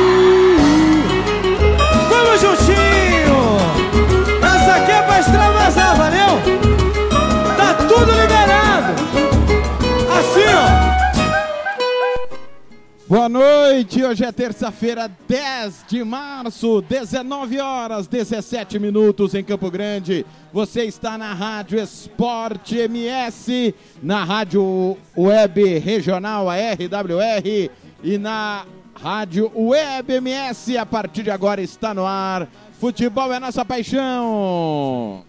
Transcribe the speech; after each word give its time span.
Boa 13.13 13.29
noite, 13.29 14.03
hoje 14.03 14.25
é 14.25 14.33
terça-feira, 14.33 15.07
10 15.29 15.85
de 15.87 16.03
março, 16.03 16.81
19 16.81 17.61
horas 17.61 18.07
17 18.07 18.79
minutos 18.79 19.35
em 19.35 19.45
Campo 19.45 19.71
Grande. 19.71 20.25
Você 20.51 20.85
está 20.85 21.19
na 21.19 21.35
Rádio 21.35 21.79
Esporte 21.79 22.79
MS, 22.79 23.75
na 24.03 24.25
Rádio 24.25 24.97
Web 25.15 25.79
Regional, 25.81 26.49
a 26.49 26.55
RWR, 26.57 27.71
e 28.03 28.17
na 28.17 28.65
Rádio 28.95 29.53
Web 29.55 30.11
MS. 30.15 30.79
A 30.79 30.87
partir 30.87 31.25
de 31.25 31.31
agora 31.31 31.61
está 31.61 31.93
no 31.93 32.07
ar. 32.07 32.49
Futebol 32.81 33.31
é 33.31 33.39
nossa 33.39 33.63
paixão. 33.63 35.23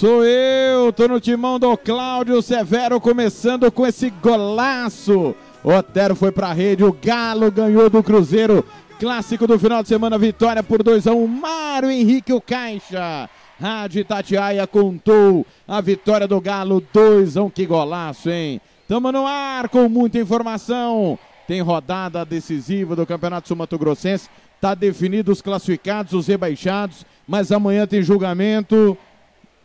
Sou 0.00 0.24
eu, 0.24 0.90
tô 0.94 1.06
no 1.06 1.20
timão 1.20 1.58
do 1.58 1.76
Cláudio 1.76 2.40
Severo, 2.40 2.98
começando 2.98 3.70
com 3.70 3.86
esse 3.86 4.08
golaço. 4.08 5.34
Otero 5.62 6.16
foi 6.16 6.32
pra 6.32 6.54
rede, 6.54 6.82
o 6.82 6.90
Galo 6.90 7.52
ganhou 7.52 7.90
do 7.90 8.02
Cruzeiro. 8.02 8.64
Clássico 8.98 9.46
do 9.46 9.58
final 9.58 9.82
de 9.82 9.90
semana, 9.90 10.16
vitória 10.16 10.62
por 10.62 10.82
2 10.82 11.06
a 11.06 11.12
1 11.12 11.26
Mário 11.26 11.90
Henrique 11.90 12.32
o 12.32 12.40
Caixa. 12.40 13.28
Rádio 13.60 14.00
Itatiaia 14.00 14.66
contou 14.66 15.46
a 15.68 15.82
vitória 15.82 16.26
do 16.26 16.40
Galo 16.40 16.82
2 16.94 17.36
a 17.36 17.42
1 17.42 17.50
Que 17.50 17.66
golaço, 17.66 18.30
hein? 18.30 18.58
Tamo 18.88 19.12
no 19.12 19.26
ar 19.26 19.68
com 19.68 19.86
muita 19.86 20.18
informação. 20.18 21.18
Tem 21.46 21.60
rodada 21.60 22.24
decisiva 22.24 22.96
do 22.96 23.04
Campeonato 23.04 23.48
Sul-Mato 23.48 23.76
Grossense. 23.76 24.30
Tá 24.62 24.74
definido 24.74 25.30
os 25.30 25.42
classificados, 25.42 26.14
os 26.14 26.26
rebaixados, 26.26 27.04
mas 27.28 27.52
amanhã 27.52 27.86
tem 27.86 28.02
julgamento. 28.02 28.96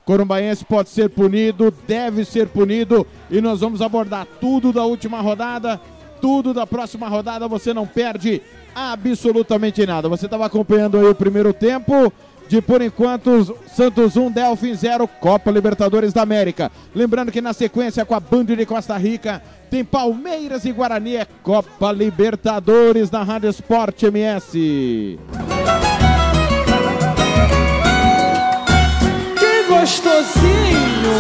Corumbaense 0.06 0.64
pode 0.64 0.90
ser 0.90 1.10
punido, 1.10 1.74
deve 1.88 2.24
ser 2.24 2.48
punido 2.48 3.06
e 3.30 3.42
nós 3.42 3.60
vamos 3.60 3.82
abordar 3.82 4.28
tudo 4.40 4.72
da 4.72 4.86
última 4.86 5.20
rodada, 5.20 5.82
tudo 6.22 6.54
da 6.54 6.68
próxima 6.68 7.08
rodada, 7.08 7.48
você 7.48 7.74
não 7.74 7.88
perde 7.88 8.42
absolutamente 8.74 9.86
nada. 9.86 10.08
Você 10.08 10.26
estava 10.26 10.46
acompanhando 10.46 10.98
aí 10.98 11.06
o 11.06 11.16
primeiro 11.16 11.52
tempo 11.52 12.14
de 12.48 12.62
por 12.62 12.82
enquanto 12.82 13.58
Santos 13.68 14.16
1, 14.16 14.32
Delfim 14.32 14.76
0, 14.76 15.08
Copa 15.20 15.50
Libertadores 15.50 16.14
da 16.14 16.22
América. 16.22 16.72
Lembrando 16.94 17.32
que 17.32 17.42
na 17.42 17.54
sequência 17.54 18.06
com 18.06 18.14
a 18.14 18.20
Band 18.20 18.46
de 18.46 18.66
Costa 18.66 18.96
Rica 18.98 19.42
tem 19.70 19.84
Palmeiras 19.84 20.66
e 20.66 20.72
Guarani, 20.72 21.16
é 21.16 21.26
Copa 21.42 21.92
Libertadores 21.92 23.10
da 23.10 23.24
Rádio 23.24 23.50
Esporte 23.50 24.06
MS. 24.06 25.20
gostosinho! 29.86 31.14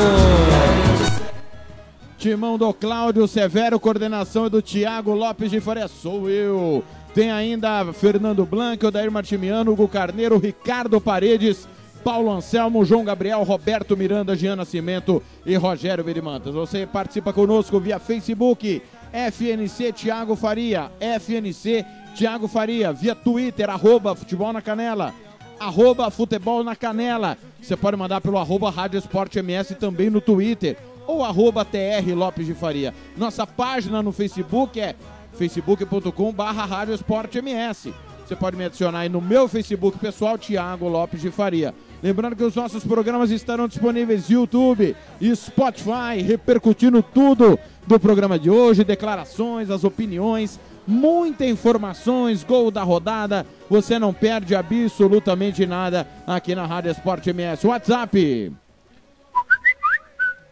Timão 2.17 2.57
do 2.57 2.73
Cláudio 2.73 3.27
Severo, 3.27 3.79
coordenação 3.79 4.47
é 4.47 4.49
do 4.49 4.59
Thiago 4.59 5.13
Lopes 5.13 5.51
de 5.51 5.59
Faria, 5.59 5.87
sou 5.87 6.27
eu. 6.27 6.83
Tem 7.13 7.31
ainda 7.31 7.93
Fernando 7.93 8.43
Blanco, 8.43 8.87
Odair 8.87 9.11
Martimiano, 9.11 9.71
Hugo 9.71 9.87
Carneiro, 9.87 10.39
Ricardo 10.39 10.99
Paredes, 10.99 11.67
Paulo 12.03 12.31
Anselmo, 12.31 12.83
João 12.83 13.05
Gabriel, 13.05 13.43
Roberto 13.43 13.95
Miranda, 13.95 14.35
Jean 14.35 14.55
Nascimento 14.55 15.21
e 15.45 15.55
Rogério 15.55 16.03
Virimantas. 16.03 16.55
Você 16.55 16.87
participa 16.87 17.31
conosco 17.31 17.79
via 17.79 17.99
Facebook, 17.99 18.81
FNC 19.13 19.93
Thiago 19.93 20.35
Faria, 20.35 20.91
FNC 20.99 21.85
Thiago 22.17 22.47
Faria, 22.47 22.91
via 22.91 23.13
Twitter, 23.13 23.69
arroba 23.69 24.15
Futebol 24.15 24.51
na 24.51 24.61
Canela, 24.61 25.13
arroba 25.59 26.09
Futebol 26.09 26.63
na 26.63 26.75
Canela. 26.75 27.37
Você 27.61 27.75
pode 27.75 27.97
mandar 27.97 28.21
pelo 28.21 28.37
arroba 28.37 28.69
Rádio 28.69 28.97
Esporte 28.97 29.39
MS 29.39 29.75
também 29.75 30.09
no 30.09 30.21
Twitter 30.21 30.77
ou 31.07 31.23
arroba 31.23 31.63
TR 31.63 32.13
Lopes 32.15 32.45
de 32.45 32.53
Faria. 32.53 32.93
Nossa 33.15 33.45
página 33.45 34.01
no 34.01 34.11
Facebook 34.11 34.79
é 34.79 34.95
facebook.com 35.33 36.31
barra 36.31 36.65
Rádio 36.65 36.93
Esporte 36.93 37.37
MS. 37.37 37.93
Você 38.25 38.35
pode 38.35 38.57
me 38.57 38.65
adicionar 38.65 39.01
aí 39.01 39.09
no 39.09 39.21
meu 39.21 39.47
Facebook 39.47 39.99
pessoal, 39.99 40.35
Thiago 40.35 40.87
Lopes 40.87 41.21
de 41.21 41.29
Faria. 41.29 41.75
Lembrando 42.01 42.35
que 42.35 42.43
os 42.43 42.55
nossos 42.55 42.83
programas 42.83 43.29
estarão 43.29 43.67
disponíveis 43.67 44.27
no 44.27 44.35
YouTube 44.35 44.95
e 45.21 45.35
Spotify, 45.35 46.21
repercutindo 46.25 47.03
tudo 47.03 47.59
do 47.85 47.99
programa 47.99 48.39
de 48.39 48.49
hoje, 48.49 48.83
declarações, 48.83 49.69
as 49.69 49.83
opiniões, 49.83 50.59
muitas 50.87 51.47
informações, 51.47 52.43
gol 52.43 52.71
da 52.71 52.83
rodada. 52.83 53.45
Você 53.69 53.97
não 53.97 54.13
perde 54.13 54.53
absolutamente 54.55 55.65
nada 55.65 56.05
aqui 56.25 56.55
na 56.55 56.65
Rádio 56.65 56.91
Esporte 56.91 57.29
MS. 57.29 57.65
WhatsApp. 57.65 58.53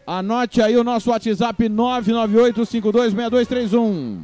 Anote 0.06 0.60
aí 0.60 0.76
o 0.76 0.84
nosso 0.84 1.08
WhatsApp 1.10 1.66
998526231. 1.68 4.18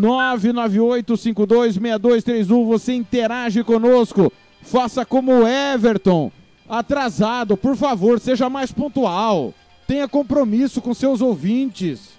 998526231. 0.00 2.66
Você 2.66 2.94
interage 2.94 3.64
conosco. 3.64 4.30
Faça 4.62 5.06
como 5.06 5.32
o 5.32 5.48
Everton. 5.48 6.30
Atrasado, 6.68 7.56
por 7.56 7.76
favor, 7.76 8.20
seja 8.20 8.50
mais 8.50 8.70
pontual. 8.70 9.54
Tenha 9.86 10.06
compromisso 10.06 10.82
com 10.82 10.92
seus 10.92 11.22
ouvintes. 11.22 12.17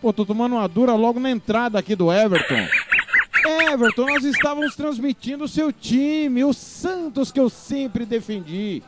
Pô, 0.00 0.14
tô 0.14 0.24
tomando 0.24 0.54
uma 0.54 0.66
dura 0.66 0.94
logo 0.94 1.20
na 1.20 1.30
entrada 1.30 1.78
aqui 1.78 1.94
do 1.94 2.10
Everton. 2.10 2.66
Everton, 3.70 4.06
nós 4.06 4.24
estávamos 4.24 4.74
transmitindo 4.74 5.44
o 5.44 5.48
seu 5.48 5.70
time, 5.70 6.42
o 6.42 6.54
Santos 6.54 7.30
que 7.30 7.38
eu 7.38 7.50
sempre 7.50 8.06
defendi. 8.06 8.82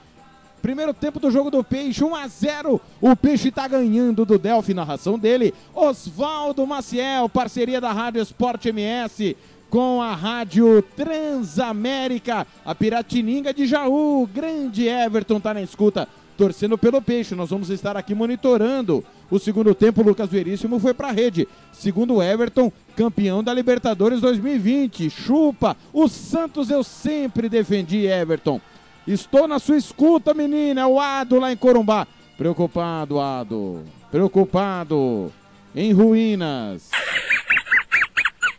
Primeiro 0.62 0.94
tempo 0.94 1.20
do 1.20 1.30
jogo 1.30 1.50
do 1.50 1.62
Peixe, 1.62 2.02
1 2.02 2.14
a 2.14 2.26
0. 2.28 2.80
O 3.00 3.14
Peixe 3.14 3.48
está 3.48 3.68
ganhando 3.68 4.24
do 4.24 4.38
Delphi, 4.38 4.72
narração 4.72 5.18
dele. 5.18 5.52
Oswaldo 5.74 6.66
Maciel, 6.66 7.28
parceria 7.28 7.80
da 7.80 7.92
Rádio 7.92 8.22
Esporte 8.22 8.70
MS 8.70 9.36
com 9.68 10.00
a 10.00 10.14
Rádio 10.14 10.82
Transamérica, 10.96 12.46
a 12.64 12.74
Piratininga 12.74 13.52
de 13.52 13.66
Jaú. 13.66 14.26
Grande 14.32 14.86
Everton 14.86 15.40
tá 15.40 15.52
na 15.52 15.62
escuta, 15.62 16.08
torcendo 16.36 16.76
pelo 16.76 17.00
Peixe. 17.02 17.34
Nós 17.34 17.50
vamos 17.50 17.70
estar 17.70 17.96
aqui 17.96 18.14
monitorando 18.14 19.04
o 19.30 19.38
segundo 19.38 19.74
tempo. 19.74 20.02
Lucas 20.02 20.28
Veríssimo 20.28 20.78
foi 20.78 20.94
para 20.94 21.08
a 21.08 21.12
rede. 21.12 21.48
Segundo 21.72 22.22
Everton, 22.22 22.72
campeão 22.96 23.42
da 23.42 23.52
Libertadores 23.54 24.20
2020. 24.20 25.08
Chupa! 25.10 25.76
O 25.92 26.08
Santos 26.08 26.70
eu 26.70 26.82
sempre 26.82 27.48
defendi, 27.48 28.06
Everton. 28.06 28.60
Estou 29.06 29.48
na 29.48 29.58
sua 29.58 29.76
escuta, 29.76 30.32
menina. 30.32 30.82
É 30.82 30.86
o 30.86 31.00
Ado 31.00 31.38
lá 31.38 31.52
em 31.52 31.56
Corumbá. 31.56 32.06
Preocupado, 32.36 33.20
Ado. 33.20 33.82
Preocupado. 34.10 35.32
Em 35.74 35.92
ruínas. 35.92 36.90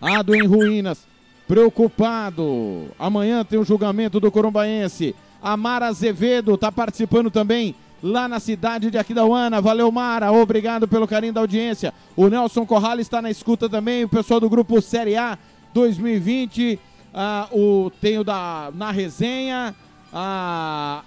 Ado 0.01 0.35
em 0.35 0.45
ruínas. 0.45 1.05
Preocupado. 1.47 2.87
Amanhã 2.97 3.43
tem 3.45 3.59
o 3.59 3.63
julgamento 3.63 4.19
do 4.19 4.31
Corumbaense. 4.31 5.15
A 5.43 5.57
Mara 5.57 5.87
Azevedo 5.87 6.53
está 6.53 6.71
participando 6.71 7.29
também 7.29 7.75
lá 8.01 8.29
na 8.29 8.39
cidade 8.39 8.89
de 8.89 8.97
Aquidauana. 8.97 9.59
Valeu, 9.59 9.91
Mara. 9.91 10.31
Obrigado 10.31 10.87
pelo 10.87 11.05
carinho 11.05 11.33
da 11.33 11.41
audiência. 11.41 11.93
O 12.15 12.29
Nelson 12.29 12.65
Corrales 12.65 13.07
está 13.07 13.21
na 13.21 13.29
escuta 13.29 13.67
também. 13.67 14.05
O 14.05 14.09
pessoal 14.09 14.39
do 14.39 14.49
grupo 14.49 14.81
Série 14.81 15.17
A 15.17 15.37
2020. 15.73 16.79
Ah, 17.13 17.49
o, 17.51 17.91
tem 17.99 18.17
o 18.17 18.23
da, 18.23 18.71
na 18.73 18.89
resenha. 18.89 19.75
A 20.13 21.01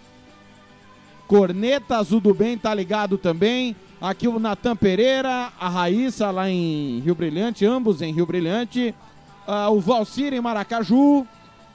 Corneta 1.27 1.97
Azul 1.97 2.21
do 2.21 2.35
Bem 2.35 2.59
tá 2.59 2.75
ligado 2.75 3.17
também. 3.17 3.75
Aqui 3.99 4.29
o 4.29 4.39
Natan 4.39 4.77
Pereira, 4.77 5.51
a 5.59 5.69
Raíssa 5.71 6.31
lá 6.31 6.51
em 6.51 7.01
Rio 7.01 7.15
Brilhante, 7.15 7.65
ambos 7.65 8.03
em 8.03 8.13
Rio 8.13 8.27
Brilhante. 8.27 8.95
Ah, 9.47 9.71
o 9.71 9.81
Valcir 9.81 10.35
em 10.35 10.41
Maracaju. 10.43 11.27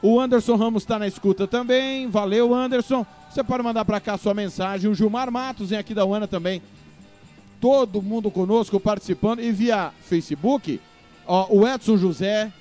O 0.01 0.19
Anderson 0.19 0.55
Ramos 0.55 0.81
está 0.81 0.97
na 0.97 1.07
escuta 1.07 1.47
também. 1.47 2.07
Valeu, 2.07 2.55
Anderson. 2.55 3.05
Você 3.29 3.43
pode 3.43 3.63
mandar 3.63 3.85
para 3.85 3.99
cá 3.99 4.17
sua 4.17 4.33
mensagem. 4.33 4.89
O 4.89 4.95
Gilmar 4.95 5.31
Matos 5.31 5.71
em 5.71 5.77
aqui 5.77 5.93
da 5.93 6.03
Uana 6.03 6.27
também. 6.27 6.61
Todo 7.59 8.01
mundo 8.01 8.31
conosco 8.31 8.79
participando. 8.79 9.41
E 9.41 9.51
via 9.51 9.91
Facebook, 10.01 10.81
ó, 11.27 11.45
o 11.51 11.67
Edson 11.67 11.97
José, 11.97 12.51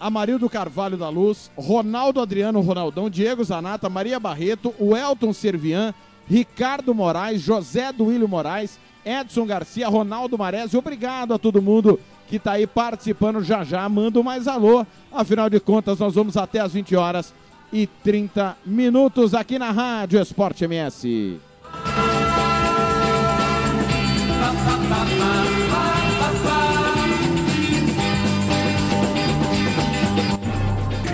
Amarildo 0.00 0.48
Carvalho 0.48 0.96
da 0.96 1.10
Luz, 1.10 1.50
Ronaldo 1.54 2.20
Adriano 2.20 2.60
Ronaldão, 2.62 3.10
Diego 3.10 3.44
Zanata, 3.44 3.90
Maria 3.90 4.18
Barreto, 4.18 4.74
o 4.78 4.96
Elton 4.96 5.34
Servian, 5.34 5.92
Ricardo 6.26 6.94
Moraes, 6.94 7.42
José 7.42 7.92
Duílio 7.92 8.26
Moraes, 8.26 8.78
Edson 9.04 9.44
Garcia, 9.44 9.86
Ronaldo 9.86 10.38
Maresi. 10.38 10.78
Obrigado 10.78 11.34
a 11.34 11.38
todo 11.38 11.60
mundo 11.60 12.00
que 12.28 12.36
está 12.36 12.52
aí 12.52 12.66
participando 12.66 13.42
já 13.42 13.64
já. 13.64 13.88
Manda 13.88 14.22
mais 14.22 14.48
alô. 14.48 14.86
Afinal 15.12 15.50
de 15.50 15.60
contas, 15.60 15.98
nós 15.98 16.14
vamos 16.14 16.36
até 16.36 16.60
as 16.60 16.72
20 16.72 16.96
horas 16.96 17.34
e 17.72 17.86
30 17.86 18.56
minutos 18.64 19.34
aqui 19.34 19.58
na 19.58 19.70
Rádio 19.70 20.20
Esporte 20.20 20.64
MS. 20.64 21.40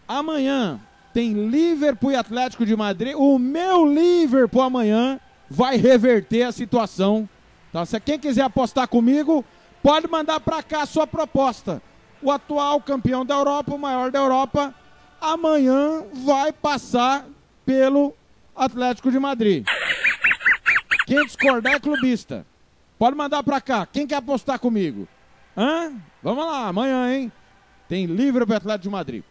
Amanhã 0.08 0.80
tem 1.12 1.34
Liverpool 1.50 2.12
e 2.12 2.16
Atlético 2.16 2.64
de 2.64 2.74
Madrid. 2.74 3.14
O 3.14 3.38
meu 3.38 3.84
Liverpool 3.84 4.62
amanhã 4.62 5.20
vai 5.50 5.76
reverter 5.76 6.44
a 6.44 6.52
situação. 6.52 7.28
Tá? 7.70 7.84
Se 7.84 8.00
quem 8.00 8.18
quiser 8.18 8.44
apostar 8.44 8.88
comigo, 8.88 9.44
pode 9.82 10.08
mandar 10.08 10.40
para 10.40 10.62
cá 10.62 10.82
a 10.82 10.86
sua 10.86 11.06
proposta. 11.06 11.82
O 12.20 12.30
atual 12.30 12.80
campeão 12.80 13.24
da 13.24 13.34
Europa, 13.34 13.74
o 13.74 13.78
maior 13.78 14.10
da 14.10 14.18
Europa, 14.18 14.74
amanhã 15.20 16.04
vai 16.24 16.52
passar 16.52 17.26
pelo 17.64 18.14
Atlético 18.56 19.10
de 19.10 19.18
Madrid. 19.18 19.64
Quem 21.06 21.24
discordar 21.24 21.74
é 21.74 21.80
clubista. 21.80 22.44
Pode 22.98 23.16
mandar 23.16 23.42
para 23.42 23.60
cá. 23.60 23.86
Quem 23.86 24.06
quer 24.06 24.16
apostar 24.16 24.58
comigo? 24.58 25.06
Hã? 25.56 25.92
Vamos 26.22 26.44
lá, 26.44 26.66
amanhã, 26.66 27.12
hein? 27.12 27.32
Tem 27.88 28.06
Liverpool 28.06 28.54
e 28.54 28.56
Atlético 28.56 28.82
de 28.82 28.90
Madrid. 28.90 29.22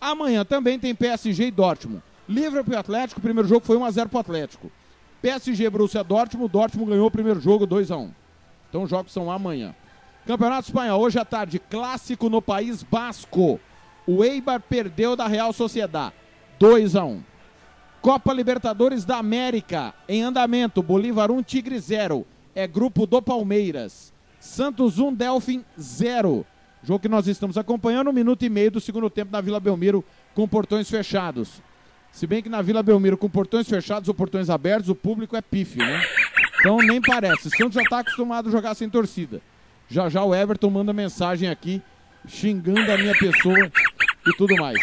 Amanhã 0.00 0.44
também 0.44 0.78
tem 0.78 0.94
PSG 0.94 1.46
e 1.46 1.50
Dortmund. 1.50 2.02
Liverpool 2.28 2.74
e 2.74 2.76
Atlético, 2.76 3.20
o 3.20 3.22
primeiro 3.22 3.48
jogo 3.48 3.64
foi 3.64 3.76
1x0 3.76 4.08
pro 4.08 4.18
Atlético. 4.18 4.70
PSG, 5.22 5.70
Borussia 5.70 6.04
Dortmund, 6.04 6.52
Dortmund 6.52 6.90
ganhou 6.90 7.06
o 7.06 7.10
primeiro 7.10 7.40
jogo 7.40 7.66
2x1. 7.66 8.10
Então 8.68 8.82
os 8.82 8.90
jogos 8.90 9.12
são 9.12 9.30
amanhã. 9.30 9.74
Campeonato 10.26 10.68
Espanhol, 10.68 11.00
hoje 11.00 11.18
à 11.18 11.24
tarde, 11.24 11.58
clássico 11.58 12.28
no 12.28 12.42
País 12.42 12.82
Basco. 12.82 13.60
O 14.06 14.24
Eibar 14.24 14.60
perdeu 14.60 15.14
da 15.14 15.26
Real 15.26 15.52
Sociedad, 15.52 16.12
2x1. 16.60 17.20
Copa 18.00 18.32
Libertadores 18.32 19.04
da 19.04 19.18
América, 19.18 19.94
em 20.08 20.22
andamento, 20.22 20.82
Bolívar 20.82 21.30
1, 21.30 21.42
Tigre 21.42 21.78
0. 21.78 22.26
É 22.54 22.66
grupo 22.66 23.06
do 23.06 23.20
Palmeiras. 23.20 24.12
Santos 24.38 24.98
1, 24.98 25.14
Delfim 25.14 25.64
0. 25.78 26.46
Jogo 26.82 27.00
que 27.00 27.08
nós 27.08 27.26
estamos 27.26 27.58
acompanhando, 27.58 28.10
um 28.10 28.12
minuto 28.12 28.44
e 28.44 28.48
meio 28.48 28.70
do 28.70 28.80
segundo 28.80 29.10
tempo 29.10 29.32
na 29.32 29.40
Vila 29.40 29.58
Belmiro, 29.58 30.04
com 30.34 30.46
portões 30.46 30.88
fechados. 30.88 31.60
Se 32.12 32.26
bem 32.26 32.42
que 32.42 32.48
na 32.48 32.62
Vila 32.62 32.82
Belmiro, 32.82 33.18
com 33.18 33.28
portões 33.28 33.68
fechados 33.68 34.08
ou 34.08 34.14
portões 34.14 34.48
abertos, 34.48 34.88
o 34.88 34.94
público 34.94 35.36
é 35.36 35.42
pífio, 35.42 35.84
né? 35.84 36.00
Então 36.58 36.78
nem 36.78 37.00
parece. 37.00 37.48
O 37.48 37.50
Santos 37.50 37.74
já 37.74 37.82
está 37.82 38.00
acostumado 38.00 38.48
a 38.48 38.52
jogar 38.52 38.74
sem 38.74 38.88
torcida. 38.88 39.40
Já 39.88 40.08
já 40.08 40.24
o 40.24 40.34
Everton 40.34 40.70
manda 40.70 40.92
mensagem 40.92 41.48
aqui, 41.48 41.82
xingando 42.26 42.90
a 42.90 42.98
minha 42.98 43.12
pessoa 43.12 43.70
e 44.26 44.36
tudo 44.36 44.56
mais. 44.56 44.78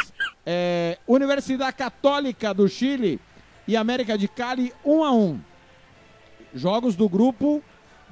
É, 0.45 0.97
Universidade 1.07 1.75
Católica 1.75 2.53
do 2.53 2.67
Chile 2.67 3.19
e 3.67 3.75
América 3.75 4.17
de 4.17 4.27
Cali 4.27 4.73
1 4.83 5.03
a 5.03 5.11
1 5.13 5.39
Jogos 6.53 6.95
do 6.95 7.09
grupo 7.09 7.63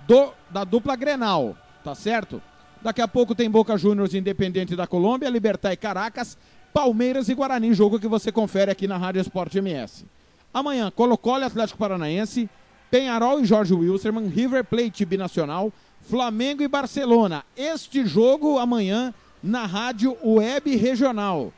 do, 0.07 0.33
da 0.49 0.63
dupla 0.63 0.95
Grenal, 0.95 1.55
tá 1.83 1.93
certo? 1.93 2.41
Daqui 2.81 3.01
a 3.01 3.07
pouco 3.07 3.35
tem 3.35 3.49
Boca 3.49 3.77
Juniors 3.77 4.15
Independente 4.15 4.75
da 4.75 4.87
Colômbia, 4.87 5.29
Libertar 5.29 5.71
e 5.71 5.77
Caracas, 5.77 6.37
Palmeiras 6.73 7.29
e 7.29 7.35
Guarani, 7.35 7.73
jogo 7.73 7.99
que 7.99 8.07
você 8.07 8.31
confere 8.31 8.71
aqui 8.71 8.87
na 8.87 8.97
Rádio 8.97 9.21
Esporte 9.21 9.59
MS. 9.59 10.05
Amanhã, 10.51 10.89
Colo-Colo 10.89 11.45
Atlético 11.45 11.77
Paranaense, 11.77 12.49
Penharol 12.91 13.39
e 13.39 13.45
Jorge 13.45 13.73
Wilstermann, 13.73 14.27
River 14.27 14.65
Plate 14.65 15.05
Binacional, 15.05 15.71
Flamengo 16.01 16.61
e 16.61 16.67
Barcelona. 16.67 17.45
Este 17.55 18.05
jogo 18.05 18.59
amanhã 18.59 19.13
na 19.41 19.65
Rádio 19.65 20.17
Web 20.21 20.75
Regional. 20.75 21.53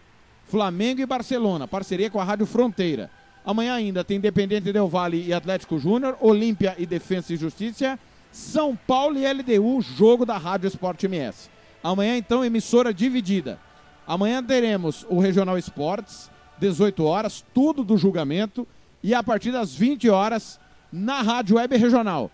Flamengo 0.47 1.01
e 1.01 1.05
Barcelona, 1.07 1.67
parceria 1.67 2.11
com 2.11 2.19
a 2.19 2.23
Rádio 2.23 2.45
Fronteira. 2.45 3.09
Amanhã 3.43 3.73
ainda 3.73 4.03
tem 4.03 4.17
Independente 4.17 4.71
Del 4.71 4.87
Vale 4.87 5.25
e 5.25 5.33
Atlético 5.33 5.79
Júnior, 5.79 6.15
Olímpia 6.21 6.75
e 6.77 6.85
Defesa 6.85 7.33
e 7.33 7.37
Justiça, 7.37 7.97
São 8.31 8.75
Paulo 8.75 9.17
e 9.17 9.25
LDU, 9.25 9.81
jogo 9.81 10.27
da 10.27 10.37
Rádio 10.37 10.67
Esporte 10.67 11.07
MS. 11.07 11.49
Amanhã 11.83 12.15
então 12.15 12.45
emissora 12.45 12.93
dividida. 12.93 13.59
Amanhã 14.05 14.43
teremos 14.43 15.03
o 15.09 15.19
Regional 15.19 15.57
Esportes, 15.57 16.29
18 16.59 17.03
horas, 17.03 17.43
tudo 17.55 17.83
do 17.83 17.97
julgamento 17.97 18.67
e 19.01 19.15
a 19.15 19.23
partir 19.23 19.51
das 19.51 19.73
20 19.73 20.07
horas 20.11 20.59
na 20.93 21.23
Rádio 21.23 21.55
Web 21.55 21.75
Regional. 21.75 22.29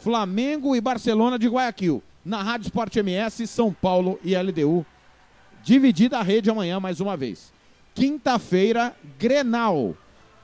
Flamengo 0.00 0.74
e 0.74 0.80
Barcelona 0.80 1.38
de 1.38 1.46
Guayaquil. 1.46 2.02
Na 2.24 2.42
Rádio 2.42 2.64
Esporte 2.64 2.98
MS, 2.98 3.46
São 3.46 3.72
Paulo 3.72 4.18
e 4.24 4.36
LDU. 4.36 4.84
Dividida 5.62 6.18
a 6.18 6.22
rede 6.22 6.50
amanhã 6.50 6.80
mais 6.80 7.00
uma 7.00 7.16
vez. 7.16 7.52
Quinta-feira, 7.94 8.96
Grenal. 9.16 9.94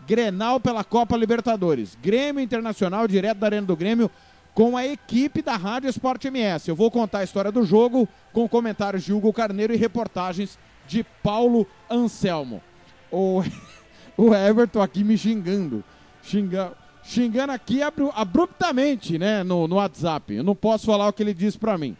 Grenal 0.07 0.61
pela 0.61 0.85
Copa 0.85 1.17
Libertadores. 1.17 1.99
Grêmio 2.01 2.41
Internacional, 2.41 3.09
direto 3.09 3.39
da 3.39 3.49
Arena 3.49 3.67
do 3.67 3.77
Grêmio, 3.77 4.11
com 4.55 4.77
a 4.77 4.87
equipe 4.87 5.43
da 5.43 5.57
Rádio 5.57 5.91
Esporte 5.91 6.29
MS. 6.29 6.69
Eu 6.69 6.77
vou 6.77 6.91
contar 6.91 7.19
a 7.19 7.25
história 7.25 7.51
do 7.51 7.65
jogo 7.65 8.09
com 8.33 8.49
comentários 8.49 9.03
de 9.03 9.13
Hugo 9.13 9.33
Carneiro 9.33 9.75
e 9.75 9.77
reportagens 9.77 10.57
de 10.87 11.05
Paulo 11.23 11.67
Anselmo. 11.91 12.63
O, 13.11 13.43
o 14.17 14.33
Everton 14.33 14.81
aqui 14.81 15.03
me 15.03 15.19
xingando. 15.19 15.83
Xingando 16.23 16.86
xingando 17.07 17.53
aqui 17.53 17.81
abruptamente, 18.15 19.19
né, 19.19 19.43
no, 19.45 19.69
no 19.69 19.77
WhatsApp. 19.77 20.35
Eu 20.35 20.45
não 20.45 20.55
posso 20.55 20.87
falar 20.87 21.09
o 21.09 21.13
que 21.13 21.23
ele 21.23 21.33
disse 21.33 21.57
para 21.57 21.79
mim. 21.79 21.97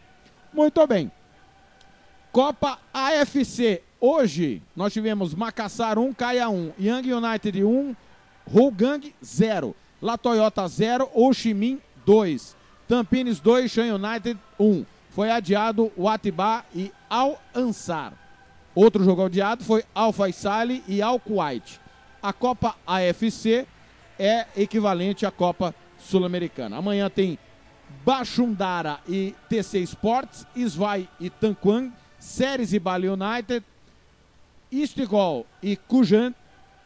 Muito 0.53 0.85
bem. 0.85 1.11
Copa 2.31 2.77
AFC. 2.93 3.81
Hoje 3.99 4.61
nós 4.75 4.93
tivemos 4.93 5.33
Macassar 5.33 5.97
1, 5.97 6.13
Caia 6.13 6.49
1, 6.49 6.73
Young 6.79 7.13
United 7.13 7.63
1, 7.63 7.95
Rougang 8.45 9.13
0, 9.23 9.75
La 9.99 10.17
Toyota 10.17 10.67
0, 10.67 11.09
Oximin 11.15 11.81
2, 12.05 12.55
Tampines 12.87 13.39
2, 13.39 13.71
Shan 13.71 13.95
United 13.95 14.37
1. 14.59 14.85
Foi 15.09 15.31
adiado 15.31 15.91
o 15.97 16.07
Atibá 16.07 16.63
e 16.75 16.91
Al 17.09 17.41
Ansar. 17.55 18.13
Outro 18.75 19.03
jogo 19.03 19.25
adiado 19.25 19.63
foi 19.63 19.83
Al 19.95 20.13
Faisali 20.13 20.83
e 20.87 21.01
Al 21.01 21.19
Kuwait. 21.19 21.79
A 22.21 22.31
Copa 22.31 22.75
AFC 22.85 23.65
é 24.19 24.47
equivalente 24.55 25.25
à 25.25 25.31
Copa 25.31 25.73
Sul-Americana. 25.97 26.77
Amanhã 26.77 27.09
tem 27.09 27.37
Bachundara 28.05 28.99
e 29.07 29.35
TC 29.49 29.79
Sports, 29.79 30.45
Isvai 30.55 31.07
e 31.19 31.29
Tanquan, 31.29 31.91
Séries 32.19 32.73
e 32.73 32.79
Bali 32.79 33.07
United, 33.07 33.63
Istigol 34.71 35.45
e 35.61 35.75
Kujan, 35.75 36.33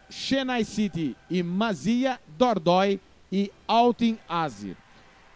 Chennai 0.09 0.63
City 0.63 1.15
e 1.29 1.41
Mazia, 1.41 2.19
Dordói 2.37 2.99
e 3.31 3.51
Altin 3.67 4.17
Azir. 4.27 4.75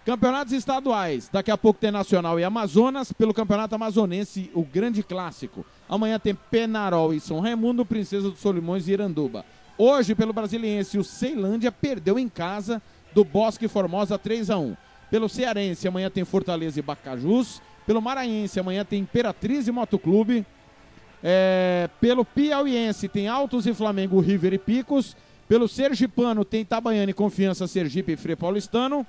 Campeonatos 0.05 0.53
estaduais. 0.53 1.29
Daqui 1.33 1.49
a 1.49 1.57
pouco 1.57 1.79
tem 1.79 1.89
Nacional 1.89 2.39
e 2.39 2.43
Amazonas. 2.43 3.11
Pelo 3.11 3.33
Campeonato 3.33 3.73
Amazonense, 3.73 4.51
o 4.53 4.63
grande 4.63 5.01
clássico. 5.01 5.65
Amanhã 5.89 6.19
tem 6.19 6.35
Penarol 6.35 7.11
e 7.11 7.19
São 7.19 7.39
Raimundo, 7.39 7.83
Princesa 7.83 8.29
dos 8.29 8.39
Solimões 8.39 8.87
e 8.87 8.91
Iranduba. 8.91 9.43
Hoje, 9.77 10.15
pelo 10.15 10.31
Brasiliense, 10.31 10.97
o 10.97 11.03
Ceilândia 11.03 11.71
perdeu 11.71 12.17
em 12.17 12.29
casa 12.29 12.81
do 13.13 13.25
Bosque 13.25 13.67
Formosa 13.67 14.17
3 14.17 14.49
a 14.49 14.57
1 14.57 14.75
Pelo 15.11 15.27
Cearense, 15.27 15.87
amanhã 15.87 16.09
tem 16.09 16.23
Fortaleza 16.23 16.79
e 16.79 16.81
Bacajus. 16.81 17.61
Pelo 17.85 18.01
Maranhense, 18.01 18.59
amanhã 18.59 18.85
tem 18.85 19.01
Imperatriz 19.01 19.67
e 19.67 19.71
Motoclube. 19.71 20.45
É, 21.21 21.89
pelo 21.99 22.23
Piauiense, 22.23 23.09
tem 23.09 23.27
Altos 23.27 23.67
e 23.67 23.73
Flamengo, 23.73 24.19
River 24.19 24.53
e 24.53 24.57
Picos. 24.57 25.15
Pelo 25.47 25.67
Sergipano, 25.67 26.45
tem 26.45 26.61
Itabaiana 26.61 27.11
e 27.11 27.13
Confiança, 27.13 27.67
Sergipe 27.67 28.13
e 28.13 28.17
Frei 28.17 28.35
Paulistano. 28.35 29.05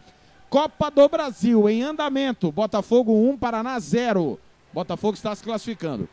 Copa 0.50 0.90
do 0.90 1.08
Brasil, 1.08 1.68
em 1.68 1.82
andamento. 1.82 2.50
Botafogo 2.50 3.12
1, 3.30 3.38
Paraná 3.38 3.78
0. 3.78 4.38
Botafogo 4.73 5.14
está 5.14 5.35
se 5.35 5.42
classificando. 5.42 6.08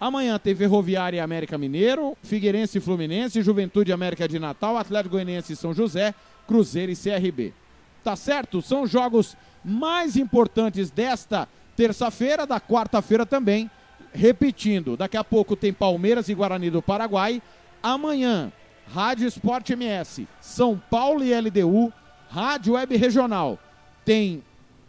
Amanhã 0.00 0.38
tem 0.38 0.54
Ferroviária 0.54 1.18
e 1.18 1.20
América 1.20 1.58
Mineiro, 1.58 2.16
Figueirense 2.22 2.78
e 2.78 2.80
Fluminense, 2.80 3.42
Juventude 3.42 3.92
América 3.92 4.26
de 4.26 4.38
Natal, 4.38 4.78
Atlético 4.78 5.16
Goianiense 5.16 5.52
e 5.52 5.56
São 5.56 5.74
José, 5.74 6.14
Cruzeiro 6.48 6.90
e 6.90 6.96
CRB. 6.96 7.52
Tá 8.02 8.16
certo? 8.16 8.62
São 8.62 8.86
jogos 8.86 9.36
mais 9.62 10.16
importantes 10.16 10.90
desta 10.90 11.46
terça-feira, 11.76 12.46
da 12.46 12.58
quarta-feira 12.58 13.26
também. 13.26 13.70
Repetindo, 14.12 14.96
daqui 14.96 15.18
a 15.18 15.22
pouco 15.22 15.54
tem 15.54 15.70
Palmeiras 15.70 16.30
e 16.30 16.34
Guarani 16.34 16.70
do 16.70 16.80
Paraguai. 16.80 17.42
Amanhã, 17.82 18.50
Rádio 18.92 19.28
Esporte 19.28 19.74
MS, 19.74 20.26
São 20.40 20.80
Paulo 20.90 21.22
e 21.22 21.38
LDU, 21.38 21.92
Rádio 22.30 22.72
Web 22.72 22.96
Regional. 22.96 23.58
Tem 24.02 24.42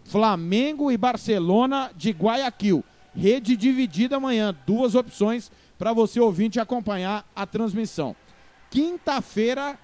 Flamengo 0.06 0.90
e 0.90 0.98
Barcelona 0.98 1.92
de 1.96 2.12
Guayaquil. 2.12 2.82
Rede 3.16 3.58
dividida 3.58 4.18
amanhã, 4.18 4.56
duas 4.66 4.96
opções 4.96 5.52
para 5.78 5.94
você 5.94 6.20
ouvinte 6.20 6.60
acompanhar 6.60 7.26
a 7.36 7.46
transmissão. 7.46 8.16
Quinta-feira, 8.70 9.78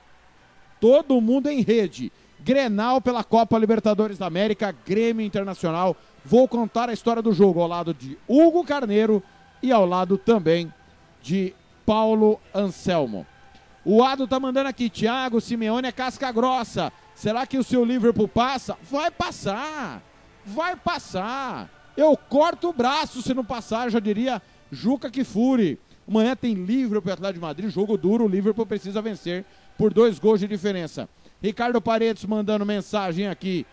todo 0.80 1.20
mundo 1.20 1.48
em 1.48 1.62
rede. 1.62 2.12
Grenal 2.40 3.02
pela 3.02 3.24
Copa 3.24 3.58
Libertadores 3.58 4.18
da 4.18 4.28
América, 4.28 4.74
Grêmio 4.86 5.26
Internacional. 5.26 5.98
Vou 6.24 6.48
contar 6.48 6.90
a 6.90 6.94
história 6.94 7.22
do 7.22 7.34
jogo 7.34 7.62
ao 7.62 7.68
lado 7.68 7.94
de 7.94 8.18
Hugo 8.28 8.64
Carneiro 8.64 9.22
e 9.62 9.72
ao 9.72 9.86
lado 9.86 10.18
também 10.18 10.72
de 11.22 11.54
Paulo 11.86 12.40
Anselmo. 12.54 13.26
O 13.84 14.04
Ado 14.04 14.28
tá 14.28 14.40
mandando 14.40 14.70
aqui, 14.70 14.90
Thiago 14.90 15.40
Simeone 15.40 15.88
é 15.88 15.92
casca 15.92 16.32
grossa. 16.32 16.92
Será 17.16 17.48
que 17.48 17.58
o 17.58 17.64
seu 17.64 17.84
Liverpool 17.84 18.28
passa? 18.28 18.78
Vai 18.84 19.10
passar. 19.10 20.02
Vai 20.46 20.76
passar. 20.76 21.70
Eu 21.98 22.16
corto 22.16 22.70
o 22.70 22.74
braço 22.74 23.24
se 23.24 23.34
não 23.34 23.44
passar, 23.44 23.89
já 23.89 24.00
diria 24.00 24.42
Juca 24.72 25.10
Kifuri. 25.10 25.80
Amanhã 26.08 26.36
tem 26.36 26.54
Liverpool 26.54 27.10
e 27.10 27.13
Atlético 27.13 27.39
de 27.39 27.42
Madrid, 27.42 27.70
jogo 27.70 27.98
duro, 27.98 28.25
o 28.25 28.30
Liverpool 28.30 28.66
precisa 28.66 29.01
vencer 29.01 29.44
por 29.77 29.94
dois 29.94 30.20
gols 30.20 30.39
de 30.39 30.48
diferença. 30.48 31.10
Ricardo 31.42 31.82
Paredes 31.82 32.24
mandando 32.24 32.66
mensagem 32.66 33.27
aqui. 33.27 33.66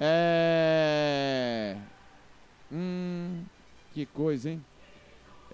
É... 0.00 1.76
Hum, 2.72 3.42
que 3.92 4.06
coisa, 4.06 4.50
hein? 4.50 4.64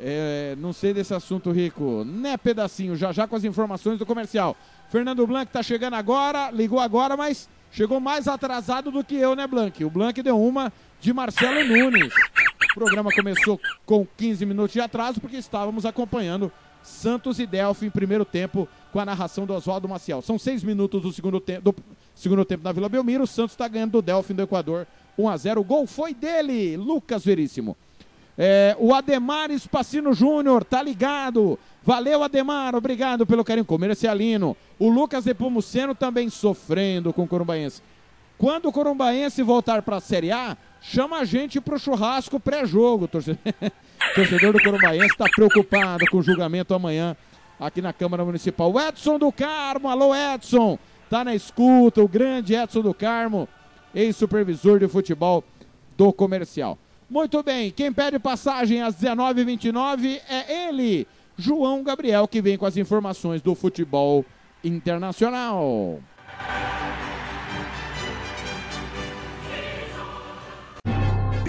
É, 0.00 0.54
não 0.58 0.73
sei 0.73 0.94
desse 0.94 1.12
assunto, 1.12 1.50
Rico. 1.50 2.04
Né, 2.04 2.37
pedacinho, 2.37 2.94
já 2.94 3.11
já 3.11 3.26
com 3.26 3.35
as 3.35 3.42
informações 3.42 3.99
do 3.99 4.06
comercial. 4.06 4.56
Fernando 4.90 5.26
Blanc 5.26 5.50
tá 5.50 5.62
chegando 5.62 5.94
agora, 5.94 6.50
ligou 6.52 6.78
agora, 6.78 7.16
mas 7.16 7.49
chegou 7.70 8.00
mais 8.00 8.28
atrasado 8.28 8.90
do 8.90 9.04
que 9.04 9.16
eu, 9.16 9.34
né, 9.34 9.46
Blanc? 9.46 9.84
O 9.84 9.90
Blanc 9.90 10.22
deu 10.22 10.40
uma 10.40 10.72
de 11.00 11.12
Marcelo 11.12 11.64
Nunes. 11.64 12.12
O 12.70 12.75
programa 12.75 13.10
começou 13.10 13.60
com 13.84 14.06
15 14.16 14.46
minutos 14.46 14.72
de 14.72 14.80
atraso 14.80 15.20
porque 15.20 15.37
estávamos 15.37 15.84
acompanhando 15.87 16.52
Santos 16.82 17.38
e 17.38 17.46
Delphi 17.46 17.87
em 17.87 17.90
primeiro 17.90 18.25
tempo 18.25 18.68
com 18.92 19.00
a 19.00 19.04
narração 19.04 19.46
do 19.46 19.54
Oswaldo 19.54 19.88
Maciel. 19.88 20.22
São 20.22 20.38
seis 20.38 20.62
minutos 20.62 21.02
do 21.02 21.12
segundo, 21.12 21.40
te 21.40 21.60
do 21.60 21.75
segundo 22.14 22.44
tempo 22.44 22.64
na 22.64 22.72
Vila 22.72 22.88
Belmiro. 22.88 23.25
O 23.25 23.26
Santos 23.26 23.52
está 23.52 23.68
ganhando 23.68 23.92
do 23.92 24.02
Delphi 24.02 24.32
do 24.32 24.42
Equador 24.42 24.87
1 25.16 25.28
a 25.28 25.37
0 25.37 25.60
O 25.60 25.64
gol 25.64 25.87
foi 25.87 26.14
dele, 26.14 26.76
Lucas 26.76 27.25
Veríssimo. 27.25 27.76
É, 28.40 28.76
o 28.78 28.94
Ademar 28.94 29.50
Espacino 29.50 30.12
Júnior, 30.12 30.62
tá 30.64 30.80
ligado. 30.80 31.58
Valeu, 31.88 32.23
Ademar, 32.23 32.75
obrigado 32.75 33.25
pelo 33.25 33.42
carinho 33.42 33.64
comercialino. 33.64 34.54
O 34.78 34.90
Lucas 34.90 35.25
Nepomuceno 35.25 35.95
também 35.95 36.28
sofrendo 36.28 37.14
com 37.14 37.23
o 37.23 37.26
Corumbaense. 37.26 37.80
Quando 38.37 38.68
o 38.68 38.73
Corumbaense 38.73 39.42
voltar 39.42 39.80
para 39.80 39.97
a 39.97 40.00
Série 40.00 40.30
A, 40.30 40.54
chama 40.83 41.16
a 41.16 41.25
gente 41.25 41.62
pro 41.62 41.78
churrasco 41.78 42.38
pré-jogo, 42.38 43.09
torcedor. 43.09 43.40
torcedor 44.14 44.52
do 44.52 44.62
Corumbaense 44.62 45.07
está 45.07 45.25
preocupado 45.35 46.04
com 46.11 46.18
o 46.18 46.23
julgamento 46.23 46.75
amanhã 46.75 47.16
aqui 47.59 47.80
na 47.80 47.95
Câmara 47.95 48.23
Municipal. 48.23 48.71
O 48.71 48.78
Edson 48.78 49.18
do 49.18 49.33
Carmo, 49.33 49.88
alô 49.88 50.14
Edson, 50.14 50.78
tá 51.09 51.25
na 51.25 51.35
escuta, 51.35 52.02
o 52.02 52.07
grande 52.07 52.54
Edson 52.54 52.83
do 52.83 52.92
Carmo, 52.92 53.49
ex-supervisor 53.95 54.78
de 54.78 54.88
futebol 54.88 55.42
do 55.97 56.12
comercial. 56.12 56.76
Muito 57.09 57.42
bem, 57.42 57.71
quem 57.71 57.90
pede 57.90 58.18
passagem 58.18 58.83
às 58.83 58.95
19h29 58.95 60.21
é 60.28 60.68
ele, 60.68 61.09
João 61.38 61.85
Gabriel, 61.85 62.26
que 62.26 62.42
vem 62.42 62.59
com 62.59 62.66
as 62.66 62.76
informações 62.76 63.40
do 63.40 63.54
futebol 63.54 64.25
internacional. 64.64 66.00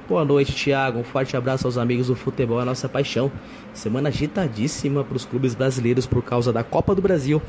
Boa 0.08 0.26
noite, 0.26 0.54
Thiago. 0.54 1.00
Um 1.00 1.04
forte 1.04 1.36
abraço 1.36 1.68
aos 1.68 1.78
amigos 1.78 2.08
do 2.08 2.16
futebol, 2.16 2.60
a 2.60 2.66
nossa 2.66 2.88
paixão. 2.88 3.32
Semana 3.74 4.10
agitadíssima 4.10 5.04
para 5.04 5.18
os 5.18 5.26
clubes 5.26 5.56
brasileiros 5.56 6.06
por 6.06 6.24
causa 6.24 6.54
da 6.54 6.64
Copa 6.64 6.94
do 6.94 7.02
Brasil 7.02 7.42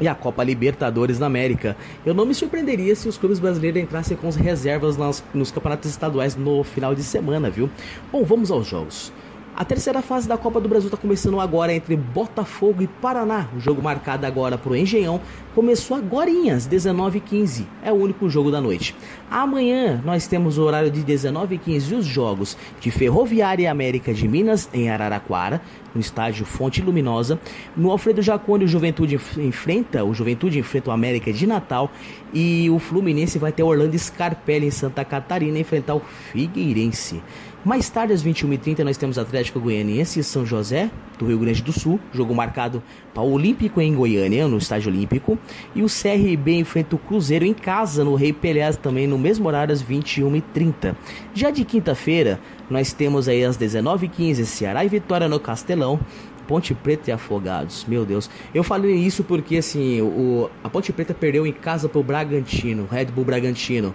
e 0.00 0.08
a 0.08 0.14
Copa 0.14 0.44
Libertadores 0.44 1.18
da 1.18 1.26
América. 1.26 1.76
Eu 2.04 2.14
não 2.14 2.26
me 2.26 2.34
surpreenderia 2.34 2.94
se 2.94 3.08
os 3.08 3.18
clubes 3.18 3.38
brasileiros 3.38 3.80
entrassem 3.80 4.16
com 4.16 4.28
as 4.28 4.36
reservas 4.36 4.96
nas, 4.96 5.22
nos 5.32 5.50
campeonatos 5.50 5.90
estaduais 5.90 6.36
no 6.36 6.62
final 6.64 6.94
de 6.94 7.02
semana, 7.02 7.50
viu? 7.50 7.70
Bom, 8.12 8.24
vamos 8.24 8.50
aos 8.50 8.66
jogos. 8.66 9.12
A 9.56 9.64
terceira 9.64 10.02
fase 10.02 10.28
da 10.28 10.36
Copa 10.36 10.60
do 10.60 10.68
Brasil 10.68 10.88
está 10.88 10.98
começando 10.98 11.40
agora 11.40 11.72
entre 11.72 11.96
Botafogo 11.96 12.82
e 12.82 12.86
Paraná. 12.86 13.48
O 13.56 13.58
jogo 13.58 13.80
marcado 13.80 14.26
agora 14.26 14.58
para 14.58 14.70
o 14.70 14.76
Engenhão 14.76 15.18
começou 15.54 15.96
agora 15.96 16.30
às 16.54 16.68
19h15. 16.68 17.64
É 17.82 17.90
o 17.90 17.94
único 17.94 18.28
jogo 18.28 18.50
da 18.50 18.60
noite. 18.60 18.94
Amanhã 19.30 20.02
nós 20.04 20.26
temos 20.26 20.58
o 20.58 20.62
horário 20.62 20.90
de 20.90 21.02
19h15 21.02 21.90
e 21.90 21.94
os 21.94 22.04
jogos 22.04 22.54
de 22.78 22.90
Ferroviária 22.90 23.62
e 23.62 23.66
América 23.66 24.12
de 24.12 24.28
Minas 24.28 24.68
em 24.74 24.90
Araraquara, 24.90 25.62
no 25.94 26.02
estádio 26.02 26.44
Fonte 26.44 26.82
Luminosa. 26.82 27.40
No 27.74 27.90
Alfredo 27.90 28.20
Jacone 28.20 28.66
o 28.66 28.68
Juventude 28.68 29.18
enfrenta, 29.38 30.04
o 30.04 30.12
Juventude 30.12 30.58
enfrenta 30.58 30.90
o 30.90 30.92
América 30.92 31.32
de 31.32 31.46
Natal 31.46 31.90
e 32.34 32.68
o 32.68 32.78
Fluminense 32.78 33.38
vai 33.38 33.52
ter 33.52 33.62
Orlando 33.62 33.98
Scarpelli 33.98 34.66
em 34.66 34.70
Santa 34.70 35.02
Catarina 35.02 35.58
enfrentar 35.58 35.94
o 35.94 36.00
Figueirense. 36.30 37.22
Mais 37.66 37.90
tarde, 37.90 38.12
às 38.12 38.22
21h30, 38.22 38.84
nós 38.84 38.96
temos 38.96 39.18
Atlético 39.18 39.58
Goianiense 39.58 40.20
e 40.20 40.22
São 40.22 40.46
José, 40.46 40.88
do 41.18 41.26
Rio 41.26 41.40
Grande 41.40 41.60
do 41.64 41.72
Sul. 41.72 41.98
Jogo 42.12 42.32
marcado 42.32 42.80
para 43.12 43.24
o 43.24 43.32
Olímpico 43.32 43.80
em 43.80 43.92
Goiânia, 43.92 44.46
no 44.46 44.56
Estádio 44.56 44.88
Olímpico. 44.88 45.36
E 45.74 45.82
o 45.82 45.88
CRB 45.88 46.60
enfrenta 46.60 46.94
o 46.94 46.98
Cruzeiro 47.00 47.44
em 47.44 47.52
casa, 47.52 48.04
no 48.04 48.14
Rei 48.14 48.32
Pelés, 48.32 48.76
também 48.76 49.08
no 49.08 49.18
mesmo 49.18 49.48
horário, 49.48 49.72
às 49.72 49.82
21h30. 49.82 50.94
Já 51.34 51.50
de 51.50 51.64
quinta-feira, 51.64 52.38
nós 52.70 52.92
temos 52.92 53.26
aí 53.26 53.44
às 53.44 53.58
19h15 53.58 54.44
Ceará 54.44 54.84
e 54.84 54.88
Vitória 54.88 55.26
no 55.26 55.40
Castelão. 55.40 55.98
Ponte 56.46 56.72
Preta 56.72 57.10
e 57.10 57.12
Afogados, 57.12 57.84
meu 57.88 58.04
Deus. 58.04 58.30
Eu 58.54 58.62
falei 58.62 58.94
isso 58.94 59.24
porque 59.24 59.56
assim, 59.56 60.00
o, 60.00 60.48
a 60.62 60.70
Ponte 60.70 60.92
Preta 60.92 61.12
perdeu 61.12 61.44
em 61.44 61.52
casa 61.52 61.88
pro 61.88 62.00
Bragantino, 62.00 62.86
Red 62.88 63.06
Bull 63.06 63.24
Bragantino. 63.24 63.92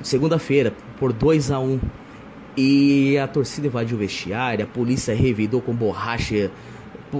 Segunda-feira, 0.00 0.72
por 0.98 1.12
2 1.12 1.50
a 1.50 1.60
1 1.60 1.78
e 2.56 3.18
a 3.18 3.26
torcida 3.26 3.66
invadiu 3.66 3.96
o 3.96 4.00
vestiário, 4.00 4.64
a 4.64 4.68
polícia 4.68 5.14
revidou 5.14 5.60
com 5.60 5.74
borracha, 5.74 6.50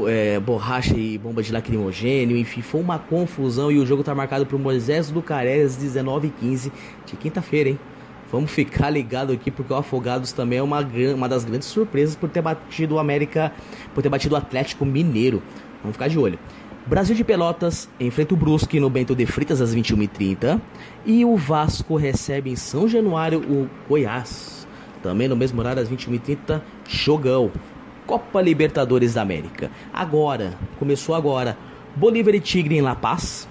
é, 0.06 0.38
borracha 0.40 0.96
e 0.96 1.18
bomba 1.18 1.42
de 1.42 1.52
lacrimogênio, 1.52 2.36
enfim, 2.36 2.62
foi 2.62 2.80
uma 2.80 2.98
confusão 2.98 3.70
e 3.70 3.78
o 3.78 3.86
jogo 3.86 4.00
está 4.00 4.14
marcado 4.14 4.46
para 4.46 4.56
o 4.56 4.58
Moisés 4.58 5.10
do 5.10 5.20
às 5.20 5.76
19h15 5.76 6.70
de 7.06 7.16
quinta-feira, 7.16 7.70
hein? 7.70 7.78
Vamos 8.30 8.50
ficar 8.50 8.90
ligado 8.90 9.32
aqui 9.32 9.50
porque 9.50 9.72
o 9.72 9.76
Afogados 9.76 10.32
também 10.32 10.58
é 10.58 10.62
uma, 10.62 10.80
uma 11.14 11.28
das 11.28 11.44
grandes 11.44 11.68
surpresas 11.68 12.16
por 12.16 12.28
ter 12.28 12.42
batido 12.42 12.96
o 12.96 12.98
América, 12.98 13.52
por 13.94 14.02
ter 14.02 14.08
batido 14.08 14.34
o 14.34 14.38
Atlético 14.38 14.84
Mineiro. 14.84 15.42
Vamos 15.82 15.96
ficar 15.96 16.08
de 16.08 16.18
olho. 16.18 16.38
Brasil 16.86 17.14
de 17.14 17.24
Pelotas 17.24 17.88
enfrenta 17.98 18.34
o 18.34 18.36
Brusque 18.36 18.80
no 18.80 18.90
Bento 18.90 19.14
de 19.14 19.24
Fritas 19.24 19.60
às 19.60 19.74
21h30 19.74 20.60
e 21.06 21.24
o 21.24 21.36
Vasco 21.36 21.96
recebe 21.96 22.50
em 22.50 22.56
São 22.56 22.88
Januário 22.88 23.38
o 23.40 23.70
Goiás. 23.88 24.53
Também 25.04 25.28
no 25.28 25.36
mesmo 25.36 25.60
horário, 25.60 25.82
às 25.82 25.90
21h30, 25.90 26.62
jogão. 26.88 27.52
Copa 28.06 28.40
Libertadores 28.40 29.12
da 29.12 29.20
América. 29.20 29.70
Agora, 29.92 30.54
começou 30.78 31.14
agora. 31.14 31.58
Bolívar 31.94 32.34
e 32.34 32.40
Tigre 32.40 32.78
em 32.78 32.80
La 32.80 32.94
Paz. 32.94 33.46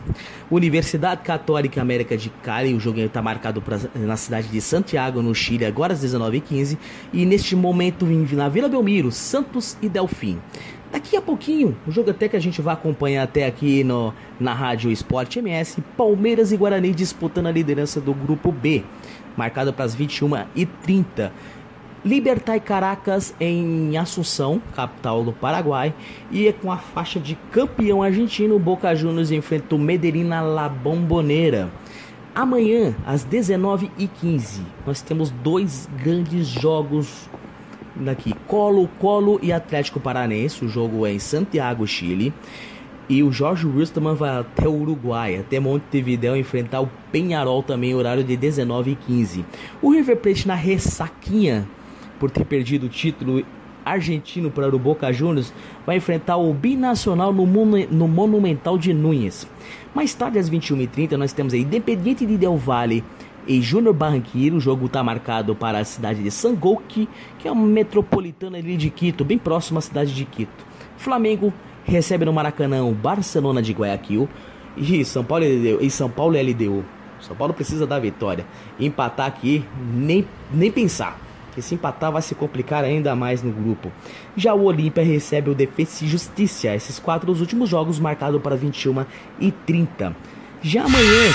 Universidade 0.50 1.22
Católica 1.22 1.80
América 1.80 2.18
de 2.18 2.32
Cali. 2.42 2.74
O 2.74 2.80
jogo 2.80 3.00
está 3.00 3.22
marcado 3.22 3.62
pra, 3.62 3.80
na 3.94 4.18
cidade 4.18 4.48
de 4.48 4.60
Santiago, 4.60 5.22
no 5.22 5.36
Chile, 5.36 5.64
agora 5.64 5.94
às 5.94 6.04
19h15. 6.04 6.76
E 7.14 7.24
neste 7.24 7.56
momento, 7.56 8.04
na 8.32 8.50
Vila 8.50 8.68
Belmiro, 8.68 9.12
Santos 9.12 9.78
e 9.80 9.88
Delfim. 9.88 10.40
Daqui 10.92 11.16
a 11.16 11.22
pouquinho, 11.22 11.78
o 11.88 11.92
jogo 11.92 12.10
até 12.10 12.28
que 12.28 12.36
a 12.36 12.40
gente 12.40 12.64
vai 12.64 12.74
acompanhar 12.74 13.24
até 13.24 13.46
aqui 13.46 13.84
no, 13.84 14.12
na 14.40 14.56
Rádio 14.56 14.92
Esporte 14.92 15.38
MS, 15.38 15.82
Palmeiras 15.96 16.52
e 16.52 16.58
Guarani 16.58 16.92
disputando 16.94 17.48
a 17.48 17.52
liderança 17.52 18.02
do 18.02 18.14
grupo 18.14 18.52
B 18.52 18.84
marcada 19.38 19.74
para 19.74 19.86
as 19.86 19.96
21h30. 19.96 21.32
Libertar 22.06 22.60
Caracas 22.60 23.34
em 23.40 23.98
Assunção, 23.98 24.62
capital 24.76 25.24
do 25.24 25.32
Paraguai, 25.32 25.94
e 26.30 26.52
com 26.52 26.70
a 26.70 26.78
faixa 26.78 27.18
de 27.18 27.36
campeão 27.50 28.04
argentino, 28.04 28.60
Boca 28.60 28.94
Juniors 28.94 29.32
enfrenta 29.32 29.74
o 29.74 29.80
Medellín 29.80 30.26
na 30.26 30.42
La 30.42 30.68
Bombonera. 30.68 31.72
Amanhã, 32.36 32.94
às 33.06 33.26
19h15, 33.26 34.62
nós 34.86 35.02
temos 35.02 35.30
dois 35.30 35.88
grandes 36.04 36.48
jogos 36.48 37.30
daqui: 37.96 38.34
Colo-Colo 38.48 39.40
e 39.42 39.54
Atlético 39.54 40.00
Paranense. 40.00 40.66
O 40.66 40.68
jogo 40.68 41.06
é 41.06 41.14
em 41.14 41.20
Santiago, 41.20 41.88
Chile. 41.88 42.34
E 43.10 43.22
o 43.22 43.32
Jorge 43.32 43.68
Wilstermann 43.68 44.16
vai 44.16 44.38
até 44.38 44.68
o 44.68 44.74
Uruguai, 44.74 45.36
até 45.36 45.60
Montevideo, 45.60 46.38
enfrentar 46.38 46.82
o 46.82 46.90
Penharol 47.12 47.62
também, 47.62 47.94
horário 47.94 48.24
de 48.24 48.38
19h15. 48.38 49.44
O 49.82 49.92
River 49.92 50.18
Plate 50.18 50.48
na 50.48 50.56
ressaquinha, 50.56 51.68
por 52.18 52.32
ter 52.32 52.46
perdido 52.46 52.86
o 52.86 52.90
título 52.90 53.44
argentino 53.84 54.50
para 54.50 54.74
o 54.74 54.80
Boca 54.80 55.12
Juniors, 55.12 55.54
vai 55.86 55.98
enfrentar 55.98 56.38
o 56.38 56.54
Binacional 56.54 57.34
no, 57.34 57.46
no 57.46 58.08
Monumental 58.08 58.78
de 58.78 58.94
Núñez. 58.94 59.46
Mais 59.94 60.14
tarde, 60.14 60.40
às 60.40 60.50
21h30, 60.50 61.12
nós 61.18 61.34
temos 61.34 61.54
a 61.54 61.58
Independiente 61.58 62.26
de 62.26 62.38
Del 62.38 62.56
Valle 62.56 63.04
e 63.46 63.62
Júnior 63.62 63.94
Barranquilla. 63.94 64.56
O 64.56 64.62
jogo 64.62 64.86
está 64.86 65.04
marcado 65.04 65.54
para 65.54 65.80
a 65.80 65.84
cidade 65.84 66.24
de 66.24 66.32
Sangoque, 66.32 67.10
que 67.38 67.50
é 67.50 67.52
uma 67.52 67.66
metropolitana 67.66 68.58
ali 68.58 68.78
de 68.78 68.90
Quito, 68.90 69.26
bem 69.26 69.38
próxima 69.38 69.80
à 69.80 69.82
cidade 69.82 70.16
de 70.16 70.24
Quito. 70.24 70.66
Flamengo 70.98 71.54
recebe 71.84 72.26
no 72.26 72.34
Maracanã 72.34 72.84
o 72.84 72.94
Barcelona 72.94 73.62
de 73.62 73.74
Guayaquil 73.74 74.28
e 74.76 75.04
São 75.06 75.24
Paulo 75.24 75.46
LDU, 75.46 75.80
e 75.82 75.90
São 75.90 76.10
Paulo 76.10 76.36
LDU. 76.38 76.84
São 77.20 77.36
Paulo 77.36 77.54
precisa 77.54 77.88
da 77.88 78.00
vitória. 78.00 78.46
Empatar 78.80 79.28
aqui, 79.28 79.64
nem, 79.94 80.28
nem 80.52 80.72
pensar. 80.72 81.18
Que 81.54 81.62
se 81.62 81.76
empatar 81.76 82.12
vai 82.12 82.22
se 82.22 82.34
complicar 82.34 82.84
ainda 82.84 83.16
mais 83.16 83.44
no 83.44 83.52
grupo. 83.52 83.92
Já 84.36 84.54
o 84.54 84.64
Olímpia 84.64 85.04
recebe 85.04 85.52
o 85.52 85.56
Defesa 85.56 86.04
e 86.04 86.08
Justiça. 86.08 86.76
Esses 86.76 87.00
quatro 87.00 87.32
os 87.32 87.42
últimos 87.42 87.70
jogos 87.70 88.00
marcados 88.00 88.42
para 88.42 88.56
21 88.56 89.06
e 89.40 89.52
30. 89.52 90.16
Já 90.62 90.84
amanhã. 90.86 91.32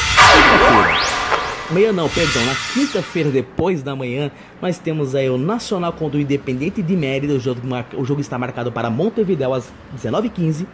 Amanhã 1.70 1.92
não, 1.92 2.08
perdão, 2.08 2.46
na 2.46 2.54
quinta-feira 2.72 3.30
depois 3.30 3.82
da 3.82 3.94
manhã, 3.94 4.30
nós 4.60 4.78
temos 4.78 5.14
aí 5.14 5.28
o 5.28 5.36
Nacional 5.36 5.92
contra 5.92 6.16
o 6.16 6.20
Independente 6.20 6.80
de 6.80 6.96
Mérida. 6.96 7.34
O 7.34 7.38
jogo, 7.38 7.60
o 7.94 8.04
jogo 8.06 8.22
está 8.22 8.38
marcado 8.38 8.72
para 8.72 8.88
Montevideo 8.88 9.52
às 9.52 9.70
19h15. 9.94 10.66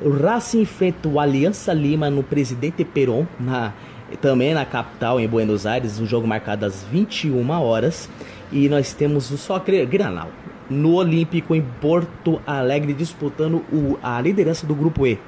O 0.00 0.10
Racing 0.10 0.60
enfrenta 0.60 1.08
o 1.08 1.18
Aliança 1.18 1.72
Lima 1.72 2.08
no 2.08 2.22
Presidente 2.22 2.84
Peron, 2.84 3.26
na, 3.38 3.72
também 4.20 4.54
na 4.54 4.64
capital, 4.64 5.18
em 5.18 5.26
Buenos 5.26 5.66
Aires. 5.66 5.98
Um 5.98 6.06
jogo 6.06 6.26
marcado 6.26 6.66
às 6.66 6.84
21 6.84 7.50
horas. 7.50 8.08
E 8.52 8.68
nós 8.68 8.92
temos 8.92 9.28
o 9.32 9.36
só 9.36 9.60
Granal 9.88 10.28
no 10.70 10.94
Olímpico 10.94 11.54
em 11.54 11.62
Porto 11.80 12.40
Alegre 12.46 12.92
disputando 12.92 13.56
o, 13.72 13.98
a 14.02 14.20
liderança 14.20 14.66
do 14.66 14.74
grupo 14.74 15.06
E. 15.06 15.18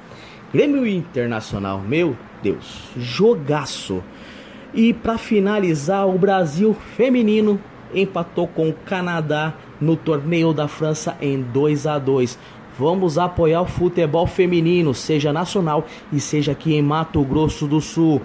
Grêmio 0.53 0.87
Internacional, 0.87 1.81
meu 1.81 2.15
Deus, 2.41 2.89
jogaço. 2.97 4.01
E 4.75 4.93
para 4.93 5.17
finalizar, 5.17 6.05
o 6.05 6.19
Brasil 6.19 6.75
feminino 6.97 7.57
empatou 7.93 8.47
com 8.47 8.69
o 8.69 8.73
Canadá 8.73 9.53
no 9.79 9.95
torneio 9.95 10.51
da 10.53 10.67
França 10.67 11.15
em 11.21 11.41
2 11.41 11.87
a 11.87 11.97
2. 11.97 12.37
Vamos 12.77 13.17
apoiar 13.17 13.61
o 13.61 13.65
futebol 13.65 14.27
feminino, 14.27 14.93
seja 14.93 15.31
nacional 15.31 15.87
e 16.11 16.19
seja 16.19 16.51
aqui 16.51 16.75
em 16.75 16.81
Mato 16.81 17.23
Grosso 17.23 17.65
do 17.65 17.79
Sul. 17.79 18.21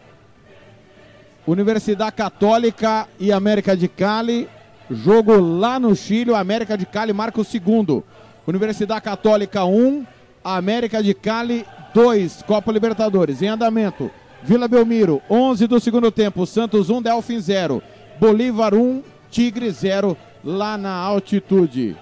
Universidade 1.46 2.16
Católica 2.16 3.10
e 3.20 3.30
América 3.34 3.76
de 3.76 3.90
Cali. 3.90 4.48
Jogo 4.90 5.38
lá 5.42 5.78
no 5.78 5.94
Chile. 5.94 6.32
O 6.32 6.36
América 6.36 6.78
de 6.78 6.86
Cali 6.86 7.12
marca 7.12 7.42
o 7.42 7.44
segundo. 7.44 8.02
Universidade 8.48 9.02
Católica 9.02 9.66
1, 9.66 10.06
América 10.42 11.04
de 11.04 11.14
Cali 11.14 11.66
2. 11.94 12.44
Copa 12.44 12.72
Libertadores 12.72 13.42
em 13.42 13.50
andamento. 13.50 14.10
Vila 14.42 14.70
Belmiro, 14.70 15.22
11 15.30 15.68
do 15.68 15.82
segundo 15.82 16.10
tempo. 16.12 16.46
Santos 16.46 16.90
1, 16.90 17.02
Delfim 17.02 17.42
0. 17.42 17.84
Bolívar 18.18 18.74
1, 18.74 19.04
Tigre 19.30 19.70
0 19.70 20.16
lá 20.46 20.78
na 20.78 20.94
altitude. 20.94 21.98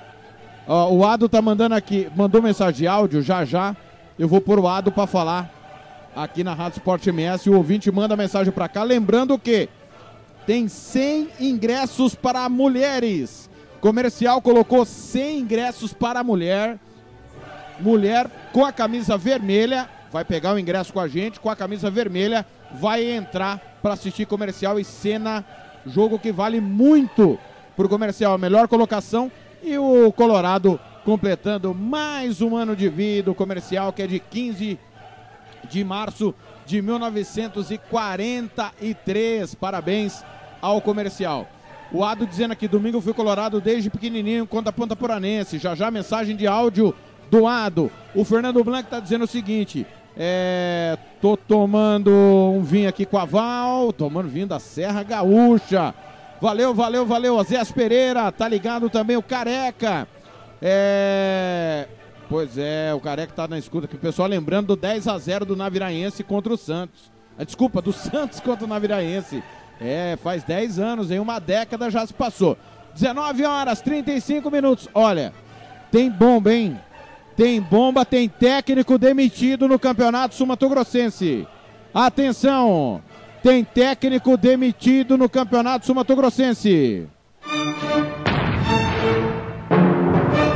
Ó, 0.71 0.93
o 0.93 1.03
Ado 1.03 1.27
tá 1.27 1.41
mandando 1.41 1.73
aqui, 1.73 2.07
mandou 2.15 2.43
mensagem 2.43 2.81
de 2.81 2.87
áudio, 2.87 3.23
já 3.23 3.43
já 3.43 3.75
eu 4.19 4.27
vou 4.27 4.39
pôr 4.39 4.59
o 4.59 4.67
Ado 4.67 4.91
para 4.91 5.07
falar 5.07 5.51
aqui 6.15 6.43
na 6.43 6.53
Rádio 6.53 6.77
Sport 6.77 7.07
MS. 7.07 7.49
O 7.49 7.55
ouvinte 7.55 7.91
manda 7.91 8.15
mensagem 8.15 8.53
para 8.53 8.69
cá, 8.69 8.83
lembrando 8.83 9.39
que 9.39 9.67
tem 10.45 10.67
100 10.67 11.29
ingressos 11.39 12.13
para 12.13 12.47
mulheres. 12.47 13.49
Comercial 13.81 14.43
colocou 14.43 14.85
100 14.85 15.39
ingressos 15.39 15.91
para 15.91 16.23
mulher. 16.23 16.77
Mulher 17.79 18.29
com 18.53 18.63
a 18.63 18.71
camisa 18.71 19.17
vermelha 19.17 19.89
vai 20.11 20.23
pegar 20.23 20.53
o 20.53 20.59
ingresso 20.59 20.93
com 20.93 20.99
a 20.99 21.07
gente, 21.07 21.39
com 21.39 21.49
a 21.49 21.55
camisa 21.55 21.89
vermelha, 21.89 22.45
vai 22.73 23.09
entrar 23.09 23.79
para 23.81 23.93
assistir 23.95 24.27
comercial 24.27 24.79
e 24.79 24.83
cena, 24.83 25.43
jogo 25.83 26.19
que 26.19 26.31
vale 26.31 26.61
muito 26.61 27.39
pro 27.75 27.89
comercial, 27.89 28.33
a 28.33 28.37
melhor 28.37 28.67
colocação 28.67 29.31
e 29.63 29.77
o 29.77 30.11
Colorado 30.11 30.77
completando 31.03 31.73
mais 31.73 32.39
um 32.41 32.55
ano 32.55 32.75
de 32.75 32.87
vida, 32.89 33.31
o 33.31 33.35
comercial 33.35 33.93
que 33.93 34.01
é 34.01 34.07
de 34.07 34.19
15 34.19 34.79
de 35.69 35.83
março 35.83 36.33
de 36.65 36.81
1943. 36.81 39.55
Parabéns 39.55 40.23
ao 40.61 40.81
comercial. 40.81 41.47
O 41.91 42.03
Ado 42.03 42.27
dizendo 42.27 42.51
aqui, 42.51 42.67
domingo 42.67 43.01
fui 43.01 43.13
colorado 43.13 43.59
desde 43.59 43.89
pequenininho 43.89 44.45
contra 44.45 44.69
a 44.69 44.73
Ponta 44.73 44.95
Poranense. 44.95 45.57
Já 45.57 45.73
já 45.73 45.89
mensagem 45.89 46.35
de 46.35 46.45
áudio 46.45 46.93
do 47.31 47.47
Ado. 47.47 47.89
O 48.13 48.23
Fernando 48.23 48.63
Blanc 48.63 48.83
está 48.83 48.99
dizendo 48.99 49.23
o 49.23 49.27
seguinte, 49.27 49.87
é, 50.15 50.97
tô 51.19 51.35
tomando 51.35 52.11
um 52.11 52.61
vinho 52.61 52.87
aqui 52.87 53.05
com 53.05 53.17
a 53.17 53.25
Val, 53.25 53.91
tomando 53.91 54.29
vinho 54.29 54.47
da 54.47 54.59
Serra 54.59 55.01
Gaúcha. 55.01 55.95
Valeu, 56.41 56.73
valeu, 56.73 57.05
valeu. 57.05 57.43
Zé 57.43 57.63
Pereira, 57.65 58.31
tá 58.31 58.47
ligado 58.47 58.89
também 58.89 59.17
o 59.17 59.23
Careca. 59.23 60.07
É, 60.61 61.87
pois 62.29 62.57
é, 62.57 62.93
o 62.93 62.99
Careca 62.99 63.33
tá 63.33 63.47
na 63.47 63.57
escuta 63.57 63.85
aqui. 63.85 63.95
O 63.95 63.99
pessoal 63.99 64.27
lembrando 64.27 64.67
do 64.67 64.75
10 64.75 65.07
a 65.07 65.17
0 65.17 65.45
do 65.45 65.55
Naviraense 65.55 66.23
contra 66.23 66.53
o 66.53 66.57
Santos. 66.57 67.11
Ah, 67.37 67.43
desculpa, 67.43 67.81
do 67.81 67.91
Santos 67.93 68.39
contra 68.39 68.65
o 68.65 68.69
Naviraense. 68.69 69.43
É, 69.81 70.17
faz 70.21 70.43
10 70.43 70.79
anos, 70.79 71.11
em 71.11 71.19
uma 71.19 71.39
década 71.39 71.89
já 71.89 72.05
se 72.05 72.13
passou. 72.13 72.57
19 72.93 73.45
horas, 73.45 73.81
35 73.81 74.49
minutos. 74.49 74.87
Olha, 74.93 75.33
tem 75.91 76.09
bomba, 76.09 76.53
hein? 76.53 76.79
Tem 77.35 77.61
bomba, 77.61 78.03
tem 78.05 78.27
técnico 78.27 78.97
demitido 78.97 79.67
no 79.67 79.79
Campeonato 79.79 80.35
Sumatogrossense. 80.35 81.47
Atenção! 81.93 83.01
Tem 83.41 83.63
técnico 83.63 84.35
demitido 84.35 85.17
no 85.17 85.29
Campeonato 85.29 85.85
Sumatogrossense. 85.85 87.07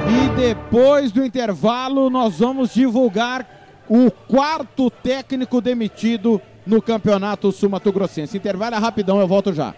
E 0.10 0.36
depois 0.36 1.12
do 1.12 1.26
intervalo, 1.26 2.10
nós 2.10 2.40
vamos 2.40 2.74
divulgar 2.74 3.48
o 3.88 4.12
quarto 4.12 4.90
técnico 4.90 5.62
demitido 5.62 6.42
no 6.66 6.82
Campeonato 6.82 7.52
Sumatogrossense. 7.52 8.38
Intervalo 8.38 8.76
é 8.76 8.80
rapidão, 8.80 9.20
eu 9.20 9.28
volto 9.28 9.54
já. 9.54 9.74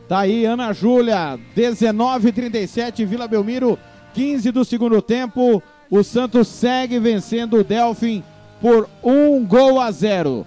Tá 0.06 0.18
aí, 0.20 0.44
Ana 0.44 0.74
Júlia, 0.74 1.40
19:37 1.56 3.06
Vila 3.06 3.26
Belmiro, 3.26 3.78
15 4.12 4.52
do 4.52 4.62
segundo 4.62 5.00
tempo. 5.00 5.62
O 5.90 6.02
Santos 6.02 6.48
segue 6.48 6.98
vencendo 6.98 7.56
o 7.56 7.64
Delfim 7.64 8.22
por 8.60 8.86
um 9.02 9.42
gol 9.46 9.80
a 9.80 9.90
zero. 9.90 10.44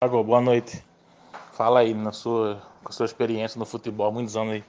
Thiago, 0.00 0.24
boa 0.24 0.40
noite. 0.40 0.82
Fala 1.52 1.80
aí 1.80 1.92
na 1.92 2.12
sua, 2.12 2.62
com 2.82 2.88
a 2.88 2.92
sua 2.92 3.04
experiência 3.04 3.58
no 3.58 3.66
futebol, 3.66 4.06
há 4.06 4.10
muitos 4.10 4.34
anos 4.34 4.54
aí. 4.54 4.64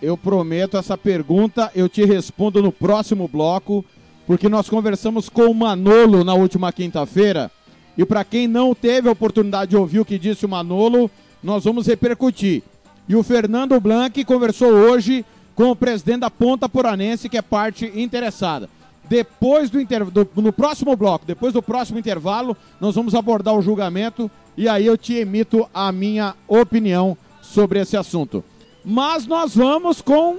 eu 0.00 0.16
prometo 0.16 0.76
essa 0.76 0.96
pergunta, 0.96 1.70
eu 1.74 1.88
te 1.88 2.04
respondo 2.04 2.62
no 2.62 2.70
próximo 2.72 3.26
bloco, 3.28 3.84
porque 4.26 4.48
nós 4.48 4.68
conversamos 4.68 5.28
com 5.28 5.46
o 5.46 5.54
Manolo 5.54 6.24
na 6.24 6.34
última 6.34 6.72
quinta-feira. 6.72 7.50
E 7.96 8.04
para 8.04 8.24
quem 8.24 8.46
não 8.46 8.74
teve 8.74 9.08
a 9.08 9.12
oportunidade 9.12 9.70
de 9.70 9.76
ouvir 9.76 10.00
o 10.00 10.04
que 10.04 10.18
disse 10.18 10.46
o 10.46 10.48
Manolo, 10.48 11.10
nós 11.42 11.64
vamos 11.64 11.86
repercutir. 11.86 12.62
E 13.08 13.16
o 13.16 13.22
Fernando 13.22 13.80
Blanc 13.80 14.22
conversou 14.24 14.68
hoje 14.68 15.24
com 15.54 15.70
o 15.70 15.76
presidente 15.76 16.20
da 16.20 16.30
Ponta 16.30 16.68
Poranense, 16.68 17.28
que 17.28 17.38
é 17.38 17.42
parte 17.42 17.90
interessada. 17.94 18.68
Depois 19.08 19.70
do, 19.70 19.80
inter... 19.80 20.04
do 20.04 20.28
no 20.36 20.52
próximo 20.52 20.94
bloco, 20.94 21.24
depois 21.24 21.54
do 21.54 21.62
próximo 21.62 21.98
intervalo, 21.98 22.54
nós 22.78 22.94
vamos 22.94 23.14
abordar 23.14 23.54
o 23.54 23.62
julgamento 23.62 24.30
e 24.56 24.68
aí 24.68 24.84
eu 24.84 24.98
te 24.98 25.14
emito 25.14 25.66
a 25.72 25.90
minha 25.90 26.34
opinião 26.46 27.16
sobre 27.40 27.80
esse 27.80 27.96
assunto. 27.96 28.44
Mas 28.84 29.26
nós 29.26 29.54
vamos 29.56 30.02
com 30.02 30.38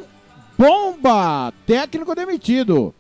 bomba, 0.56 1.52
técnico 1.66 2.14
demitido. 2.14 2.94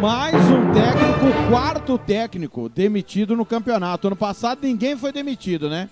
Mais 0.00 0.34
um 0.34 0.72
técnico, 0.72 1.48
quarto 1.48 1.96
técnico 1.96 2.68
demitido 2.68 3.34
no 3.34 3.46
campeonato. 3.46 4.08
Ano 4.08 4.16
passado 4.16 4.58
ninguém 4.62 4.96
foi 4.96 5.10
demitido, 5.10 5.70
né? 5.70 5.88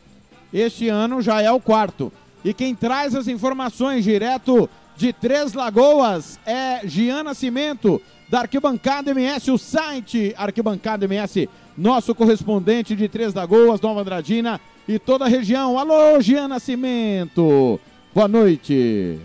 Este 0.54 0.88
ano 0.88 1.20
já 1.20 1.42
é 1.42 1.50
o 1.50 1.58
quarto. 1.58 2.12
E 2.44 2.54
quem 2.54 2.76
traz 2.76 3.16
as 3.16 3.26
informações 3.26 4.04
direto 4.04 4.70
de 4.96 5.12
Três 5.12 5.52
Lagoas 5.52 6.38
é 6.46 6.86
Gian 6.86 7.24
Nascimento, 7.24 8.00
da 8.28 8.42
Arquibancada 8.42 9.10
MS, 9.10 9.50
o 9.50 9.58
site 9.58 10.32
Arquibancada 10.38 11.06
MS, 11.06 11.48
nosso 11.76 12.14
correspondente 12.14 12.94
de 12.94 13.08
Três 13.08 13.34
Lagoas, 13.34 13.80
Nova 13.80 14.02
Andradina 14.02 14.60
e 14.86 14.96
toda 14.98 15.24
a 15.24 15.28
região. 15.28 15.76
Alô, 15.76 16.20
Gian 16.20 16.46
Nascimento. 16.46 17.80
Boa 18.14 18.28
noite. 18.28 19.18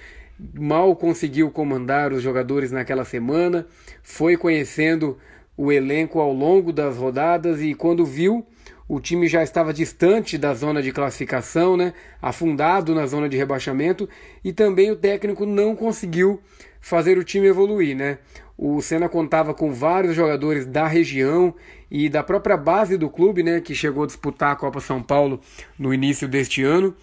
mal 0.54 0.96
conseguiu 0.96 1.52
comandar 1.52 2.12
os 2.12 2.22
jogadores 2.22 2.72
naquela 2.72 3.06
semana, 3.06 3.68
foi 4.02 4.36
conhecendo 4.38 5.18
o 5.56 5.72
elenco 5.72 6.20
ao 6.20 6.34
longo 6.34 6.74
das 6.74 6.98
rodadas 6.98 7.62
e 7.62 7.74
quando 7.74 8.06
viu 8.06 8.46
o 8.92 9.00
time 9.00 9.26
já 9.26 9.42
estava 9.42 9.72
distante 9.72 10.38
da 10.38 10.54
zona 10.54 10.82
de 10.82 10.92
classificação, 10.92 11.78
né? 11.78 11.94
afundado 12.22 12.94
na 12.94 13.08
zona 13.08 13.30
de 13.30 13.38
rebaixamento, 13.38 14.10
e 14.44 14.52
também 14.52 14.92
o 14.92 14.98
técnico 14.98 15.46
não 15.46 15.78
conseguiu 15.78 16.42
fazer 16.82 17.18
o 17.18 17.24
time 17.24 17.48
evoluir. 17.48 17.96
Né? 17.96 18.18
O 18.58 18.82
Senna 18.82 19.08
contava 19.08 19.54
com 19.54 19.72
vários 19.72 20.14
jogadores 20.14 20.66
da 20.66 20.88
região 20.88 21.56
e 21.90 22.10
da 22.10 22.22
própria 22.22 22.58
base 22.58 22.98
do 22.98 23.10
clube, 23.10 23.42
né, 23.42 23.62
que 23.62 23.74
chegou 23.74 24.04
a 24.04 24.08
disputar 24.08 24.52
a 24.52 24.56
Copa 24.58 24.82
São 24.82 25.02
Paulo 25.02 25.40
no 25.80 25.94
início 25.94 26.28
deste 26.28 26.62
ano. 26.62 26.94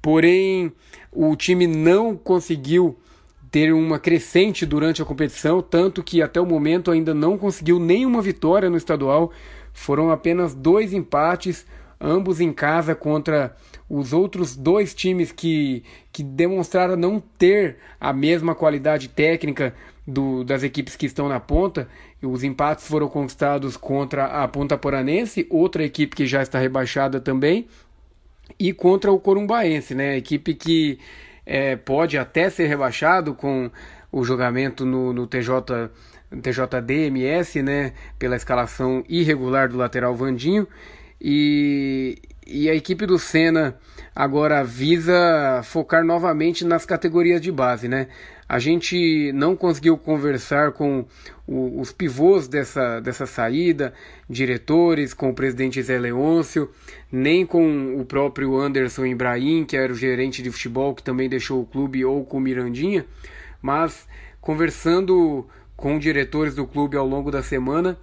Porém, 0.00 0.72
o 1.14 1.34
time 1.36 1.66
não 1.66 2.16
conseguiu 2.16 2.98
ter 3.50 3.72
uma 3.72 4.00
crescente 4.00 4.66
durante 4.66 5.00
a 5.00 5.04
competição, 5.04 5.62
tanto 5.62 6.02
que 6.02 6.20
até 6.20 6.40
o 6.40 6.46
momento 6.46 6.90
ainda 6.90 7.14
não 7.14 7.38
conseguiu 7.38 7.78
nenhuma 7.78 8.20
vitória 8.20 8.68
no 8.68 8.76
estadual. 8.76 9.30
Foram 9.72 10.10
apenas 10.10 10.54
dois 10.54 10.92
empates, 10.92 11.64
ambos 12.00 12.40
em 12.40 12.52
casa 12.52 12.94
contra 12.94 13.54
os 13.88 14.12
outros 14.12 14.56
dois 14.56 14.92
times 14.92 15.30
que, 15.30 15.84
que 16.12 16.22
demonstraram 16.22 16.96
não 16.96 17.20
ter 17.20 17.76
a 18.00 18.12
mesma 18.12 18.54
qualidade 18.54 19.08
técnica 19.08 19.72
do, 20.06 20.42
das 20.42 20.62
equipes 20.62 20.96
que 20.96 21.06
estão 21.06 21.28
na 21.28 21.38
ponta. 21.38 21.88
Os 22.22 22.42
empates 22.42 22.86
foram 22.86 23.08
conquistados 23.08 23.76
contra 23.76 24.24
a 24.24 24.48
Ponta 24.48 24.76
Poranense, 24.76 25.46
outra 25.50 25.84
equipe 25.84 26.16
que 26.16 26.26
já 26.26 26.42
está 26.42 26.58
rebaixada 26.58 27.20
também, 27.20 27.66
e 28.58 28.72
contra 28.72 29.10
o 29.10 29.18
Corumbaense, 29.18 29.94
né? 29.94 30.10
A 30.10 30.16
equipe 30.16 30.54
que 30.54 30.98
é, 31.44 31.76
pode 31.76 32.16
até 32.16 32.48
ser 32.50 32.66
rebaixado 32.66 33.34
com 33.34 33.70
o 34.10 34.24
julgamento 34.24 34.86
no, 34.86 35.12
no 35.12 35.26
TJ, 35.26 35.90
TJDMS, 36.42 37.62
né? 37.62 37.92
Pela 38.18 38.36
escalação 38.36 39.04
irregular 39.08 39.68
do 39.68 39.76
lateral 39.76 40.14
Vandinho. 40.14 40.66
E, 41.20 42.18
e 42.46 42.68
a 42.68 42.74
equipe 42.74 43.06
do 43.06 43.18
Senna 43.18 43.76
agora 44.14 44.62
visa 44.62 45.60
focar 45.64 46.04
novamente 46.04 46.64
nas 46.64 46.86
categorias 46.86 47.40
de 47.40 47.50
base, 47.50 47.88
né? 47.88 48.08
A 48.48 48.58
gente 48.58 49.32
não 49.32 49.56
conseguiu 49.56 49.96
conversar 49.96 50.72
com 50.72 51.06
o, 51.46 51.80
os 51.80 51.92
pivôs 51.92 52.46
dessa, 52.46 53.00
dessa 53.00 53.26
saída, 53.26 53.94
diretores, 54.28 55.14
com 55.14 55.30
o 55.30 55.34
presidente 55.34 55.82
Zé 55.82 55.98
Leôncio, 55.98 56.70
nem 57.10 57.46
com 57.46 57.98
o 57.98 58.04
próprio 58.04 58.58
Anderson 58.58 59.06
Ibrahim, 59.06 59.64
que 59.64 59.76
era 59.76 59.92
o 59.92 59.96
gerente 59.96 60.42
de 60.42 60.50
futebol, 60.50 60.94
que 60.94 61.02
também 61.02 61.28
deixou 61.28 61.62
o 61.62 61.66
clube, 61.66 62.04
ou 62.04 62.24
com 62.24 62.36
o 62.36 62.40
Mirandinha, 62.40 63.06
mas 63.62 64.06
conversando 64.40 65.46
com 65.76 65.98
diretores 65.98 66.54
do 66.54 66.66
clube 66.66 66.96
ao 66.96 67.06
longo 67.06 67.30
da 67.30 67.42
semana, 67.42 67.98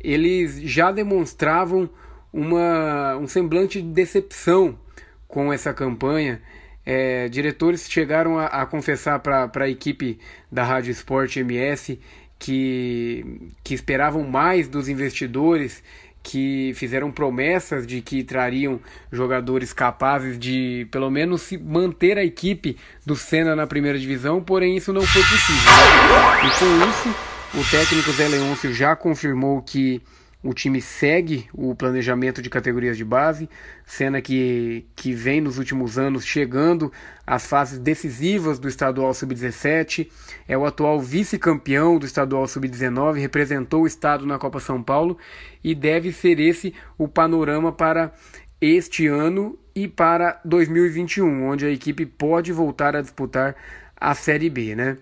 eles 0.00 0.60
já 0.60 0.90
demonstravam 0.90 1.88
uma, 2.32 3.16
um 3.16 3.26
semblante 3.26 3.80
de 3.80 3.88
decepção 3.88 4.78
com 5.26 5.52
essa 5.52 5.72
campanha. 5.72 6.42
É, 6.88 7.28
diretores 7.28 7.90
chegaram 7.90 8.38
a, 8.38 8.46
a 8.46 8.64
confessar 8.64 9.18
para 9.18 9.50
a 9.52 9.68
equipe 9.68 10.20
da 10.50 10.62
Rádio 10.62 10.92
Esporte 10.92 11.40
MS 11.40 11.98
que, 12.38 13.50
que 13.64 13.74
esperavam 13.74 14.22
mais 14.22 14.68
dos 14.68 14.88
investidores, 14.88 15.82
que 16.22 16.72
fizeram 16.74 17.10
promessas 17.10 17.86
de 17.86 18.00
que 18.00 18.24
trariam 18.24 18.80
jogadores 19.12 19.72
capazes 19.72 20.38
de, 20.38 20.86
pelo 20.90 21.10
menos, 21.10 21.52
manter 21.60 22.18
a 22.18 22.24
equipe 22.24 22.76
do 23.04 23.14
Senna 23.14 23.54
na 23.54 23.66
primeira 23.66 23.98
divisão, 23.98 24.42
porém 24.42 24.76
isso 24.76 24.92
não 24.92 25.02
foi 25.02 25.22
possível. 25.22 25.72
Né? 25.72 26.46
E 26.46 26.58
com 26.58 26.90
isso, 26.90 27.16
o 27.54 27.70
técnico 27.70 28.12
Zé 28.12 28.28
Leôncio 28.28 28.74
já 28.74 28.96
confirmou 28.96 29.62
que 29.62 30.02
o 30.42 30.54
time 30.54 30.80
segue 30.80 31.48
o 31.52 31.74
planejamento 31.74 32.40
de 32.40 32.48
categorias 32.48 32.96
de 32.96 33.04
base, 33.04 33.48
cena 33.84 34.20
que, 34.20 34.86
que 34.94 35.12
vem 35.12 35.40
nos 35.40 35.58
últimos 35.58 35.98
anos 35.98 36.24
chegando 36.24 36.92
às 37.26 37.46
fases 37.46 37.78
decisivas 37.78 38.58
do 38.58 38.68
estadual 38.68 39.12
sub-17. 39.12 40.08
É 40.46 40.56
o 40.56 40.64
atual 40.64 41.00
vice-campeão 41.00 41.98
do 41.98 42.06
estadual 42.06 42.46
sub-19, 42.46 43.18
representou 43.18 43.82
o 43.82 43.86
estado 43.86 44.24
na 44.26 44.38
Copa 44.38 44.60
São 44.60 44.82
Paulo 44.82 45.18
e 45.64 45.74
deve 45.74 46.12
ser 46.12 46.38
esse 46.38 46.72
o 46.96 47.08
panorama 47.08 47.72
para 47.72 48.12
este 48.60 49.06
ano 49.06 49.58
e 49.74 49.86
para 49.86 50.40
2021, 50.44 51.44
onde 51.44 51.66
a 51.66 51.70
equipe 51.70 52.06
pode 52.06 52.52
voltar 52.52 52.96
a 52.96 53.02
disputar 53.02 53.54
a 53.98 54.14
Série 54.14 54.48
B, 54.48 54.74
né? 54.74 54.96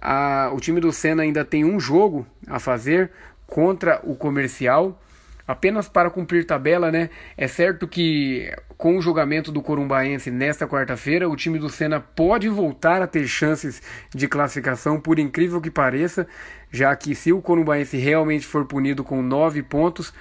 A, 0.00 0.50
o 0.52 0.60
time 0.60 0.80
do 0.80 0.92
Senna 0.92 1.22
ainda 1.22 1.44
tem 1.44 1.64
um 1.64 1.80
jogo 1.80 2.26
a 2.46 2.58
fazer 2.58 3.10
contra 3.46 4.00
o 4.02 4.14
comercial, 4.14 5.00
apenas 5.46 5.88
para 5.88 6.10
cumprir 6.10 6.46
tabela, 6.46 6.90
né? 6.90 7.10
É 7.36 7.46
certo 7.46 7.86
que 7.86 8.50
com 8.76 8.96
o 8.98 9.02
julgamento 9.02 9.52
do 9.52 9.62
Corumbaense 9.62 10.30
nesta 10.30 10.66
quarta-feira, 10.66 11.28
o 11.28 11.36
time 11.36 11.58
do 11.58 11.68
Senna 11.68 12.00
pode 12.00 12.48
voltar 12.48 13.00
a 13.02 13.06
ter 13.06 13.26
chances 13.26 13.82
de 14.14 14.26
classificação, 14.26 15.00
por 15.00 15.18
incrível 15.18 15.60
que 15.60 15.70
pareça, 15.70 16.26
já 16.70 16.94
que 16.96 17.14
se 17.14 17.32
o 17.32 17.40
Corumbaense 17.40 17.96
realmente 17.96 18.46
for 18.46 18.66
punido 18.66 19.04
com 19.04 19.22
nove 19.22 19.62
pontos, 19.62 20.12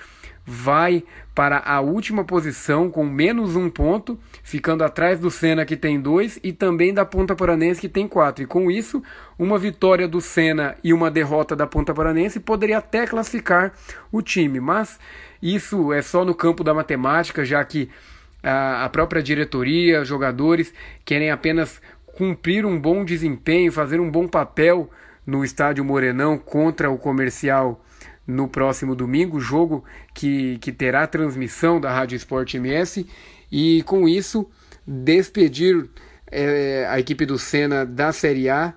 vai 0.46 1.04
para 1.34 1.58
a 1.60 1.80
última 1.80 2.24
posição 2.24 2.90
com 2.90 3.06
menos 3.06 3.56
um 3.56 3.70
ponto, 3.70 4.20
ficando 4.44 4.84
atrás 4.84 5.20
do 5.20 5.32
Senna 5.32 5.66
que 5.66 5.78
tem 5.78 6.00
dois 6.00 6.40
e 6.44 6.52
também 6.52 6.94
da 6.94 7.06
Ponta 7.06 7.36
Paranense 7.36 7.82
que 7.82 7.90
tem 7.90 8.08
quatro. 8.08 8.44
E 8.44 8.48
com 8.48 8.70
isso, 8.70 9.02
uma 9.38 9.58
vitória 9.58 10.08
do 10.08 10.22
Senna 10.22 10.76
e 10.84 10.94
uma 10.94 11.10
derrota 11.10 11.56
da 11.56 11.66
Ponta 11.66 11.94
Paranense 11.94 12.40
poderia 12.40 12.78
até 12.78 13.08
classificar 13.08 13.74
o 14.12 14.22
time, 14.22 14.60
mas 14.60 15.00
isso 15.42 15.92
é 15.92 16.02
só 16.02 16.24
no 16.24 16.36
campo 16.36 16.64
da 16.64 16.74
matemática, 16.74 17.44
já 17.44 17.64
que 17.64 17.90
a 18.44 18.90
própria 18.90 19.24
diretoria, 19.24 20.04
jogadores 20.04 20.74
querem 21.06 21.32
apenas 21.32 21.82
cumprir 22.06 22.66
um 22.66 22.80
bom 22.80 23.06
desempenho, 23.06 23.72
fazer 23.72 24.00
um 24.00 24.12
bom 24.12 24.28
papel 24.28 24.90
no 25.26 25.44
estádio 25.44 25.84
Morenão 25.86 26.38
contra 26.38 26.92
o 26.92 26.98
comercial 26.98 27.82
no 28.26 28.48
próximo 28.48 28.96
domingo, 28.96 29.40
jogo 29.40 29.84
que, 30.14 30.58
que 30.60 30.72
terá 30.72 31.06
transmissão 31.06 31.80
da 31.80 31.92
Rádio 31.92 32.16
Esporte 32.16 32.58
MS, 32.58 33.06
e 33.52 33.84
com 33.84 34.08
isso 34.08 34.50
despedir 34.88 35.90
é, 36.32 36.86
a 36.90 37.00
equipe 37.00 37.26
do 37.26 37.38
Senna 37.38 37.86
da 37.86 38.12
Série 38.12 38.50
A 38.50 38.74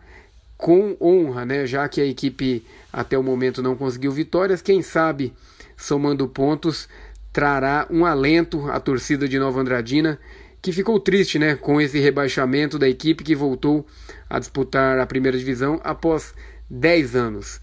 com 0.56 0.96
honra, 1.00 1.44
né? 1.44 1.66
já 1.66 1.88
que 1.88 2.00
a 2.00 2.06
equipe 2.06 2.64
até 2.92 3.16
o 3.16 3.22
momento 3.22 3.62
não 3.62 3.76
conseguiu 3.76 4.10
vitórias, 4.12 4.62
quem 4.62 4.82
sabe 4.82 5.32
somando 5.76 6.26
pontos 6.26 6.88
trará 7.32 7.86
um 7.90 8.06
alento 8.06 8.70
à 8.70 8.80
torcida 8.80 9.28
de 9.28 9.38
Nova 9.38 9.60
Andradina, 9.60 10.18
que 10.62 10.72
ficou 10.72 10.98
triste 10.98 11.38
né, 11.38 11.54
com 11.54 11.80
esse 11.80 12.00
rebaixamento 12.00 12.78
da 12.78 12.88
equipe 12.88 13.22
que 13.22 13.36
voltou 13.36 13.86
a 14.28 14.38
disputar 14.38 14.98
a 14.98 15.06
primeira 15.06 15.36
divisão 15.36 15.80
após 15.84 16.34
10 16.70 17.14
anos. 17.14 17.60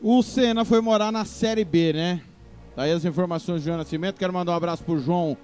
O 0.00 0.22
Senna 0.22 0.64
foi 0.64 0.80
morar 0.80 1.12
na 1.12 1.26
Série 1.26 1.66
B, 1.66 1.92
né? 1.92 2.22
Daí 2.76 2.92
as 2.92 3.06
informações 3.06 3.62
do 3.62 3.64
João 3.64 3.78
Nascimento. 3.78 4.18
Quero 4.18 4.34
mandar 4.34 4.52
um 4.52 4.56
abraço 4.56 4.84
pro 4.84 4.98
João 4.98 5.34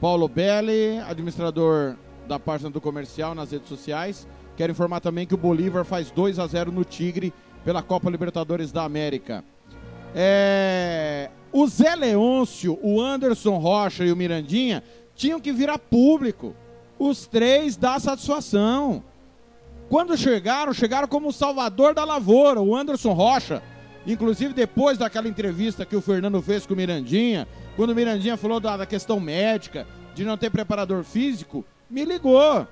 Paulo 0.00 0.26
Belli, 0.26 0.98
administrador 1.08 1.94
da 2.26 2.36
página 2.36 2.68
do 2.68 2.80
comercial 2.80 3.32
nas 3.32 3.52
redes 3.52 3.68
sociais. 3.68 4.26
Quero 4.56 4.72
informar 4.72 5.00
também 5.00 5.24
que 5.24 5.34
o 5.34 5.38
Bolívar 5.38 5.84
faz 5.84 6.10
2 6.10 6.40
a 6.40 6.46
0 6.48 6.72
no 6.72 6.84
Tigre 6.84 7.32
pela 7.64 7.80
Copa 7.80 8.10
Libertadores 8.10 8.72
da 8.72 8.82
América. 8.82 9.44
É... 10.14 11.30
O 11.52 11.66
Zé 11.68 11.94
Leôncio, 11.94 12.76
o 12.82 13.00
Anderson 13.00 13.58
Rocha 13.58 14.04
e 14.04 14.10
o 14.10 14.16
Mirandinha 14.16 14.82
tinham 15.14 15.40
que 15.40 15.52
virar 15.52 15.78
público. 15.78 16.56
Os 16.98 17.26
três 17.26 17.76
dá 17.76 18.00
satisfação. 18.00 19.04
Quando 19.88 20.16
chegaram, 20.16 20.72
chegaram 20.72 21.06
como 21.06 21.28
o 21.28 21.32
salvador 21.32 21.94
da 21.94 22.04
lavoura. 22.04 22.60
O 22.60 22.74
Anderson 22.74 23.12
Rocha 23.12 23.62
Inclusive, 24.12 24.52
depois 24.52 24.98
daquela 24.98 25.28
entrevista 25.28 25.86
que 25.86 25.94
o 25.94 26.00
Fernando 26.00 26.42
fez 26.42 26.66
com 26.66 26.74
o 26.74 26.76
Mirandinha, 26.76 27.46
quando 27.76 27.90
o 27.90 27.94
Mirandinha 27.94 28.36
falou 28.36 28.58
da, 28.58 28.76
da 28.76 28.84
questão 28.86 29.20
médica, 29.20 29.86
de 30.14 30.24
não 30.24 30.36
ter 30.36 30.50
preparador 30.50 31.04
físico, 31.04 31.64
me 31.88 32.04
ligou. 32.04 32.66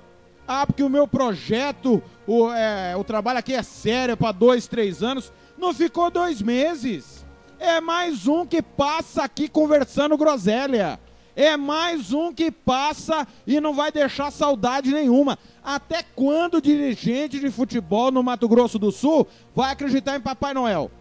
Ah, 0.45 0.65
porque 0.65 0.83
o 0.83 0.89
meu 0.89 1.07
projeto, 1.07 2.03
o, 2.27 2.51
é, 2.51 2.95
o 2.97 3.03
trabalho 3.03 3.39
aqui 3.39 3.53
é 3.53 3.63
sério, 3.63 4.13
é 4.13 4.15
para 4.15 4.33
dois, 4.33 4.67
três 4.67 5.01
anos. 5.01 5.31
Não 5.57 5.73
ficou 5.73 6.11
dois 6.11 6.41
meses. 6.41 7.25
É 7.57 7.79
mais 7.79 8.27
um 8.27 8.45
que 8.45 8.61
passa 8.61 9.23
aqui 9.23 9.47
conversando 9.47 10.17
groselha. 10.17 10.99
É 11.35 11.55
mais 11.55 12.11
um 12.11 12.33
que 12.33 12.51
passa 12.51 13.25
e 13.47 13.61
não 13.61 13.73
vai 13.73 13.93
deixar 13.93 14.29
saudade 14.31 14.91
nenhuma. 14.91 15.39
Até 15.63 16.03
quando 16.03 16.61
dirigente 16.61 17.39
de 17.39 17.49
futebol 17.49 18.11
no 18.11 18.21
Mato 18.21 18.47
Grosso 18.49 18.77
do 18.77 18.91
Sul 18.91 19.25
vai 19.55 19.71
acreditar 19.71 20.17
em 20.17 20.21
Papai 20.21 20.53
Noel? 20.53 20.91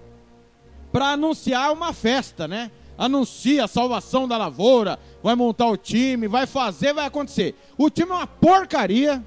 Para 0.92 1.10
anunciar 1.10 1.72
uma 1.72 1.92
festa, 1.92 2.48
né? 2.48 2.70
Anuncia 2.96 3.64
a 3.64 3.68
salvação 3.68 4.26
da 4.26 4.36
lavoura, 4.36 4.98
vai 5.22 5.34
montar 5.34 5.66
o 5.68 5.76
time, 5.76 6.26
vai 6.26 6.46
fazer, 6.46 6.92
vai 6.92 7.06
acontecer. 7.06 7.54
O 7.76 7.88
time 7.88 8.10
é 8.10 8.14
uma 8.14 8.26
porcaria, 8.26 9.24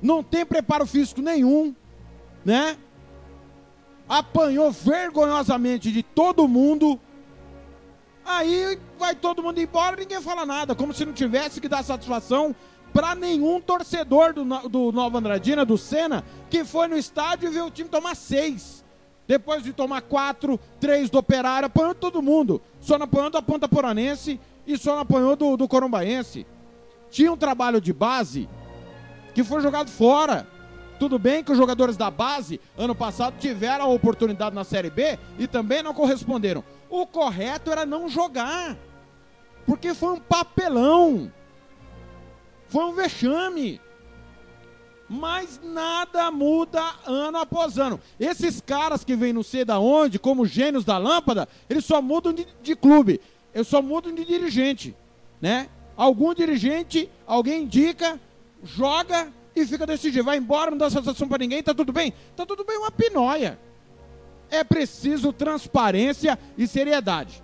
não 0.00 0.22
tem 0.22 0.46
preparo 0.46 0.86
físico 0.86 1.20
nenhum, 1.20 1.74
né? 2.44 2.76
Apanhou 4.08 4.70
vergonhosamente 4.70 5.90
de 5.90 6.02
todo 6.02 6.46
mundo. 6.46 7.00
Aí 8.24 8.78
vai 8.98 9.14
todo 9.14 9.42
mundo 9.42 9.60
embora, 9.60 9.96
ninguém 9.96 10.20
fala 10.20 10.46
nada, 10.46 10.74
como 10.74 10.94
se 10.94 11.04
não 11.04 11.12
tivesse 11.12 11.60
que 11.60 11.68
dar 11.68 11.82
satisfação 11.82 12.54
para 12.92 13.16
nenhum 13.16 13.60
torcedor 13.60 14.32
do, 14.32 14.44
do 14.68 14.92
Nova 14.92 15.18
Andradina, 15.18 15.64
do 15.64 15.76
Senna, 15.76 16.24
que 16.48 16.64
foi 16.64 16.86
no 16.86 16.96
estádio 16.96 17.48
e 17.48 17.52
viu 17.52 17.66
o 17.66 17.70
time 17.70 17.88
tomar 17.88 18.14
seis. 18.14 18.83
Depois 19.26 19.62
de 19.62 19.72
tomar 19.72 20.02
quatro, 20.02 20.60
três 20.78 21.08
do 21.08 21.18
Operário, 21.18 21.66
apanhou 21.66 21.94
todo 21.94 22.22
mundo. 22.22 22.60
Só 22.80 22.98
não 22.98 23.04
apanhou 23.04 23.30
da 23.30 23.40
Ponta 23.40 23.68
Poranense 23.68 24.38
e 24.66 24.76
só 24.76 24.94
não 24.94 25.00
apanhou 25.00 25.34
do, 25.34 25.56
do. 25.56 25.68
Tinha 27.10 27.32
um 27.32 27.36
trabalho 27.36 27.80
de 27.80 27.92
base 27.92 28.48
que 29.34 29.42
foi 29.42 29.60
jogado 29.60 29.90
fora. 29.90 30.46
Tudo 30.98 31.18
bem 31.18 31.42
que 31.42 31.50
os 31.50 31.58
jogadores 31.58 31.96
da 31.96 32.10
base, 32.10 32.60
ano 32.78 32.94
passado, 32.94 33.36
tiveram 33.38 33.86
a 33.86 33.88
oportunidade 33.88 34.54
na 34.54 34.62
Série 34.62 34.90
B 34.90 35.18
e 35.38 35.46
também 35.46 35.82
não 35.82 35.92
corresponderam. 35.92 36.62
O 36.88 37.06
correto 37.06 37.70
era 37.70 37.84
não 37.84 38.08
jogar. 38.08 38.76
Porque 39.66 39.94
foi 39.94 40.12
um 40.12 40.20
papelão. 40.20 41.32
Foi 42.68 42.84
um 42.84 42.92
vexame 42.92 43.80
mas 45.08 45.60
nada 45.62 46.30
muda 46.30 46.82
ano 47.06 47.38
após 47.38 47.78
ano. 47.78 48.00
Esses 48.18 48.60
caras 48.60 49.04
que 49.04 49.14
vêm 49.14 49.32
não 49.32 49.42
sei 49.42 49.64
da 49.64 49.78
onde, 49.78 50.18
como 50.18 50.46
gênios 50.46 50.84
da 50.84 50.98
lâmpada, 50.98 51.48
eles 51.68 51.84
só 51.84 52.00
mudam 52.00 52.32
de, 52.32 52.46
de 52.62 52.74
clube, 52.74 53.20
eles 53.54 53.68
só 53.68 53.82
mudam 53.82 54.14
de 54.14 54.24
dirigente, 54.24 54.96
né? 55.40 55.68
Algum 55.96 56.34
dirigente, 56.34 57.08
alguém 57.26 57.62
indica, 57.62 58.20
joga 58.62 59.32
e 59.54 59.64
fica 59.64 59.86
desse 59.86 60.10
jeito, 60.10 60.24
vai 60.24 60.38
embora, 60.38 60.70
não 60.70 60.78
dá 60.78 60.90
satisfação 60.90 61.28
para 61.28 61.38
ninguém, 61.38 61.62
tá 61.62 61.72
tudo 61.72 61.92
bem? 61.92 62.12
Tá 62.34 62.44
tudo 62.44 62.64
bem, 62.64 62.78
uma 62.78 62.90
pinóia. 62.90 63.58
É 64.50 64.64
preciso 64.64 65.32
transparência 65.32 66.38
e 66.58 66.66
seriedade. 66.66 67.42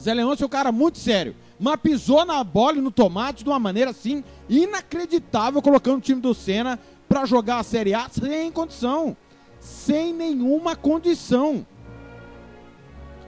Zé 0.00 0.14
Leôncio 0.14 0.44
é 0.44 0.46
um 0.46 0.50
cara 0.50 0.72
muito 0.72 0.98
sério 0.98 1.36
mas 1.60 1.76
pisou 1.76 2.24
na 2.24 2.42
bola 2.42 2.78
e 2.78 2.80
no 2.80 2.90
tomate 2.90 3.44
de 3.44 3.50
uma 3.50 3.58
maneira 3.58 3.90
assim 3.90 4.24
inacreditável, 4.48 5.60
colocando 5.60 5.98
o 5.98 6.00
time 6.00 6.18
do 6.18 6.32
Senna 6.32 6.80
para 7.06 7.26
jogar 7.26 7.58
a 7.58 7.62
Série 7.62 7.92
A 7.92 8.08
sem 8.08 8.50
condição, 8.50 9.14
sem 9.60 10.14
nenhuma 10.14 10.74
condição. 10.74 11.66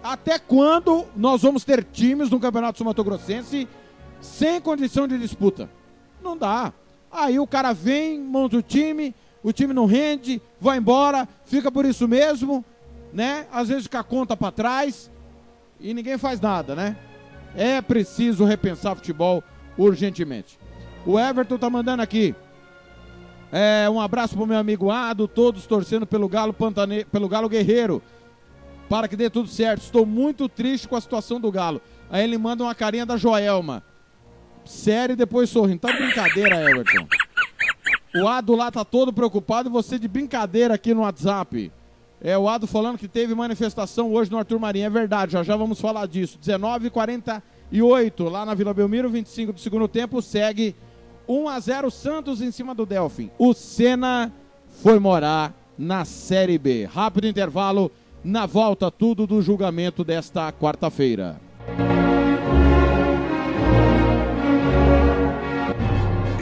Até 0.03 0.39
quando 0.39 1.05
nós 1.15 1.43
vamos 1.43 1.63
ter 1.63 1.85
times 1.85 2.31
no 2.31 2.41
Campeonato 2.41 2.79
Sul-Mato-Grossense 2.79 3.69
sem 4.19 4.61
condição 4.63 5.07
de 5.07 5.19
disputa? 5.19 5.69
Não 6.23 6.35
dá. 6.37 6.73
Aí 7.11 7.39
o 7.39 7.47
cara 7.47 7.75
vem, 7.75 8.19
monta 8.19 8.57
o 8.57 8.63
time, 8.63 9.15
o 9.43 9.53
time 9.53 9.75
não 9.75 9.85
rende, 9.85 10.41
vai 10.59 10.79
embora, 10.79 11.29
fica 11.45 11.71
por 11.71 11.85
isso 11.85 12.09
mesmo, 12.09 12.65
né? 13.13 13.47
Às 13.53 13.69
vezes 13.69 13.83
fica 13.83 14.01
a 14.01 14.05
conta 14.05 14.35
para 14.35 14.51
trás 14.51 15.11
e 15.79 15.93
ninguém 15.93 16.17
faz 16.17 16.41
nada, 16.41 16.75
né? 16.75 16.97
É 17.57 17.81
preciso 17.81 18.45
repensar 18.45 18.95
futebol 18.95 19.43
urgentemente. 19.77 20.59
O 21.05 21.19
Everton 21.19 21.59
tá 21.59 21.69
mandando 21.69 22.03
aqui. 22.03 22.35
É, 23.51 23.89
um 23.91 24.01
abraço 24.01 24.35
pro 24.35 24.47
meu 24.47 24.57
amigo 24.57 24.91
Ado, 24.91 25.29
todos 25.29 25.67
torcendo 25.67 26.07
pelo 26.07 26.29
Galo 26.29 26.53
Pantane... 26.53 27.05
pelo 27.05 27.29
Galo 27.29 27.49
Guerreiro. 27.49 28.03
Para 28.89 29.09
que 29.09 29.17
dê 29.17 29.29
tudo 29.29 29.49
certo. 29.49 29.83
Estou 29.83 30.07
muito 30.07 30.49
triste 30.49 30.89
com 30.89 30.97
a 30.97 31.01
situação 31.01 31.41
do 31.41 31.51
Galo. 31.51 31.81
Aí 32.11 32.25
ele 32.25 32.39
manda 32.39 32.65
uma 32.65 32.75
carinha 32.75 33.05
da 33.05 33.17
Joelma. 33.17 33.83
Sério 34.65 35.13
e 35.13 35.17
depois 35.17 35.51
sorrindo. 35.51 35.81
Tá 35.81 35.93
brincadeira, 35.93 36.71
Everton. 36.71 37.07
O 38.15 38.29
Ado 38.29 38.55
lá 38.55 38.71
tá 38.71 38.85
todo 38.85 39.13
preocupado 39.13 39.69
e 39.69 39.73
você 39.73 39.99
de 39.99 40.09
brincadeira 40.09 40.75
aqui 40.75 40.95
no 40.95 41.01
WhatsApp. 41.03 41.73
É 42.25 42.39
o 42.39 42.49
Ado 42.49 42.69
falando 42.69 42.99
que 42.99 43.09
teve 43.09 43.35
manifestação 43.35 44.13
hoje 44.13 44.31
no 44.31 44.39
Arthur 44.39 44.61
Marinho. 44.61 44.87
É 44.87 44.91
verdade, 44.91 45.33
já 45.33 45.43
já 45.43 45.57
vamos 45.57 45.81
falar 45.81 46.07
disso. 46.07 46.39
19h48 46.39 48.31
lá 48.31 48.47
na 48.47 48.55
Vila 48.55 48.73
Belmiro, 48.73 49.11
25 49.11 49.55
do 49.55 49.61
segundo 49.61 49.89
tempo. 49.89 50.23
Segue 50.23 50.77
1 51.27 51.49
a 51.49 51.59
0 51.59 51.91
Santos 51.91 52.41
em 52.41 52.53
cima 52.53 52.77
do 52.77 52.87
Delfim. 52.87 53.29
O 53.37 53.53
Senna 53.53 54.33
foi 54.83 55.01
morar 55.01 55.53
na 55.77 56.05
Série 56.05 56.59
B. 56.59 56.85
Rápido 56.85 57.27
intervalo. 57.27 57.91
Na 58.23 58.47
volta, 58.47 58.89
tudo 58.89 59.27
do 59.27 59.43
julgamento 59.43 60.05
desta 60.05 60.53
quarta-feira. 60.53 61.41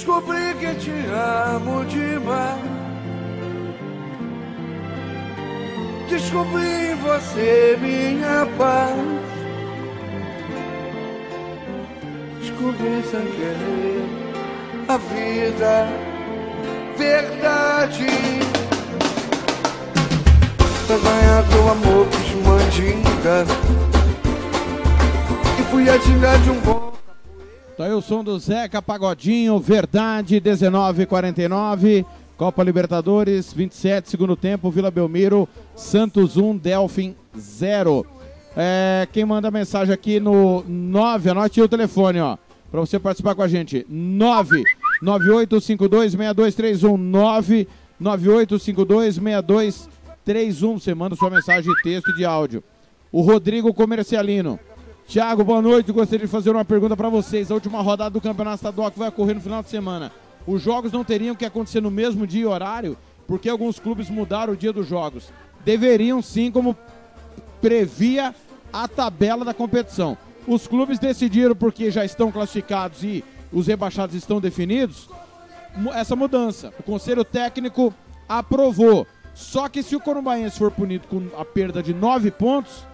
descobri 0.00 0.54
que 0.58 0.74
te 0.76 0.90
amo 1.12 1.84
demais. 1.84 2.58
Descobri 6.08 6.92
em 6.92 6.94
você 6.96 7.78
minha 7.78 8.46
paz. 8.56 8.96
Descobri 12.40 13.02
sem 13.10 13.26
querer 13.26 14.04
a 14.88 14.96
vida, 14.96 15.88
verdade. 16.96 18.06
Pra 20.86 20.96
ganhar 20.96 21.44
teu 21.50 21.70
amor, 21.70 22.06
fiz 22.06 22.46
mandinga. 22.46 23.44
E 25.58 25.62
fui 25.70 25.88
a 25.90 25.96
de 25.98 26.50
um 26.50 26.60
bom. 26.60 26.89
Tá 27.80 27.86
aí 27.86 27.94
o 27.94 28.02
som 28.02 28.22
do 28.22 28.38
Zeca 28.38 28.82
Pagodinho, 28.82 29.58
Verdade, 29.58 30.34
1949. 30.34 32.04
Copa 32.36 32.62
Libertadores, 32.62 33.54
27, 33.54 34.10
segundo 34.10 34.36
tempo, 34.36 34.70
Vila 34.70 34.90
Belmiro, 34.90 35.48
Santos 35.74 36.36
1, 36.36 36.58
Delfim 36.58 37.16
0. 37.34 38.04
É, 38.54 39.08
quem 39.10 39.24
manda 39.24 39.50
mensagem 39.50 39.94
aqui 39.94 40.20
no 40.20 40.62
9, 40.68 41.30
anote 41.30 41.62
o 41.62 41.66
telefone, 41.66 42.20
ó, 42.20 42.36
para 42.70 42.80
você 42.80 42.98
participar 42.98 43.34
com 43.34 43.40
a 43.40 43.48
gente. 43.48 43.86
9 43.88 44.62
98526231 45.02 46.98
9 46.98 47.66
98526231. 47.98 50.78
Você 50.78 50.94
manda 50.94 51.16
sua 51.16 51.30
mensagem 51.30 51.72
de 51.72 51.82
texto 51.82 52.10
e 52.10 52.16
de 52.16 52.26
áudio. 52.26 52.62
O 53.10 53.22
Rodrigo 53.22 53.72
Comercialino. 53.72 54.60
Tiago, 55.10 55.42
boa 55.42 55.60
noite. 55.60 55.90
Gostaria 55.90 56.24
de 56.24 56.30
fazer 56.30 56.50
uma 56.50 56.64
pergunta 56.64 56.96
para 56.96 57.08
vocês. 57.08 57.50
A 57.50 57.54
última 57.54 57.82
rodada 57.82 58.10
do 58.10 58.20
Campeonato 58.20 58.58
Estadual 58.58 58.92
que 58.92 58.98
vai 59.00 59.08
ocorrer 59.08 59.34
no 59.34 59.40
final 59.40 59.60
de 59.60 59.68
semana. 59.68 60.12
Os 60.46 60.62
jogos 60.62 60.92
não 60.92 61.02
teriam 61.02 61.34
que 61.34 61.44
acontecer 61.44 61.80
no 61.80 61.90
mesmo 61.90 62.28
dia 62.28 62.42
e 62.42 62.46
horário, 62.46 62.96
porque 63.26 63.48
alguns 63.48 63.80
clubes 63.80 64.08
mudaram 64.08 64.52
o 64.52 64.56
dia 64.56 64.72
dos 64.72 64.86
jogos. 64.86 65.32
Deveriam 65.64 66.22
sim, 66.22 66.52
como 66.52 66.78
previa 67.60 68.32
a 68.72 68.86
tabela 68.86 69.44
da 69.44 69.52
competição. 69.52 70.16
Os 70.46 70.68
clubes 70.68 71.00
decidiram 71.00 71.56
porque 71.56 71.90
já 71.90 72.04
estão 72.04 72.30
classificados 72.30 73.02
e 73.02 73.24
os 73.52 73.66
rebaixados 73.66 74.14
estão 74.14 74.40
definidos, 74.40 75.08
essa 75.92 76.14
mudança. 76.14 76.72
O 76.78 76.84
Conselho 76.84 77.24
Técnico 77.24 77.92
aprovou. 78.28 79.08
Só 79.34 79.68
que 79.68 79.82
se 79.82 79.96
o 79.96 80.00
Corumbaense 80.00 80.56
for 80.56 80.70
punido 80.70 81.08
com 81.08 81.20
a 81.36 81.44
perda 81.44 81.82
de 81.82 81.92
nove 81.92 82.30
pontos, 82.30 82.84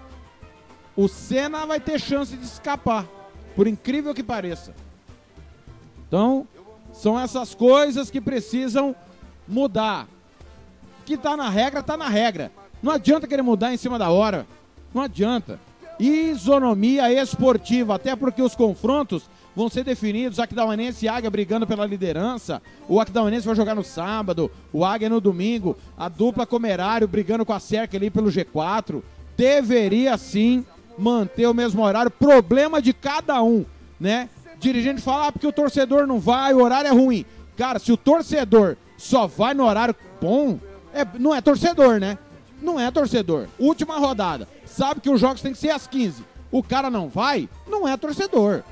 o 0.96 1.08
Senna 1.08 1.66
vai 1.66 1.78
ter 1.78 2.00
chance 2.00 2.34
de 2.34 2.44
escapar, 2.44 3.06
por 3.54 3.66
incrível 3.66 4.14
que 4.14 4.22
pareça. 4.22 4.74
Então, 6.08 6.46
são 6.92 7.18
essas 7.20 7.54
coisas 7.54 8.10
que 8.10 8.20
precisam 8.20 8.96
mudar. 9.46 10.08
Que 11.04 11.16
tá 11.16 11.36
na 11.36 11.50
regra, 11.50 11.82
tá 11.82 11.96
na 11.96 12.08
regra. 12.08 12.50
Não 12.82 12.92
adianta 12.92 13.26
querer 13.26 13.42
mudar 13.42 13.72
em 13.72 13.76
cima 13.76 13.98
da 13.98 14.10
hora. 14.10 14.46
Não 14.94 15.02
adianta. 15.02 15.60
Isonomia 15.98 17.12
esportiva, 17.12 17.94
até 17.94 18.14
porque 18.16 18.42
os 18.42 18.54
confrontos 18.54 19.28
vão 19.54 19.68
ser 19.68 19.84
definidos. 19.84 20.38
Aquidauanense 20.38 21.04
e 21.04 21.08
Águia 21.08 21.30
brigando 21.30 21.66
pela 21.66 21.86
liderança. 21.86 22.62
O 22.88 23.00
Aquidauanense 23.00 23.46
vai 23.46 23.56
jogar 23.56 23.74
no 23.74 23.84
sábado, 23.84 24.50
o 24.72 24.84
Águia 24.84 25.08
no 25.08 25.20
domingo. 25.20 25.76
A 25.96 26.08
dupla 26.08 26.46
Comerário 26.46 27.08
brigando 27.08 27.44
com 27.44 27.52
a 27.52 27.60
Cerca 27.60 27.96
ali 27.96 28.10
pelo 28.10 28.30
G4. 28.30 29.02
Deveria 29.36 30.16
sim 30.16 30.64
manter 30.98 31.46
o 31.46 31.54
mesmo 31.54 31.82
horário. 31.82 32.10
Problema 32.10 32.80
de 32.80 32.92
cada 32.92 33.42
um, 33.42 33.64
né? 33.98 34.28
Dirigente 34.58 35.02
fala 35.02 35.28
ah, 35.28 35.32
porque 35.32 35.46
o 35.46 35.52
torcedor 35.52 36.06
não 36.06 36.18
vai, 36.18 36.54
o 36.54 36.62
horário 36.62 36.88
é 36.88 36.92
ruim. 36.92 37.24
Cara, 37.56 37.78
se 37.78 37.92
o 37.92 37.96
torcedor 37.96 38.76
só 38.96 39.26
vai 39.26 39.54
no 39.54 39.64
horário 39.64 39.94
bom, 40.20 40.58
é, 40.92 41.06
não 41.18 41.34
é 41.34 41.40
torcedor, 41.40 42.00
né? 42.00 42.18
Não 42.60 42.80
é 42.80 42.90
torcedor. 42.90 43.48
Última 43.58 43.98
rodada. 43.98 44.48
Sabe 44.64 45.00
que 45.00 45.10
os 45.10 45.20
jogos 45.20 45.42
têm 45.42 45.52
que 45.52 45.58
ser 45.58 45.70
às 45.70 45.86
15. 45.86 46.24
O 46.50 46.62
cara 46.62 46.90
não 46.90 47.08
vai, 47.08 47.48
não 47.66 47.86
é 47.86 47.96
torcedor. 47.96 48.62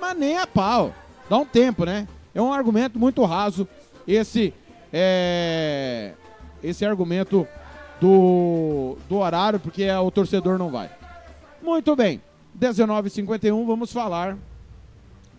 Mas 0.00 0.16
nem 0.16 0.38
a 0.38 0.46
pau. 0.46 0.94
Dá 1.28 1.38
um 1.38 1.46
tempo, 1.46 1.84
né? 1.84 2.06
É 2.34 2.40
um 2.40 2.52
argumento 2.52 2.98
muito 2.98 3.24
raso 3.24 3.66
esse 4.06 4.52
é, 4.92 6.12
esse 6.62 6.84
argumento 6.84 7.46
do, 8.00 8.96
do 9.08 9.18
horário, 9.18 9.60
porque 9.60 9.88
o 9.90 10.10
torcedor 10.10 10.58
não 10.58 10.70
vai. 10.70 10.90
Muito 11.62 11.94
bem. 11.94 12.20
19h51, 12.58 13.66
vamos 13.66 13.92
falar 13.92 14.36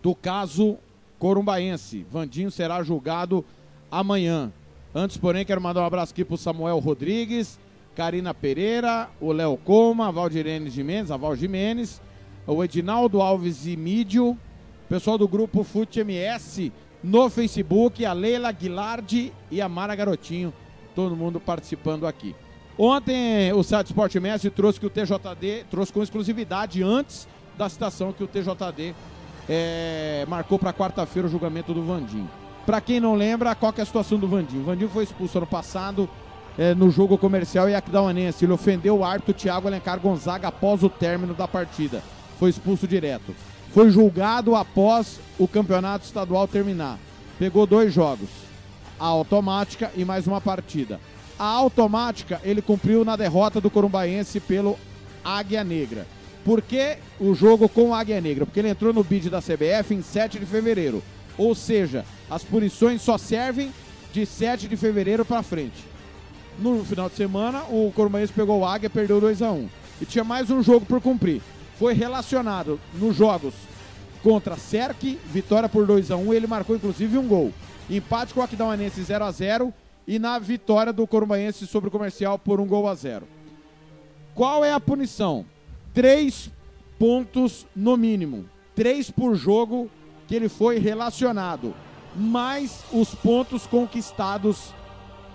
do 0.02 0.14
caso 0.14 0.78
Corumbaense. 1.18 2.06
Vandinho 2.10 2.50
será 2.50 2.82
julgado 2.82 3.44
amanhã. 3.90 4.52
Antes, 4.94 5.16
porém, 5.16 5.44
quero 5.44 5.60
mandar 5.60 5.82
um 5.82 5.86
abraço 5.86 6.12
aqui 6.12 6.24
pro 6.24 6.36
Samuel 6.36 6.78
Rodrigues, 6.78 7.58
Karina 7.94 8.34
Pereira, 8.34 9.08
o 9.20 9.32
Léo 9.32 9.56
Coma, 9.56 10.08
a 10.08 10.10
Valdirene 10.10 10.70
Jimenez, 10.70 11.10
a 11.10 11.16
Val 11.16 11.36
Jimenez, 11.36 12.00
o 12.46 12.62
Edinaldo 12.62 13.20
Alves 13.20 13.66
e 13.66 13.76
Mídio, 13.76 14.36
pessoal 14.88 15.16
do 15.16 15.28
grupo 15.28 15.62
Fute 15.62 16.00
MS 16.00 16.72
no 17.02 17.28
Facebook, 17.28 18.04
a 18.04 18.12
Leila 18.12 18.52
Guilardi 18.52 19.32
e 19.50 19.60
a 19.60 19.68
Mara 19.68 19.94
Garotinho, 19.94 20.52
todo 20.94 21.16
mundo 21.16 21.40
participando 21.40 22.06
aqui. 22.06 22.34
Ontem 22.84 23.52
o 23.52 23.62
site 23.62 23.90
Sport 23.90 24.16
MS 24.16 24.50
trouxe 24.50 24.80
que 24.80 24.86
o 24.86 24.90
TJD 24.90 25.66
trouxe 25.70 25.92
com 25.92 26.02
exclusividade 26.02 26.82
antes 26.82 27.28
da 27.56 27.68
citação 27.68 28.12
que 28.12 28.24
o 28.24 28.26
TJD 28.26 28.92
é, 29.48 30.26
marcou 30.28 30.58
para 30.58 30.72
quarta-feira 30.72 31.28
o 31.28 31.30
julgamento 31.30 31.72
do 31.72 31.84
Vandinho. 31.84 32.28
Para 32.66 32.80
quem 32.80 32.98
não 32.98 33.14
lembra, 33.14 33.54
qual 33.54 33.72
é 33.78 33.82
a 33.82 33.84
situação 33.84 34.18
do 34.18 34.26
Vandinho? 34.26 34.62
O 34.62 34.64
Vandinho 34.64 34.90
foi 34.90 35.04
expulso 35.04 35.38
ano 35.38 35.46
passado 35.46 36.10
é, 36.58 36.74
no 36.74 36.90
jogo 36.90 37.16
comercial 37.16 37.70
e 37.70 37.74
Aquidauanense. 37.76 38.44
Ele 38.44 38.52
ofendeu 38.52 38.98
o 38.98 39.04
árbitro 39.04 39.32
Thiago 39.32 39.68
Alencar 39.68 40.00
Gonzaga 40.00 40.48
após 40.48 40.82
o 40.82 40.88
término 40.88 41.34
da 41.34 41.46
partida. 41.46 42.02
Foi 42.36 42.50
expulso 42.50 42.88
direto. 42.88 43.32
Foi 43.72 43.92
julgado 43.92 44.56
após 44.56 45.20
o 45.38 45.46
campeonato 45.46 46.04
estadual 46.04 46.48
terminar. 46.48 46.98
Pegou 47.38 47.64
dois 47.64 47.94
jogos. 47.94 48.28
A 48.98 49.06
automática 49.06 49.92
e 49.94 50.04
mais 50.04 50.26
uma 50.26 50.40
partida. 50.40 50.98
A 51.42 51.46
automática 51.46 52.40
ele 52.44 52.62
cumpriu 52.62 53.04
na 53.04 53.16
derrota 53.16 53.60
do 53.60 53.68
Corumbaense 53.68 54.38
pelo 54.38 54.78
Águia 55.24 55.64
Negra. 55.64 56.06
Por 56.44 56.62
que 56.62 56.98
o 57.18 57.34
jogo 57.34 57.68
com 57.68 57.88
o 57.88 57.94
Águia 57.94 58.20
Negra? 58.20 58.46
Porque 58.46 58.60
ele 58.60 58.68
entrou 58.68 58.92
no 58.92 59.02
bid 59.02 59.28
da 59.28 59.42
CBF 59.42 59.92
em 59.92 60.02
7 60.02 60.38
de 60.38 60.46
fevereiro. 60.46 61.02
Ou 61.36 61.52
seja, 61.52 62.04
as 62.30 62.44
punições 62.44 63.02
só 63.02 63.18
servem 63.18 63.72
de 64.12 64.24
7 64.24 64.68
de 64.68 64.76
fevereiro 64.76 65.24
para 65.24 65.42
frente. 65.42 65.84
No 66.60 66.84
final 66.84 67.08
de 67.08 67.16
semana, 67.16 67.64
o 67.64 67.90
Corumbaense 67.92 68.32
pegou 68.32 68.60
o 68.60 68.64
Águia, 68.64 68.88
perdeu 68.88 69.20
2 69.20 69.42
a 69.42 69.50
1 69.50 69.68
E 70.00 70.06
tinha 70.06 70.22
mais 70.22 70.48
um 70.48 70.62
jogo 70.62 70.86
por 70.86 71.00
cumprir. 71.00 71.42
Foi 71.76 71.92
relacionado 71.92 72.78
nos 72.94 73.16
jogos 73.16 73.54
contra 74.22 74.56
Cerque, 74.56 75.18
vitória 75.26 75.68
por 75.68 75.88
2 75.88 76.12
a 76.12 76.16
1 76.16 76.34
Ele 76.34 76.46
marcou 76.46 76.76
inclusive 76.76 77.18
um 77.18 77.26
gol. 77.26 77.52
Empate 77.90 78.32
com 78.32 78.38
o 78.38 78.44
Aquidauanense 78.44 79.02
0 79.02 79.24
a 79.24 79.32
0 79.32 79.74
e 80.06 80.18
na 80.18 80.38
vitória 80.38 80.92
do 80.92 81.06
Corumbaense 81.06 81.66
sobre 81.66 81.88
o 81.88 81.92
Comercial 81.92 82.38
por 82.38 82.60
um 82.60 82.66
gol 82.66 82.88
a 82.88 82.94
zero. 82.94 83.26
Qual 84.34 84.64
é 84.64 84.72
a 84.72 84.80
punição? 84.80 85.44
Três 85.92 86.50
pontos 86.98 87.66
no 87.74 87.96
mínimo. 87.96 88.46
Três 88.74 89.10
por 89.10 89.34
jogo 89.34 89.90
que 90.26 90.34
ele 90.34 90.48
foi 90.48 90.78
relacionado. 90.78 91.74
Mais 92.14 92.82
os 92.92 93.14
pontos 93.14 93.66
conquistados 93.66 94.72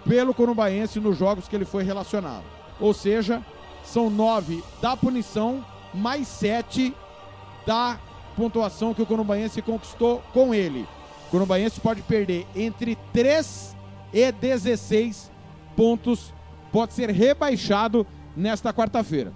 pelo 0.08 0.34
Corumbaense 0.34 1.00
nos 1.00 1.18
jogos 1.18 1.48
que 1.48 1.56
ele 1.56 1.66
foi 1.66 1.84
relacionado. 1.84 2.44
Ou 2.80 2.94
seja, 2.94 3.44
são 3.84 4.10
nove 4.10 4.64
da 4.82 4.96
punição, 4.96 5.64
mais 5.94 6.28
sete 6.28 6.94
da 7.66 8.00
pontuação 8.36 8.94
que 8.94 9.02
o 9.02 9.06
Corumbaense 9.06 9.62
conquistou 9.62 10.24
com 10.34 10.54
ele. 10.54 10.88
O 11.28 11.32
Corumbaense 11.32 11.80
pode 11.80 12.02
perder 12.02 12.46
entre 12.56 12.98
3 13.12 13.76
e 14.14 14.32
16 14.32 15.32
pontos, 15.76 16.34
pode 16.72 16.94
ser 16.94 17.10
rebaixado 17.10 18.06
nesta 18.36 18.74
quarta-feira. 18.74 19.32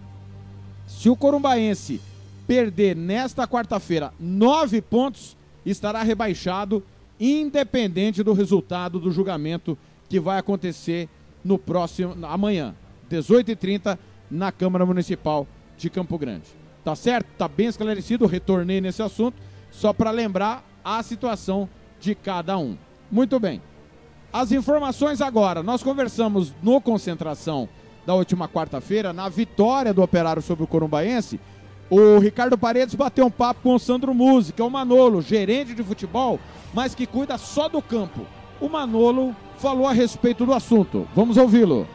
Se 0.88 1.10
o 1.10 1.16
Corumbaense 1.16 2.02
perder 2.48 2.96
nesta 2.96 3.48
quarta-feira 3.48 4.14
9 4.20 4.82
pontos, 4.82 5.38
estará 5.66 6.04
rebaixado, 6.04 6.84
independente 7.20 8.24
do 8.24 8.34
resultado 8.34 9.00
do 9.00 9.12
julgamento 9.12 9.78
que 10.10 10.20
vai 10.20 10.38
acontecer 10.38 11.08
no 11.44 11.58
próximo 11.58 12.16
amanhã, 12.26 12.76
18h30, 13.10 13.98
na 14.30 14.52
Câmara 14.52 14.86
Municipal 14.86 15.48
de 15.78 15.90
Campo 15.90 16.18
Grande. 16.18 16.46
Tá 16.84 16.96
certo? 16.96 17.28
Tá 17.38 17.48
bem 17.48 17.68
esclarecido, 17.68 18.26
retornei 18.26 18.82
nesse 18.82 19.02
assunto, 19.02 19.36
só 19.70 19.94
para 19.94 20.12
lembrar 20.12 20.66
a 20.84 21.02
situação 21.04 21.70
de 22.00 22.16
cada 22.16 22.58
um. 22.58 22.76
Muito 23.12 23.40
bem. 23.40 23.62
As 24.34 24.52
informações 24.52 25.22
agora. 25.22 25.62
Nós 25.62 25.84
conversamos 25.84 26.54
no 26.62 26.80
Concentração 26.80 27.68
da 28.06 28.16
última 28.16 28.48
quarta-feira, 28.48 29.14
na 29.14 29.30
vitória 29.30 29.94
do 29.94 30.02
Operário 30.02 30.42
sobre 30.42 30.64
o 30.64 30.68
Corumbaense. 30.68 31.40
O 31.90 32.20
Ricardo 32.20 32.58
Paredes 32.58 32.96
bateu 32.96 33.26
um 33.26 33.32
papo 33.32 33.62
com 33.64 33.76
o 33.76 33.80
Sandro 33.80 34.14
Musi, 34.14 34.54
que 34.54 34.62
é 34.62 34.66
o 34.66 34.70
Manolo, 34.70 35.22
gerente 35.22 35.74
de 35.74 35.84
futebol, 35.84 36.40
mas 36.74 36.96
que 36.96 37.06
cuida 37.06 37.38
só 37.38 37.68
do 37.68 37.82
campo. 37.82 38.26
O 38.62 38.70
Manolo 38.70 39.36
falou 39.58 39.88
a 39.88 39.92
respeito 39.92 40.46
do 40.46 40.54
assunto. 40.54 41.08
Vamos 41.14 41.36
ouvi-lo. 41.38 41.88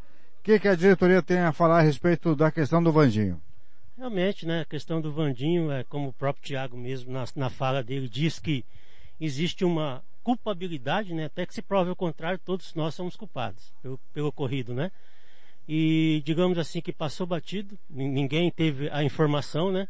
Que, 0.52 0.60
que 0.60 0.68
a 0.68 0.76
diretoria 0.76 1.22
tem 1.22 1.40
a 1.40 1.54
falar 1.54 1.80
a 1.80 1.82
respeito 1.82 2.36
da 2.36 2.52
questão 2.52 2.84
do 2.84 2.92
Vandinho? 2.92 3.42
Realmente, 3.98 4.46
né? 4.46 4.60
A 4.60 4.66
questão 4.66 5.00
do 5.00 5.10
Vandinho, 5.10 5.72
é 5.72 5.86
como 5.86 6.10
o 6.10 6.14
próprio 6.14 6.44
Tiago 6.44 6.76
mesmo 6.76 7.10
na, 7.10 7.24
na 7.38 7.50
fala 7.50 7.82
dele 7.82 8.10
diz 8.10 8.38
que 8.38 8.66
existe 9.18 9.64
uma 9.64 10.04
culpabilidade, 10.22 11.14
né? 11.14 11.24
Até 11.24 11.46
que 11.46 11.54
se 11.54 11.62
prove 11.62 11.92
o 11.92 11.96
contrário, 11.96 12.38
todos 12.38 12.76
nós 12.76 12.94
somos 12.94 13.16
culpados 13.16 13.72
pelo, 13.82 13.98
pelo 14.14 14.28
ocorrido, 14.28 14.74
né? 14.74 14.92
E 15.70 16.22
digamos 16.26 16.58
assim 16.58 16.82
que 16.82 16.92
passou 16.92 17.26
batido, 17.26 17.80
ninguém 17.90 18.52
teve 18.52 18.90
a 18.90 19.06
informação, 19.06 19.72
né? 19.72 19.88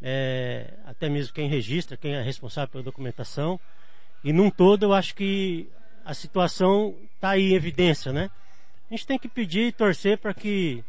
É, 0.00 0.72
até 0.86 1.10
mesmo 1.10 1.34
quem 1.34 1.50
registra, 1.50 1.98
quem 1.98 2.14
é 2.14 2.22
responsável 2.22 2.70
pela 2.70 2.84
documentação. 2.84 3.60
E 4.24 4.32
num 4.32 4.48
todo 4.48 4.84
eu 4.84 4.94
acho 4.94 5.14
que 5.14 5.68
a 6.02 6.14
situação 6.14 6.96
está 7.14 7.32
aí 7.32 7.52
em 7.52 7.54
evidência, 7.54 8.10
né? 8.10 8.30
A 8.92 8.94
gente 8.94 9.06
tem 9.06 9.18
que 9.18 9.26
pedir 9.26 9.68
e 9.68 9.72
torcer 9.72 10.18
para 10.18 10.34
que, 10.34 10.84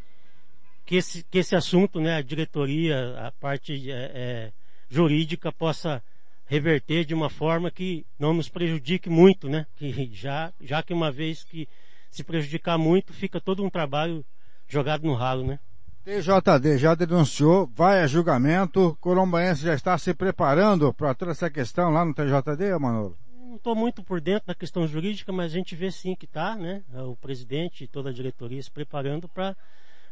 que, 0.86 0.98
esse, 0.98 1.24
que 1.24 1.38
esse 1.38 1.56
assunto, 1.56 2.02
né, 2.02 2.18
a 2.18 2.22
diretoria, 2.22 3.18
a 3.18 3.32
parte 3.32 3.90
é, 3.90 4.12
é, 4.14 4.52
jurídica 4.90 5.54
possa 5.54 6.04
reverter 6.46 7.06
de 7.06 7.14
uma 7.14 7.30
forma 7.30 7.72
que 7.72 8.06
não 8.20 8.34
nos 8.34 8.50
prejudique 8.50 9.10
muito, 9.10 9.48
né? 9.48 9.66
Que 9.78 10.10
já, 10.14 10.52
já 10.60 10.84
que 10.84 10.94
uma 10.94 11.14
vez 11.14 11.46
que 11.46 11.66
se 12.12 12.26
prejudicar 12.26 12.78
muito, 12.78 13.14
fica 13.14 13.40
todo 13.40 13.64
um 13.64 13.70
trabalho 13.70 14.26
jogado 14.68 15.08
no 15.08 15.14
ralo, 15.14 15.48
né? 15.48 15.58
TJD 16.04 16.80
já 16.80 16.96
denunciou, 16.96 17.72
vai 17.74 18.02
a 18.02 18.08
julgamento, 18.08 18.98
Corombaense 19.00 19.64
já 19.64 19.74
está 19.74 19.98
se 19.98 20.14
preparando 20.14 20.94
para 20.94 21.14
toda 21.14 21.32
essa 21.32 21.50
questão 21.50 21.90
lá 21.90 22.04
no 22.04 22.14
TJD, 22.14 22.78
Manolo? 22.78 23.23
Não 23.54 23.58
estou 23.58 23.76
muito 23.76 24.02
por 24.02 24.20
dentro 24.20 24.48
da 24.48 24.56
questão 24.56 24.88
jurídica, 24.88 25.32
mas 25.32 25.52
a 25.52 25.56
gente 25.56 25.76
vê 25.76 25.92
sim 25.92 26.16
que 26.16 26.26
está, 26.26 26.56
né? 26.56 26.82
O 27.08 27.16
presidente 27.16 27.84
e 27.84 27.88
toda 27.88 28.10
a 28.10 28.14
diretoria 28.14 28.62
se 28.62 28.72
preparando 28.72 29.28
para 29.28 29.56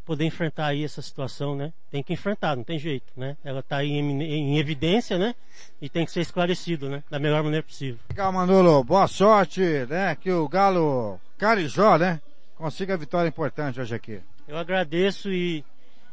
poder 0.06 0.26
enfrentar 0.26 0.68
aí 0.68 0.84
essa 0.84 1.02
situação, 1.02 1.56
né? 1.56 1.74
Tem 1.90 2.04
que 2.04 2.14
enfrentar, 2.14 2.56
não 2.56 2.64
tem 2.64 2.78
jeito, 2.78 3.12
né? 3.18 3.36
Ela 3.44 3.62
está 3.62 3.78
aí 3.78 3.90
em, 3.90 4.22
em, 4.22 4.60
evidência, 4.60 5.18
né? 5.18 5.34
E 5.82 5.90
tem 5.90 6.06
que 6.06 6.12
ser 6.12 6.22
esclarecido, 6.22 6.88
né? 6.88 7.04
Da 7.10 7.18
melhor 7.18 7.44
maneira 7.44 7.66
possível. 7.66 8.00
Legal, 8.10 8.32
Manolo. 8.32 8.84
Boa 8.84 9.08
sorte, 9.08 9.62
né? 9.90 10.16
Que 10.16 10.32
o 10.32 10.48
Galo 10.48 11.20
Carijó, 11.38 11.98
né? 11.98 12.22
Consiga 12.56 12.94
a 12.94 12.98
vitória 12.98 13.28
importante 13.28 13.82
hoje 13.82 13.96
aqui. 13.96 14.22
Eu 14.48 14.58
agradeço 14.58 15.32
e 15.32 15.64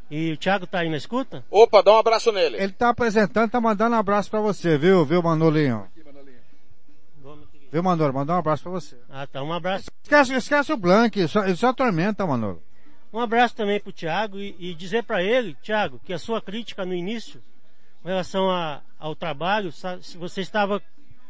e 0.09 0.31
o 0.31 0.37
Thiago 0.37 0.65
tá 0.65 0.79
aí 0.79 0.89
na 0.89 0.97
escuta? 0.97 1.43
Opa, 1.51 1.83
dá 1.83 1.91
um 1.91 1.99
abraço 1.99 2.31
nele. 2.31 2.57
Ele 2.57 2.71
tá 2.71 2.89
apresentando, 2.89 3.51
tá 3.51 3.61
mandando 3.61 3.95
um 3.95 3.99
abraço 3.99 4.31
para 4.31 4.41
você, 4.41 4.75
viu, 4.75 5.05
viu, 5.05 5.21
Manolinho? 5.21 5.85
Viu, 7.71 7.83
Manolo? 7.83 8.13
Mandar 8.13 8.35
um 8.35 8.39
abraço 8.39 8.63
pra 8.63 8.71
você. 8.71 8.97
Ah, 9.09 9.27
tá. 9.27 9.43
Um 9.43 9.53
abraço. 9.53 9.91
Esquece, 10.03 10.33
esquece 10.33 10.73
o 10.73 10.77
Blank, 10.77 11.27
só, 11.27 11.45
ele 11.45 11.55
só 11.55 11.67
atormenta, 11.67 12.25
Manolo. 12.25 12.61
Um 13.13 13.19
abraço 13.19 13.55
também 13.55 13.79
pro 13.79 13.91
Thiago 13.91 14.39
e, 14.39 14.55
e 14.59 14.73
dizer 14.73 15.03
para 15.03 15.23
ele, 15.23 15.55
Thiago, 15.55 15.99
que 16.03 16.13
a 16.13 16.19
sua 16.19 16.41
crítica 16.41 16.85
no 16.85 16.93
início, 16.93 17.41
em 18.03 18.07
relação 18.07 18.49
a, 18.49 18.81
ao 18.99 19.15
trabalho, 19.15 19.71
se 19.71 20.17
você 20.17 20.41
estava, 20.41 20.81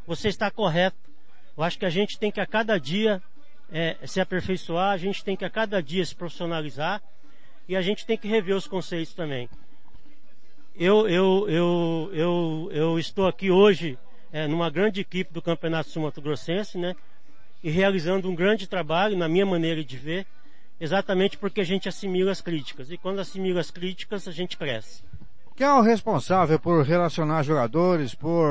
você 0.06 0.30
está 0.30 0.50
correto. 0.50 0.98
Eu 1.58 1.64
acho 1.64 1.78
que 1.78 1.86
a 1.86 1.90
gente 1.90 2.18
tem 2.18 2.32
que 2.32 2.40
a 2.40 2.46
cada 2.46 2.78
dia 2.78 3.22
é, 3.72 3.98
se 4.06 4.20
aperfeiçoar, 4.20 4.92
a 4.92 4.98
gente 4.98 5.24
tem 5.24 5.36
que 5.36 5.46
a 5.46 5.50
cada 5.50 5.82
dia 5.82 6.06
se 6.06 6.16
profissionalizar 6.16 7.02
e 7.68 7.76
a 7.76 7.82
gente 7.82 8.06
tem 8.06 8.18
que 8.18 8.28
rever 8.28 8.56
os 8.56 8.68
conceitos 8.68 9.14
também. 9.14 9.50
Eu, 10.76 11.08
eu, 11.08 11.50
eu, 11.50 12.10
eu, 12.14 12.70
eu 12.72 13.00
estou 13.00 13.28
aqui 13.28 13.52
hoje 13.52 13.98
é, 14.32 14.48
numa 14.48 14.70
grande 14.70 15.02
equipe 15.02 15.34
do 15.34 15.42
Campeonato 15.42 15.90
Sul-Mato 15.90 16.22
Grossense, 16.22 16.78
né? 16.78 16.96
E 17.64 17.70
realizando 17.70 18.30
um 18.30 18.36
grande 18.36 18.68
trabalho, 18.68 19.18
na 19.18 19.28
minha 19.28 19.46
maneira 19.46 19.84
de 19.84 19.98
ver, 19.98 20.26
exatamente 20.80 21.38
porque 21.38 21.62
a 21.62 21.66
gente 21.66 21.90
assimila 21.90 22.32
as 22.32 22.42
críticas. 22.42 22.92
E 22.92 22.98
quando 22.98 23.20
assimila 23.20 23.60
as 23.60 23.72
críticas, 23.72 24.28
a 24.28 24.32
gente 24.32 24.58
cresce. 24.58 25.04
Quem 25.60 25.68
é 25.68 25.74
o 25.74 25.82
responsável 25.82 26.58
por 26.58 26.86
relacionar 26.86 27.44
jogadores, 27.44 28.16
por 28.16 28.48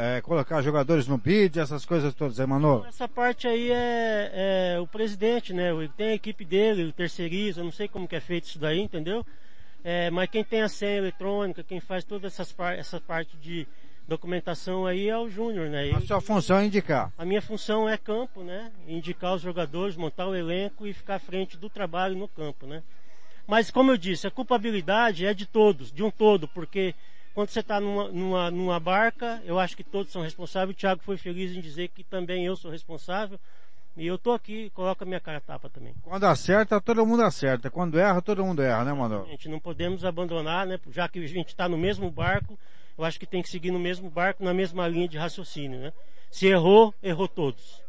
é, 0.00 0.20
colocar 0.20 0.62
jogadores 0.62 1.08
no 1.08 1.18
bid, 1.18 1.58
essas 1.58 1.84
coisas 1.84 2.14
todas, 2.14 2.38
Emanuel? 2.38 2.84
Essa 2.86 3.08
parte 3.08 3.48
aí 3.48 3.72
é, 3.72 4.30
é, 4.76 4.80
o 4.80 4.86
presidente, 4.86 5.52
né? 5.52 5.72
Ele 5.72 5.88
tem 5.88 6.10
a 6.10 6.14
equipe 6.14 6.44
dele, 6.44 6.82
ele 6.82 6.92
terceiriza, 6.92 7.58
eu 7.58 7.64
não 7.64 7.72
sei 7.72 7.88
como 7.88 8.06
que 8.06 8.14
é 8.14 8.20
feito 8.20 8.44
isso 8.44 8.60
daí, 8.60 8.80
entendeu? 8.80 9.26
É, 9.82 10.08
mas 10.10 10.30
quem 10.30 10.44
tem 10.44 10.62
a 10.62 10.68
senha 10.68 10.98
eletrônica, 10.98 11.64
quem 11.64 11.80
faz 11.80 12.04
toda 12.04 12.28
essa 12.28 13.00
parte 13.00 13.36
de 13.38 13.66
documentação 14.12 14.84
aí 14.84 15.08
é 15.08 15.16
o 15.16 15.28
Júnior, 15.28 15.70
né? 15.70 15.90
A 15.90 16.00
sua 16.02 16.20
função 16.20 16.58
é 16.58 16.66
indicar? 16.66 17.10
A 17.16 17.24
minha 17.24 17.40
função 17.40 17.88
é 17.88 17.96
campo, 17.96 18.42
né? 18.42 18.70
Indicar 18.86 19.34
os 19.34 19.40
jogadores, 19.40 19.96
montar 19.96 20.26
o 20.26 20.34
elenco 20.34 20.86
e 20.86 20.92
ficar 20.92 21.14
à 21.14 21.18
frente 21.18 21.56
do 21.56 21.70
trabalho 21.70 22.14
no 22.14 22.28
campo, 22.28 22.66
né? 22.66 22.82
Mas 23.46 23.70
como 23.70 23.90
eu 23.90 23.96
disse, 23.96 24.26
a 24.26 24.30
culpabilidade 24.30 25.24
é 25.24 25.32
de 25.32 25.46
todos, 25.46 25.90
de 25.90 26.02
um 26.02 26.10
todo, 26.10 26.46
porque 26.46 26.94
quando 27.34 27.48
você 27.48 27.60
está 27.60 27.80
numa, 27.80 28.08
numa, 28.08 28.50
numa, 28.50 28.78
barca, 28.78 29.42
eu 29.46 29.58
acho 29.58 29.74
que 29.74 29.82
todos 29.82 30.12
são 30.12 30.20
responsáveis. 30.20 30.76
O 30.76 30.78
Thiago 30.78 31.02
foi 31.02 31.16
feliz 31.16 31.56
em 31.56 31.60
dizer 31.60 31.88
que 31.88 32.04
também 32.04 32.44
eu 32.44 32.54
sou 32.54 32.70
responsável. 32.70 33.40
E 33.96 34.06
eu 34.06 34.18
tô 34.18 34.32
aqui, 34.32 34.70
coloco 34.70 35.04
a 35.04 35.06
minha 35.06 35.20
cara 35.20 35.40
tapa 35.40 35.68
também. 35.70 35.94
Quando 36.02 36.24
acerta, 36.24 36.80
todo 36.80 37.04
mundo 37.06 37.22
acerta. 37.22 37.70
Quando 37.70 37.98
erra, 37.98 38.20
todo 38.22 38.44
mundo 38.44 38.62
erra, 38.62 38.84
né, 38.84 38.92
Manuel? 38.92 39.24
A 39.24 39.28
gente 39.28 39.48
não 39.48 39.58
podemos 39.58 40.04
abandonar, 40.04 40.66
né? 40.66 40.78
Já 40.90 41.08
que 41.08 41.18
a 41.18 41.26
gente 41.26 41.48
está 41.48 41.68
no 41.68 41.78
mesmo 41.78 42.10
barco, 42.10 42.58
eu 42.96 43.04
acho 43.04 43.18
que 43.18 43.26
tem 43.26 43.42
que 43.42 43.48
seguir 43.48 43.70
no 43.70 43.78
mesmo 43.78 44.10
barco, 44.10 44.44
na 44.44 44.52
mesma 44.52 44.86
linha 44.86 45.08
de 45.08 45.16
raciocínio, 45.16 45.80
né? 45.80 45.92
Se 46.30 46.46
errou, 46.46 46.94
errou 47.02 47.26
todos. 47.28 47.80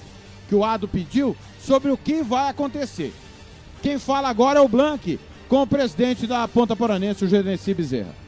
que 0.50 0.56
o 0.56 0.64
Ado 0.64 0.88
pediu, 0.88 1.36
sobre 1.60 1.92
o 1.92 1.98
que 1.98 2.22
vai 2.22 2.50
acontecer. 2.50 3.14
Quem 3.82 3.98
fala 3.98 4.30
agora 4.30 4.60
é 4.60 4.62
o 4.62 4.68
Blank, 4.68 5.20
com 5.48 5.62
o 5.62 5.68
presidente 5.68 6.28
da 6.28 6.48
Ponta 6.48 6.76
Poranense, 6.76 7.26
o 7.26 7.28
Genesi 7.28 7.74
Bezerra. 7.74 8.23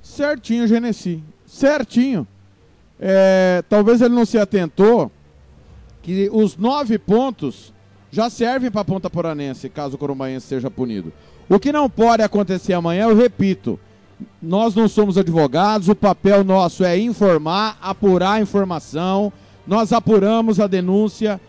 Certinho, 0.00 0.68
Genesi. 0.68 1.24
Certinho. 1.44 2.24
É, 3.00 3.64
talvez 3.68 4.00
ele 4.00 4.14
não 4.14 4.24
se 4.24 4.38
atentou 4.38 5.10
que 6.02 6.30
os 6.32 6.56
nove 6.56 6.98
pontos 6.98 7.74
já 8.12 8.30
servem 8.30 8.70
para 8.70 8.82
a 8.82 8.84
Ponta 8.84 9.10
Poranense, 9.10 9.68
caso 9.68 9.96
o 9.96 9.98
Corumbaense 9.98 10.46
seja 10.46 10.70
punido. 10.70 11.12
O 11.50 11.58
que 11.58 11.72
não 11.72 11.90
pode 11.90 12.22
acontecer 12.22 12.72
amanhã, 12.74 13.08
eu 13.08 13.16
repito, 13.16 13.76
Nós 14.40 14.74
não 14.74 14.86
somos 14.86 15.18
advogados, 15.18 15.88
o 15.88 15.96
papel 15.96 16.44
nosso 16.44 16.84
é 16.84 16.96
informar, 16.96 17.76
apurar 17.82 18.34
a 18.34 18.40
informação. 18.40 19.32
Nós 19.66 19.92
apuramos 19.92 20.60
a 20.60 20.66
denúncia, 20.66 21.40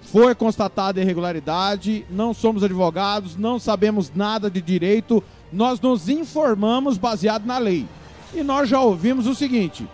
foi 0.00 0.34
constatada 0.34 1.00
irregularidade, 1.00 2.06
não 2.08 2.32
somos 2.32 2.62
advogados, 2.62 3.34
não 3.36 3.58
sabemos 3.58 4.12
nada 4.14 4.50
de 4.50 4.60
direito, 4.60 5.24
nós 5.52 5.80
nos 5.80 6.08
informamos 6.08 6.96
baseado 6.96 7.44
na 7.44 7.58
lei. 7.58 7.86
E 8.34 8.42
nós 8.42 8.68
já 8.68 8.80
ouvimos 8.80 9.26
o 9.26 9.34
seguinte: 9.34 9.88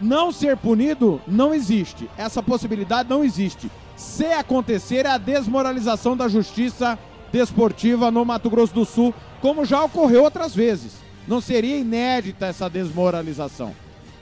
não 0.00 0.30
ser 0.32 0.56
punido 0.56 1.20
não 1.26 1.54
existe. 1.54 2.10
Essa 2.18 2.42
possibilidade 2.42 3.08
não 3.08 3.24
existe. 3.24 3.70
Se 3.96 4.26
acontecer, 4.26 5.06
é 5.06 5.10
a 5.10 5.18
desmoralização 5.18 6.16
da 6.16 6.28
justiça 6.28 6.98
desportiva 7.34 8.12
no 8.12 8.24
Mato 8.24 8.48
Grosso 8.48 8.72
do 8.72 8.84
Sul, 8.84 9.12
como 9.40 9.64
já 9.64 9.82
ocorreu 9.82 10.22
outras 10.22 10.54
vezes. 10.54 10.92
Não 11.26 11.40
seria 11.40 11.76
inédita 11.76 12.46
essa 12.46 12.70
desmoralização. 12.70 13.74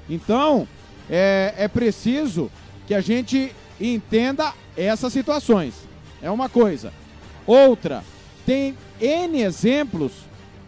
Então, 0.09 0.67
é, 1.11 1.53
é 1.59 1.69
preciso 1.69 2.51
que 2.87 2.95
a 2.95 3.03
gente 3.03 3.55
entenda 3.79 4.55
essas 4.75 5.13
situações. 5.13 5.75
É 6.23 6.31
uma 6.31 6.49
coisa. 6.49 6.91
Outra, 7.47 8.03
tem 8.47 8.79
N 8.99 9.43
exemplos 9.43 10.13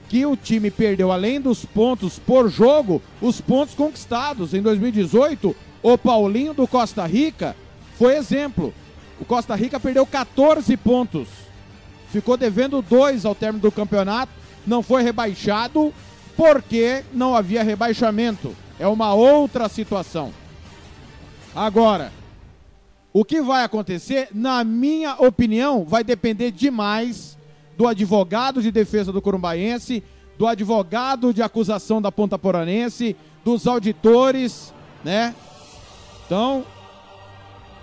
que 0.07 0.27
o 0.27 0.37
time 0.37 0.71
perdeu, 0.71 1.11
além 1.11 1.41
dos 1.41 1.65
pontos 1.65 2.19
por 2.19 2.51
jogo, 2.51 3.01
os 3.23 3.41
pontos 3.41 3.75
conquistados. 3.75 4.53
Em 4.53 4.61
2018, 4.61 5.57
o 5.83 5.97
Paulinho 5.97 6.53
do 6.53 6.69
Costa 6.69 7.07
Rica 7.07 7.57
foi 7.97 8.17
exemplo. 8.17 8.75
O 9.19 9.25
Costa 9.25 9.55
Rica 9.55 9.81
perdeu 9.81 10.05
14 10.05 10.77
pontos. 10.77 11.44
Ficou 12.15 12.37
devendo 12.37 12.81
dois 12.81 13.25
ao 13.25 13.35
término 13.35 13.61
do 13.61 13.73
campeonato. 13.73 14.31
Não 14.65 14.85
foi 14.85 15.03
rebaixado 15.03 15.93
porque 16.37 17.03
não 17.13 17.35
havia 17.35 17.65
rebaixamento. 17.65 18.55
É 18.79 18.87
uma 18.87 19.13
outra 19.15 19.69
situação. 19.69 20.33
Agora, 21.57 22.13
o 23.13 23.25
que 23.25 23.43
vai 23.43 23.65
acontecer, 23.65 24.29
na 24.33 24.63
minha 24.63 25.17
opinião, 25.17 25.85
vai 25.85 26.05
depender 26.05 26.53
demais 26.53 27.37
do 27.77 27.85
advogado 27.85 28.63
de 28.63 28.71
defesa 28.71 29.11
do 29.11 29.21
Corumbaense, 29.21 30.01
do 30.39 30.47
advogado 30.47 31.35
de 31.35 31.43
acusação 31.43 32.01
da 32.01 32.13
Ponta 32.13 32.39
Poranense, 32.39 33.17
dos 33.45 33.67
auditores, 33.67 34.73
né? 35.03 35.35
Então, 36.25 36.65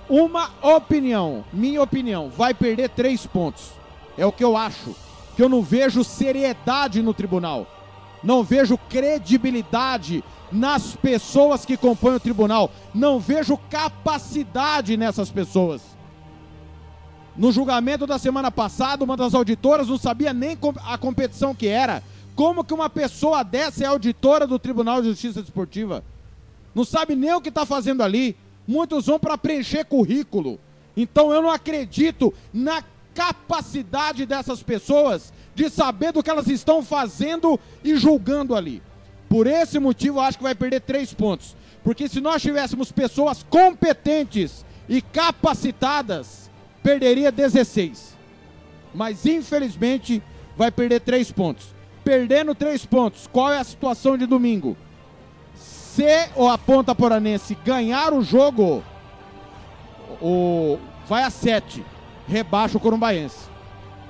uma 0.07 0.51
opinião, 0.61 1.43
minha 1.51 1.83
opinião, 1.83 2.29
vai 2.29 2.53
perder 2.53 2.91
três 2.91 3.25
pontos. 3.27 3.80
É 4.21 4.25
o 4.25 4.31
que 4.31 4.43
eu 4.43 4.55
acho. 4.55 4.95
Que 5.35 5.41
eu 5.41 5.49
não 5.49 5.63
vejo 5.63 6.03
seriedade 6.03 7.01
no 7.01 7.11
tribunal. 7.11 7.65
Não 8.21 8.43
vejo 8.43 8.77
credibilidade 8.77 10.23
nas 10.51 10.95
pessoas 10.95 11.65
que 11.65 11.75
compõem 11.75 12.17
o 12.17 12.19
tribunal. 12.19 12.69
Não 12.93 13.19
vejo 13.19 13.57
capacidade 13.57 14.95
nessas 14.95 15.31
pessoas. 15.31 15.81
No 17.35 17.51
julgamento 17.51 18.05
da 18.05 18.19
semana 18.19 18.51
passada, 18.51 19.03
uma 19.03 19.17
das 19.17 19.33
auditoras 19.33 19.87
não 19.87 19.97
sabia 19.97 20.31
nem 20.31 20.55
a 20.85 20.99
competição 20.99 21.55
que 21.55 21.65
era. 21.65 22.03
Como 22.35 22.63
que 22.63 22.75
uma 22.75 22.91
pessoa 22.91 23.41
dessa 23.41 23.83
é 23.83 23.87
auditora 23.87 24.45
do 24.45 24.59
Tribunal 24.59 25.01
de 25.01 25.07
Justiça 25.07 25.41
Desportiva? 25.41 26.03
Não 26.75 26.85
sabe 26.85 27.15
nem 27.15 27.33
o 27.33 27.41
que 27.41 27.49
está 27.49 27.65
fazendo 27.65 28.03
ali. 28.03 28.37
Muitos 28.67 29.07
vão 29.07 29.19
para 29.19 29.35
preencher 29.35 29.83
currículo. 29.83 30.59
Então 30.95 31.33
eu 31.33 31.41
não 31.41 31.49
acredito 31.49 32.31
na 32.53 32.83
capacidade 33.13 34.25
dessas 34.25 34.63
pessoas 34.63 35.33
de 35.53 35.69
saber 35.69 36.11
do 36.11 36.23
que 36.23 36.29
elas 36.29 36.47
estão 36.47 36.83
fazendo 36.83 37.59
e 37.83 37.95
julgando 37.95 38.55
ali. 38.55 38.81
Por 39.29 39.47
esse 39.47 39.79
motivo, 39.79 40.17
eu 40.17 40.21
acho 40.21 40.37
que 40.37 40.43
vai 40.43 40.55
perder 40.55 40.81
três 40.81 41.13
pontos. 41.13 41.55
Porque 41.83 42.07
se 42.07 42.21
nós 42.21 42.41
tivéssemos 42.41 42.91
pessoas 42.91 43.43
competentes 43.49 44.65
e 44.87 45.01
capacitadas, 45.01 46.49
perderia 46.83 47.31
16. 47.31 48.17
Mas 48.93 49.25
infelizmente 49.25 50.21
vai 50.55 50.69
perder 50.69 50.99
três 51.01 51.31
pontos. 51.31 51.67
Perdendo 52.03 52.55
três 52.55 52.85
pontos, 52.85 53.27
qual 53.31 53.51
é 53.51 53.59
a 53.59 53.63
situação 53.63 54.17
de 54.17 54.25
domingo? 54.25 54.75
Se 55.55 56.29
o 56.35 56.57
Ponta 56.57 56.95
Poranense 56.95 57.55
ganhar 57.65 58.13
o 58.13 58.23
jogo, 58.23 58.83
o, 60.21 60.79
vai 61.07 61.23
a 61.23 61.29
sete, 61.29 61.85
rebaixa 62.31 62.77
o 62.77 62.81
Corumbaense. 62.81 63.49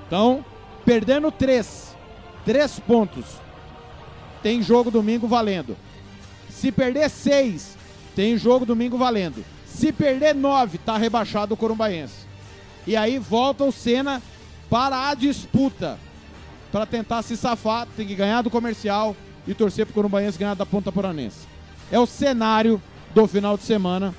Então, 0.06 0.44
perdendo 0.84 1.30
três, 1.30 1.96
três 2.44 2.78
pontos, 2.78 3.24
tem 4.42 4.62
jogo 4.62 4.90
domingo 4.90 5.26
valendo. 5.26 5.76
Se 6.48 6.70
perder 6.70 7.10
seis, 7.10 7.76
tem 8.14 8.38
jogo 8.38 8.64
domingo 8.64 8.96
valendo. 8.96 9.44
Se 9.66 9.92
perder 9.92 10.34
nove, 10.34 10.78
tá 10.78 10.96
rebaixado 10.96 11.54
o 11.54 11.56
Corumbaense. 11.56 12.26
E 12.86 12.96
aí 12.96 13.18
volta 13.18 13.64
o 13.64 13.72
Senna 13.72 14.22
para 14.70 15.08
a 15.08 15.14
disputa. 15.14 15.98
Para 16.70 16.86
tentar 16.86 17.22
se 17.22 17.36
safar, 17.36 17.86
tem 17.96 18.06
que 18.06 18.14
ganhar 18.14 18.42
do 18.42 18.50
comercial 18.50 19.16
e 19.46 19.52
torcer 19.52 19.84
pro 19.84 19.94
Corumbaense 19.94 20.38
ganhar 20.38 20.54
da 20.54 20.64
Ponta 20.64 20.92
Poranense. 20.92 21.46
É 21.90 21.98
o 21.98 22.06
cenário 22.06 22.80
do 23.14 23.26
final 23.26 23.56
de 23.56 23.64
semana 23.64 24.14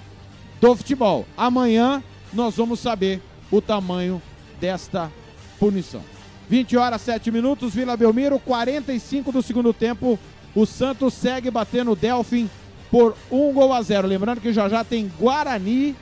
do 0.60 0.76
futebol. 0.76 1.26
Amanhã 1.36 2.04
nós 2.32 2.56
vamos 2.56 2.80
saber 2.80 3.22
o 3.56 3.62
tamanho 3.62 4.20
desta 4.60 5.12
punição. 5.60 6.02
20 6.50 6.76
horas 6.76 7.02
7 7.02 7.32
minutos, 7.32 7.74
Vila 7.74 7.96
Belmiro, 7.96 8.40
45 8.40 9.32
do 9.32 9.44
segundo 9.44 9.72
tempo. 9.72 10.20
O 10.56 10.66
Santos 10.66 11.14
segue 11.14 11.52
batendo 11.52 11.92
o 11.92 11.96
Delfim 11.96 12.50
por 12.90 13.16
um 13.32 13.54
gol 13.54 13.72
a 13.72 13.82
zero. 13.82 14.08
Lembrando 14.08 14.42
que 14.42 14.52
já 14.52 14.68
já 14.68 14.84
tem 14.84 15.12
Guarani 15.20 15.96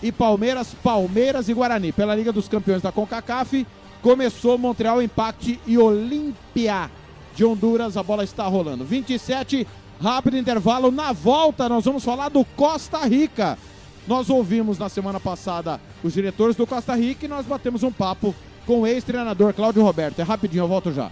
e 0.00 0.12
Palmeiras, 0.12 0.74
Palmeiras 0.82 1.48
e 1.48 1.54
Guarani. 1.54 1.92
Pela 1.92 2.14
Liga 2.14 2.32
dos 2.32 2.48
Campeões 2.48 2.82
da 2.82 2.92
CONCACAF, 2.92 3.66
começou 4.00 4.56
Montreal 4.56 5.02
Impact 5.02 5.60
e 5.66 5.78
Olímpia 5.78 6.88
de 7.34 7.44
Honduras. 7.44 7.96
A 7.96 8.02
bola 8.02 8.22
está 8.22 8.46
rolando. 8.46 8.84
27, 8.84 9.66
rápido 10.00 10.36
intervalo. 10.36 10.90
Na 10.92 11.12
volta, 11.12 11.68
nós 11.68 11.84
vamos 11.84 12.04
falar 12.04 12.28
do 12.28 12.44
Costa 12.44 12.98
Rica. 13.06 13.58
Nós 14.06 14.30
ouvimos 14.30 14.78
na 14.78 14.88
semana 14.88 15.20
passada 15.20 15.80
os 16.02 16.12
diretores 16.12 16.56
do 16.56 16.66
Costa 16.66 16.94
Rica 16.94 17.24
e 17.24 17.28
nós 17.28 17.46
batemos 17.46 17.82
um 17.82 17.92
papo 17.92 18.34
com 18.66 18.80
o 18.80 18.86
ex-treinador 18.86 19.52
Cláudio 19.52 19.82
Roberto. 19.82 20.20
É 20.20 20.22
rapidinho, 20.22 20.64
eu 20.64 20.68
volto 20.68 20.92
já. 20.92 21.10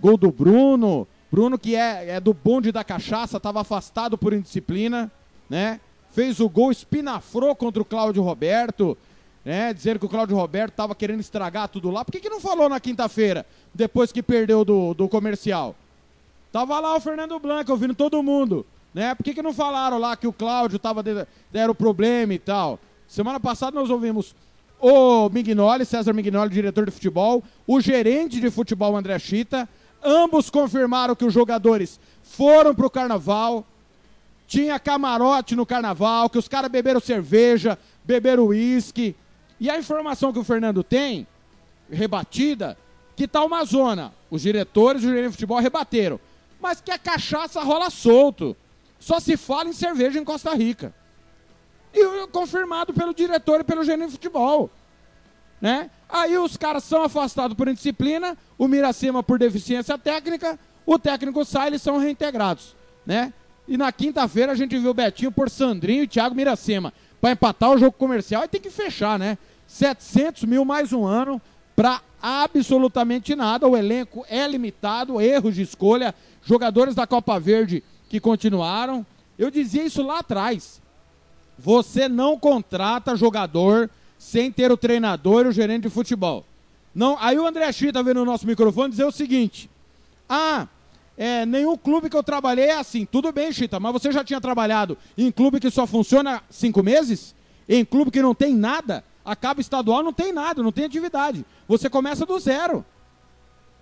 Gol 0.00 0.16
do 0.16 0.30
Bruno. 0.30 1.06
Bruno, 1.30 1.58
que 1.58 1.74
é, 1.74 2.16
é 2.16 2.20
do 2.20 2.34
bonde 2.34 2.70
da 2.70 2.84
cachaça, 2.84 3.38
estava 3.38 3.60
afastado 3.60 4.18
por 4.18 4.32
indisciplina, 4.32 5.10
né? 5.48 5.80
Fez 6.10 6.40
o 6.40 6.48
gol, 6.48 6.70
espinafrou 6.70 7.54
contra 7.54 7.80
o 7.80 7.84
Cláudio 7.84 8.22
Roberto, 8.22 8.96
né? 9.44 9.72
Dizendo 9.72 9.98
que 10.00 10.06
o 10.06 10.08
Cláudio 10.08 10.36
Roberto 10.36 10.72
estava 10.72 10.94
querendo 10.94 11.20
estragar 11.20 11.68
tudo 11.68 11.90
lá. 11.90 12.04
Por 12.04 12.12
que, 12.12 12.20
que 12.20 12.28
não 12.28 12.40
falou 12.40 12.68
na 12.68 12.80
quinta-feira, 12.80 13.46
depois 13.74 14.12
que 14.12 14.22
perdeu 14.22 14.64
do, 14.64 14.92
do 14.94 15.08
comercial? 15.08 15.74
Tava 16.52 16.78
lá 16.80 16.96
o 16.96 17.00
Fernando 17.00 17.38
Blanco 17.38 17.72
ouvindo 17.72 17.94
todo 17.94 18.22
mundo, 18.22 18.64
né? 18.94 19.14
Por 19.14 19.24
que, 19.24 19.34
que 19.34 19.42
não 19.42 19.52
falaram 19.52 19.98
lá 19.98 20.16
que 20.16 20.26
o 20.26 20.32
Cláudio 20.32 20.78
tava 20.78 21.04
era 21.52 21.70
o 21.70 21.74
problema 21.74 22.32
e 22.32 22.38
tal? 22.38 22.78
Semana 23.06 23.38
passada 23.38 23.78
nós 23.78 23.90
ouvimos 23.90 24.34
o 24.80 25.28
Mignoli, 25.28 25.84
César 25.84 26.12
Mignoli, 26.12 26.50
diretor 26.50 26.84
de 26.84 26.90
futebol, 26.90 27.42
o 27.66 27.80
gerente 27.80 28.40
de 28.40 28.50
futebol 28.50 28.96
André 28.96 29.18
Chita, 29.18 29.68
ambos 30.02 30.50
confirmaram 30.50 31.14
que 31.14 31.24
os 31.24 31.32
jogadores 31.32 31.98
foram 32.22 32.74
pro 32.74 32.90
carnaval, 32.90 33.64
tinha 34.46 34.78
camarote 34.78 35.56
no 35.56 35.66
carnaval, 35.66 36.30
que 36.30 36.38
os 36.38 36.48
caras 36.48 36.70
beberam 36.70 37.00
cerveja, 37.00 37.78
beberam 38.04 38.46
uísque. 38.46 39.16
E 39.58 39.68
a 39.68 39.78
informação 39.78 40.32
que 40.32 40.38
o 40.38 40.44
Fernando 40.44 40.84
tem, 40.84 41.26
rebatida, 41.90 42.78
que 43.16 43.26
tá 43.26 43.42
uma 43.42 43.64
zona. 43.64 44.12
Os 44.30 44.42
diretores 44.42 45.02
e 45.02 45.06
o 45.06 45.10
gerente 45.10 45.26
de 45.26 45.32
futebol 45.32 45.58
rebateram 45.58 46.20
mas 46.66 46.80
que 46.80 46.90
a 46.90 46.98
cachaça 46.98 47.62
rola 47.62 47.90
solto. 47.90 48.56
Só 48.98 49.20
se 49.20 49.36
fala 49.36 49.68
em 49.68 49.72
cerveja 49.72 50.18
em 50.18 50.24
Costa 50.24 50.52
Rica. 50.52 50.92
E 51.94 52.26
confirmado 52.26 52.92
pelo 52.92 53.14
diretor 53.14 53.60
e 53.60 53.64
pelo 53.64 53.84
gerente 53.84 54.06
de 54.06 54.12
futebol. 54.14 54.68
Né? 55.60 55.88
Aí 56.08 56.36
os 56.36 56.56
caras 56.56 56.82
são 56.82 57.04
afastados 57.04 57.56
por 57.56 57.68
indisciplina, 57.68 58.36
o 58.58 58.66
Miracema 58.66 59.22
por 59.22 59.38
deficiência 59.38 59.96
técnica, 59.96 60.58
o 60.84 60.98
técnico 60.98 61.44
sai, 61.44 61.68
eles 61.68 61.82
são 61.82 61.98
reintegrados. 61.98 62.74
Né? 63.06 63.32
E 63.68 63.76
na 63.76 63.92
quinta-feira 63.92 64.50
a 64.50 64.56
gente 64.56 64.76
viu 64.76 64.90
o 64.90 64.94
Betinho 64.94 65.30
por 65.30 65.48
Sandrinho 65.48 66.02
e 66.02 66.08
Thiago 66.08 66.34
Miracema. 66.34 66.92
Para 67.20 67.30
empatar 67.30 67.70
o 67.70 67.78
jogo 67.78 67.92
comercial 67.92 68.42
e 68.42 68.48
tem 68.48 68.60
que 68.60 68.70
fechar, 68.70 69.20
né? 69.20 69.38
700 69.68 70.44
mil 70.44 70.64
mais 70.64 70.92
um 70.92 71.06
ano 71.06 71.40
para 71.76 72.00
absolutamente 72.20 73.36
nada. 73.36 73.68
O 73.68 73.76
elenco 73.76 74.24
é 74.28 74.46
limitado, 74.48 75.20
erros 75.20 75.54
de 75.54 75.62
escolha, 75.62 76.14
jogadores 76.46 76.94
da 76.94 77.06
Copa 77.06 77.38
Verde 77.38 77.82
que 78.08 78.20
continuaram. 78.20 79.04
Eu 79.36 79.50
dizia 79.50 79.84
isso 79.84 80.02
lá 80.02 80.20
atrás. 80.20 80.80
Você 81.58 82.08
não 82.08 82.38
contrata 82.38 83.16
jogador 83.16 83.90
sem 84.18 84.50
ter 84.50 84.70
o 84.70 84.76
treinador 84.76 85.44
e 85.44 85.48
o 85.48 85.52
gerente 85.52 85.82
de 85.82 85.90
futebol. 85.90 86.44
Não, 86.94 87.18
aí 87.20 87.38
o 87.38 87.46
André 87.46 87.70
Chita 87.72 88.02
veio 88.02 88.14
no 88.14 88.24
nosso 88.24 88.46
microfone 88.46 88.90
dizer 88.90 89.04
o 89.04 89.10
seguinte: 89.10 89.68
Ah, 90.28 90.68
é, 91.18 91.44
nenhum 91.44 91.76
clube 91.76 92.08
que 92.08 92.16
eu 92.16 92.22
trabalhei 92.22 92.66
é 92.66 92.78
assim. 92.78 93.04
Tudo 93.04 93.32
bem, 93.32 93.52
Chita, 93.52 93.80
mas 93.80 93.92
você 93.92 94.12
já 94.12 94.22
tinha 94.22 94.40
trabalhado 94.40 94.96
em 95.18 95.30
clube 95.30 95.60
que 95.60 95.70
só 95.70 95.86
funciona 95.86 96.42
cinco 96.48 96.82
meses? 96.82 97.34
Em 97.68 97.84
clube 97.84 98.10
que 98.10 98.22
não 98.22 98.34
tem 98.34 98.54
nada? 98.54 99.04
Acaba 99.24 99.60
estadual, 99.60 100.04
não 100.04 100.12
tem 100.12 100.32
nada, 100.32 100.62
não 100.62 100.70
tem 100.70 100.84
atividade. 100.84 101.44
Você 101.66 101.90
começa 101.90 102.24
do 102.24 102.38
zero. 102.38 102.84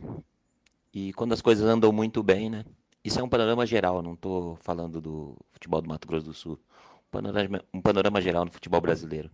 E 0.94 1.12
quando 1.14 1.34
as 1.34 1.42
coisas 1.42 1.68
andam 1.68 1.92
muito 1.92 2.22
bem, 2.22 2.50
né? 2.50 2.66
Isso 3.04 3.20
é 3.20 3.24
um 3.24 3.30
panorama 3.30 3.66
geral, 3.66 4.02
não 4.02 4.14
estou 4.14 4.56
falando 4.58 5.00
do 5.02 5.38
futebol 5.52 5.82
do 5.82 5.90
Mato 5.90 6.08
Grosso 6.08 6.26
do 6.26 6.34
Sul. 6.34 6.60
Um 7.08 7.12
panorama, 7.12 7.64
um 7.74 7.82
panorama 7.82 8.22
geral 8.22 8.46
no 8.46 8.52
futebol 8.52 8.82
brasileiro. 8.82 9.32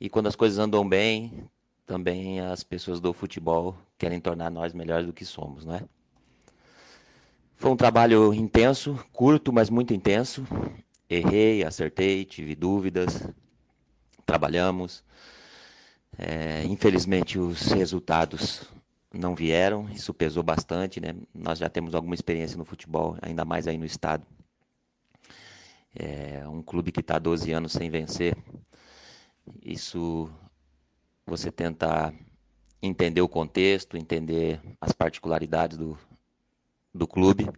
E 0.00 0.08
quando 0.08 0.26
as 0.26 0.36
coisas 0.36 0.58
andam 0.58 0.88
bem, 0.88 1.48
também 1.86 2.40
as 2.40 2.62
pessoas 2.62 3.00
do 3.00 3.12
futebol 3.12 3.76
querem 3.98 4.20
tornar 4.20 4.50
nós 4.50 4.72
melhores 4.72 5.06
do 5.06 5.12
que 5.12 5.24
somos, 5.24 5.64
não 5.64 5.76
é? 5.76 5.84
Foi 7.62 7.70
um 7.70 7.76
trabalho 7.76 8.34
intenso, 8.34 8.98
curto, 9.12 9.52
mas 9.52 9.70
muito 9.70 9.94
intenso. 9.94 10.44
Errei, 11.08 11.62
acertei, 11.62 12.24
tive 12.24 12.56
dúvidas, 12.56 13.22
trabalhamos. 14.26 15.04
É, 16.18 16.64
infelizmente, 16.64 17.38
os 17.38 17.70
resultados 17.70 18.68
não 19.14 19.36
vieram, 19.36 19.88
isso 19.90 20.12
pesou 20.12 20.42
bastante, 20.42 21.00
né? 21.00 21.14
Nós 21.32 21.60
já 21.60 21.68
temos 21.68 21.94
alguma 21.94 22.16
experiência 22.16 22.58
no 22.58 22.64
futebol, 22.64 23.16
ainda 23.22 23.44
mais 23.44 23.68
aí 23.68 23.78
no 23.78 23.86
estado. 23.86 24.26
É 25.94 26.42
um 26.48 26.64
clube 26.64 26.90
que 26.90 26.98
está 26.98 27.16
12 27.16 27.52
anos 27.52 27.70
sem 27.70 27.88
vencer. 27.88 28.36
Isso 29.64 30.28
você 31.24 31.52
tenta 31.52 32.12
entender 32.82 33.20
o 33.20 33.28
contexto, 33.28 33.96
entender 33.96 34.60
as 34.80 34.90
particularidades 34.90 35.78
do, 35.78 35.96
do 36.94 37.06
clube 37.06 37.48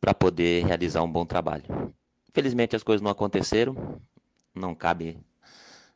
para 0.00 0.14
poder 0.14 0.64
realizar 0.66 1.02
um 1.02 1.10
bom 1.10 1.24
trabalho. 1.24 1.94
Infelizmente 2.28 2.76
as 2.76 2.82
coisas 2.82 3.02
não 3.02 3.10
aconteceram, 3.10 4.00
não 4.54 4.74
cabe 4.74 5.18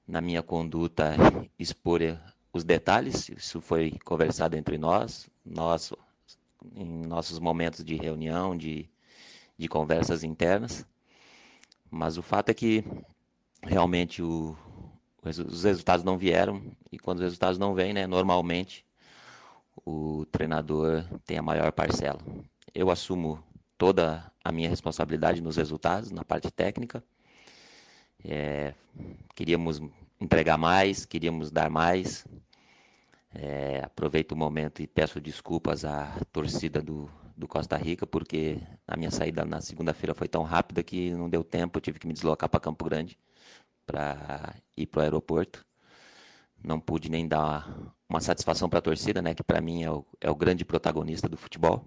na 0.07 0.21
minha 0.21 0.43
conduta 0.43 1.15
expor 1.59 2.01
os 2.53 2.65
detalhes, 2.65 3.29
isso 3.29 3.61
foi 3.61 3.93
conversado 4.05 4.57
entre 4.57 4.79
nós, 4.79 5.29
nós 5.45 5.93
em 6.75 7.07
nossos 7.07 7.39
momentos 7.39 7.85
de 7.85 7.97
reunião, 7.97 8.57
de, 8.57 8.89
de 9.57 9.69
conversas 9.69 10.25
internas, 10.25 10.87
mas 11.91 12.19
o 12.19 12.23
fato 12.23 12.51
é 12.51 12.55
que 12.55 12.85
realmente 13.63 14.23
o, 14.23 14.57
os 15.23 15.65
resultados 15.65 16.05
não 16.05 16.19
vieram. 16.19 16.63
E 16.91 16.99
quando 16.99 17.19
os 17.19 17.25
resultados 17.25 17.59
não 17.59 17.75
vêm, 17.75 17.93
né, 17.93 18.07
normalmente 18.07 18.85
o 19.85 20.27
treinador 20.27 21.05
tem 21.25 21.39
a 21.39 21.43
maior 21.43 21.73
parcela. 21.73 22.21
Eu 22.75 22.91
assumo 22.91 23.43
toda 23.77 24.31
a 24.45 24.53
minha 24.53 24.69
responsabilidade 24.69 25.41
nos 25.41 25.57
resultados, 25.57 26.11
na 26.11 26.25
parte 26.25 26.51
técnica. 26.51 27.03
É, 28.25 28.75
queríamos 29.35 29.81
entregar 30.21 30.59
mais, 30.59 31.05
queríamos 31.05 31.51
dar 31.51 31.71
mais. 31.71 32.27
É, 33.35 33.83
aproveito 33.85 34.33
o 34.33 34.37
momento 34.37 34.83
e 34.83 34.87
peço 34.87 35.21
desculpas 35.21 35.85
à 35.85 36.19
torcida 36.33 36.81
do, 36.81 37.11
do 37.37 37.47
Costa 37.47 37.77
Rica, 37.77 38.07
porque 38.07 38.59
a 38.87 38.97
minha 38.97 39.11
saída 39.11 39.45
na 39.45 39.61
segunda-feira 39.61 40.15
foi 40.15 40.27
tão 40.27 40.43
rápida 40.43 40.83
que 40.83 41.11
não 41.13 41.29
deu 41.29 41.45
tempo, 41.45 41.79
eu 41.79 41.83
tive 41.83 41.99
que 41.99 42.07
me 42.07 42.15
deslocar 42.15 42.49
para 42.49 42.59
Campo 42.59 42.85
Grande 42.85 43.19
para 43.87 44.55
ir 44.77 44.87
para 44.87 45.01
o 45.01 45.03
aeroporto. 45.03 45.65
Não 46.63 46.81
pude 46.81 47.11
nem 47.11 47.27
dar 47.27 47.95
uma 48.09 48.21
satisfação 48.21 48.69
para 48.69 48.79
a 48.79 48.83
torcida, 48.83 49.23
né, 49.23 49.35
que 49.35 49.43
para 49.43 49.61
mim 49.61 49.83
é 49.83 49.91
o, 49.91 50.05
é 50.21 50.31
o 50.31 50.35
grande 50.35 50.65
protagonista 50.65 51.29
do 51.29 51.37
futebol. 51.37 51.85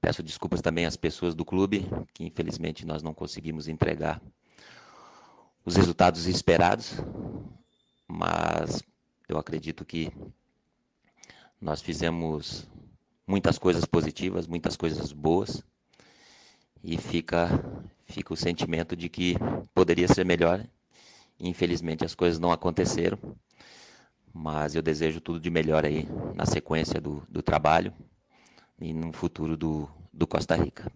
Peço 0.00 0.22
desculpas 0.22 0.60
também 0.60 0.86
às 0.86 0.96
pessoas 0.96 1.34
do 1.34 1.44
clube, 1.44 1.86
que 2.12 2.24
infelizmente 2.24 2.86
nós 2.86 3.02
não 3.02 3.14
conseguimos 3.14 3.68
entregar 3.68 4.20
os 5.64 5.76
resultados 5.76 6.26
esperados, 6.26 6.94
mas 8.08 8.82
eu 9.28 9.38
acredito 9.38 9.84
que 9.84 10.12
nós 11.60 11.80
fizemos 11.80 12.68
muitas 13.26 13.58
coisas 13.58 13.84
positivas, 13.84 14.48
muitas 14.48 14.76
coisas 14.76 15.12
boas, 15.12 15.62
e 16.82 16.98
fica, 16.98 17.48
fica 18.06 18.34
o 18.34 18.36
sentimento 18.36 18.96
de 18.96 19.08
que 19.08 19.36
poderia 19.72 20.08
ser 20.08 20.24
melhor. 20.24 20.66
Infelizmente 21.42 22.04
as 22.04 22.14
coisas 22.14 22.38
não 22.38 22.52
aconteceram, 22.52 23.18
mas 24.32 24.76
eu 24.76 24.80
desejo 24.80 25.20
tudo 25.20 25.40
de 25.40 25.50
melhor 25.50 25.84
aí 25.84 26.08
na 26.36 26.46
sequência 26.46 27.00
do, 27.00 27.22
do 27.28 27.42
trabalho 27.42 27.92
e 28.80 28.94
no 28.94 29.12
futuro 29.12 29.56
do, 29.56 29.88
do 30.12 30.24
Costa 30.24 30.54
Rica. 30.54 30.90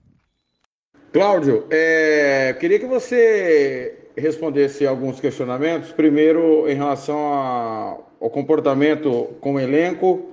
Cláudio, 1.12 1.66
é, 1.68 2.54
queria 2.60 2.78
que 2.78 2.86
você 2.86 4.10
respondesse 4.16 4.86
alguns 4.86 5.18
questionamentos. 5.18 5.90
Primeiro, 5.90 6.68
em 6.68 6.74
relação 6.74 7.32
a, 7.32 7.98
ao 8.20 8.30
comportamento 8.30 9.34
com 9.40 9.54
o 9.54 9.60
elenco, 9.60 10.30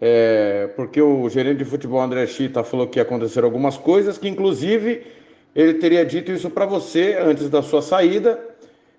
é, 0.00 0.68
porque 0.76 1.00
o 1.00 1.28
gerente 1.28 1.58
de 1.58 1.64
futebol 1.64 2.00
André 2.00 2.26
Chita 2.26 2.62
falou 2.62 2.86
que 2.86 2.98
ia 2.98 3.02
acontecer 3.02 3.42
algumas 3.42 3.76
coisas, 3.76 4.16
que 4.16 4.28
inclusive 4.28 5.06
ele 5.54 5.74
teria 5.74 6.04
dito 6.04 6.30
isso 6.30 6.50
para 6.50 6.66
você 6.66 7.16
antes 7.18 7.48
da 7.48 7.62
sua 7.62 7.80
saída, 7.80 8.38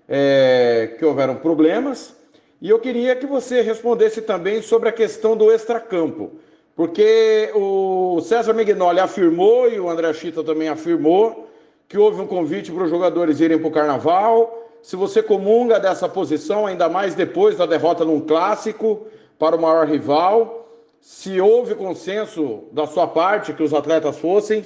é, 0.08 0.94
que 0.98 1.04
houveram 1.04 1.36
problemas. 1.36 2.16
E 2.60 2.70
eu 2.70 2.80
queria 2.80 3.14
que 3.14 3.26
você 3.26 3.60
respondesse 3.60 4.22
também 4.22 4.62
sobre 4.62 4.88
a 4.88 4.92
questão 4.92 5.36
do 5.36 5.52
extracampo, 5.52 6.32
porque 6.74 7.50
o 7.54 8.20
César 8.22 8.52
Mignoli 8.52 8.98
afirmou 8.98 9.68
e 9.68 9.78
o 9.78 9.88
André 9.88 10.12
Chita 10.12 10.42
também 10.42 10.68
afirmou 10.68 11.48
que 11.88 11.96
houve 11.96 12.20
um 12.20 12.26
convite 12.26 12.70
para 12.72 12.84
os 12.84 12.90
jogadores 12.90 13.40
irem 13.40 13.58
para 13.58 13.68
o 13.68 13.72
carnaval. 13.72 14.68
Se 14.82 14.94
você 14.96 15.22
comunga 15.22 15.80
dessa 15.80 16.08
posição, 16.08 16.66
ainda 16.66 16.88
mais 16.88 17.14
depois 17.14 17.56
da 17.56 17.64
derrota 17.64 18.04
num 18.04 18.20
clássico 18.20 19.06
para 19.38 19.56
o 19.56 19.60
maior 19.60 19.86
rival, 19.86 20.68
se 21.00 21.40
houve 21.40 21.74
consenso 21.74 22.64
da 22.72 22.86
sua 22.86 23.06
parte 23.06 23.52
que 23.52 23.62
os 23.62 23.72
atletas 23.72 24.18
fossem, 24.18 24.64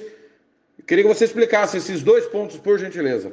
queria 0.87 1.03
que 1.05 1.13
você 1.13 1.25
explicasse 1.25 1.77
esses 1.77 2.03
dois 2.03 2.25
pontos, 2.25 2.57
por 2.57 2.77
gentileza. 2.77 3.31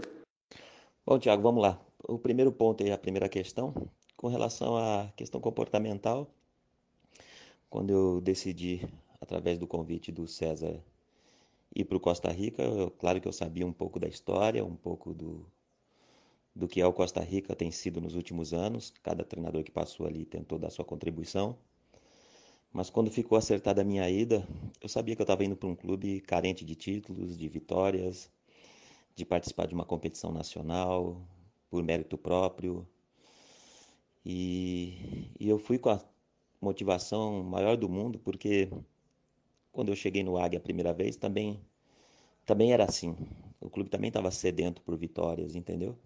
Bom, 1.05 1.19
Tiago, 1.19 1.43
vamos 1.43 1.63
lá. 1.63 1.90
O 2.03 2.19
primeiro 2.19 2.51
ponto 2.51 2.83
é 2.83 2.93
a 2.93 2.99
primeira 2.99 3.29
questão, 3.29 3.75
com 4.17 4.27
relação 4.29 4.77
à 4.77 5.13
questão 5.17 5.41
comportamental. 5.41 6.31
Quando 7.69 7.91
eu 7.91 8.21
decidi, 8.23 8.89
através 9.21 9.59
do 9.59 9.67
convite 9.67 10.11
do 10.11 10.27
César 10.27 10.83
ir 11.75 11.85
para 11.85 11.97
o 11.99 12.01
Costa 12.01 12.33
Rica, 12.33 12.63
eu, 12.63 12.91
claro 12.91 13.21
que 13.21 13.29
eu 13.29 13.33
sabia 13.33 13.67
um 13.67 13.73
pouco 13.73 14.01
da 14.01 14.09
história, 14.09 14.65
um 14.65 14.75
pouco 14.75 15.13
do, 15.13 15.47
do 16.57 16.67
que 16.67 16.81
é 16.81 16.87
o 16.87 16.93
Costa 16.93 17.21
Rica 17.21 17.55
tem 17.55 17.71
sido 17.71 18.01
nos 18.01 18.15
últimos 18.15 18.55
anos. 18.55 18.95
Cada 19.03 19.23
treinador 19.23 19.63
que 19.63 19.71
passou 19.71 20.07
ali 20.07 20.25
tentou 20.25 20.59
dar 20.59 20.71
sua 20.71 20.87
contribuição. 20.87 21.57
Mas 22.73 22.89
quando 22.89 23.11
ficou 23.11 23.37
acertada 23.37 23.83
a 23.83 23.85
minha 23.85 24.09
ida, 24.09 24.49
eu 24.81 24.89
sabia 24.89 25.15
que 25.15 25.21
eu 25.21 25.25
estava 25.25 25.45
indo 25.45 25.57
para 25.57 25.69
um 25.69 25.77
clube 25.77 26.21
carente 26.23 26.65
de 26.65 26.75
títulos, 26.75 27.37
de 27.37 27.47
vitórias, 27.47 28.31
de 29.15 29.25
participar 29.27 29.67
de 29.67 29.75
uma 29.75 29.85
competição 29.85 30.33
nacional, 30.33 31.21
por 31.71 31.83
mérito 31.83 32.19
próprio. 32.19 32.87
E, 34.25 35.31
e 35.39 35.49
eu 35.49 35.59
fui 35.59 35.79
com 35.79 35.91
a 35.91 36.01
motivação 36.61 37.43
maior 37.43 37.77
do 37.77 37.89
mundo, 37.89 38.19
porque 38.19 38.69
quando 39.73 39.91
eu 39.91 39.97
cheguei 39.97 40.23
no 40.23 40.37
Águia 40.39 40.59
a 40.59 40.63
primeira 40.63 40.93
vez, 40.93 41.17
também, 41.17 41.61
também 42.47 42.73
era 42.73 42.85
assim. 42.85 43.17
O 43.61 43.71
clube 43.71 43.91
também 43.91 44.09
estava 44.09 44.31
sedento 44.31 44.83
por 44.83 44.97
vitórias, 44.97 45.55
entendeu? 45.55 45.97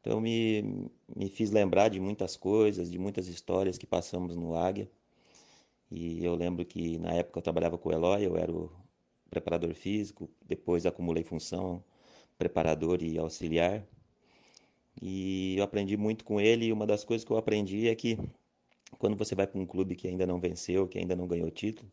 Então 0.00 0.20
me, 0.20 0.90
me 1.16 1.28
fiz 1.28 1.50
lembrar 1.50 1.88
de 1.88 2.00
muitas 2.00 2.36
coisas, 2.36 2.90
de 2.90 2.98
muitas 2.98 3.28
histórias 3.28 3.78
que 3.78 3.86
passamos 3.86 4.36
no 4.36 4.54
Águia. 4.56 4.90
E 5.90 6.24
eu 6.24 6.34
lembro 6.34 6.64
que 6.64 6.98
na 6.98 7.12
época 7.12 7.38
eu 7.38 7.42
trabalhava 7.42 7.78
com 7.78 7.88
o 7.88 7.92
Eloy, 7.92 8.24
eu 8.24 8.36
era 8.36 8.52
o 8.52 8.70
preparador 9.30 9.74
físico, 9.74 10.30
depois 10.44 10.86
acumulei 10.86 11.24
função 11.24 11.82
preparador 12.38 13.02
e 13.02 13.18
auxiliar. 13.18 13.84
E 15.00 15.56
eu 15.58 15.64
aprendi 15.64 15.96
muito 15.96 16.24
com 16.24 16.40
ele, 16.40 16.66
e 16.66 16.72
uma 16.72 16.86
das 16.86 17.04
coisas 17.04 17.24
que 17.24 17.30
eu 17.30 17.36
aprendi 17.36 17.88
é 17.88 17.94
que 17.94 18.18
quando 18.98 19.16
você 19.16 19.34
vai 19.34 19.46
para 19.46 19.60
um 19.60 19.66
clube 19.66 19.94
que 19.96 20.08
ainda 20.08 20.26
não 20.26 20.40
venceu, 20.40 20.88
que 20.88 20.98
ainda 20.98 21.14
não 21.14 21.26
ganhou 21.26 21.50
título, 21.50 21.90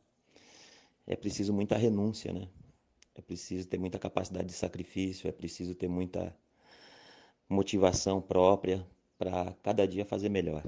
é 1.06 1.16
preciso 1.16 1.54
muita 1.54 1.78
renúncia, 1.78 2.32
né? 2.32 2.48
É 3.16 3.22
preciso 3.22 3.68
ter 3.68 3.78
muita 3.78 4.00
capacidade 4.00 4.48
de 4.48 4.54
sacrifício, 4.54 5.28
é 5.28 5.32
preciso 5.32 5.76
ter 5.76 5.88
muita 5.88 6.36
motivação 7.48 8.22
própria 8.22 8.86
para 9.18 9.54
cada 9.62 9.88
dia 9.88 10.06
fazer 10.06 10.30
melhor. 10.30 10.64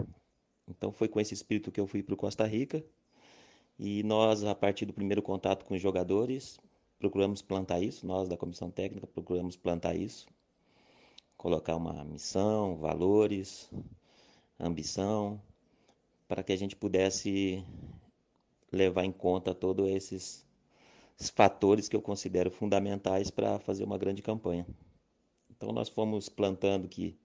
Então 0.67 0.91
foi 0.91 1.07
com 1.07 1.19
esse 1.19 1.33
espírito 1.33 1.71
que 1.71 1.79
eu 1.79 1.87
fui 1.87 2.03
para 2.03 2.13
o 2.13 2.17
Costa 2.17 2.45
Rica 2.45 2.83
e 3.79 4.03
nós, 4.03 4.43
a 4.43 4.53
partir 4.55 4.85
do 4.85 4.93
primeiro 4.93 5.21
contato 5.21 5.65
com 5.65 5.73
os 5.73 5.81
jogadores, 5.81 6.59
procuramos 6.99 7.41
plantar 7.41 7.81
isso, 7.81 8.05
nós 8.05 8.29
da 8.29 8.37
comissão 8.37 8.69
técnica 8.69 9.07
procuramos 9.07 9.55
plantar 9.55 9.95
isso, 9.95 10.27
colocar 11.37 11.75
uma 11.75 12.03
missão, 12.03 12.75
valores, 12.77 13.69
ambição, 14.59 15.41
para 16.27 16.43
que 16.43 16.51
a 16.51 16.57
gente 16.57 16.75
pudesse 16.75 17.63
levar 18.71 19.05
em 19.05 19.11
conta 19.11 19.53
todos 19.53 19.87
esses, 19.89 20.45
fatores 21.33 21.87
que 21.87 21.95
eu 21.95 22.01
considero 22.01 22.51
fundamentais 22.51 23.31
para 23.31 23.57
fazer 23.59 23.83
uma 23.83 23.97
grande 23.97 24.21
campanha. 24.21 24.65
Então 25.49 25.71
nós 25.71 25.87
fomos 25.87 26.27
plantando 26.27 26.87
que 26.89 27.17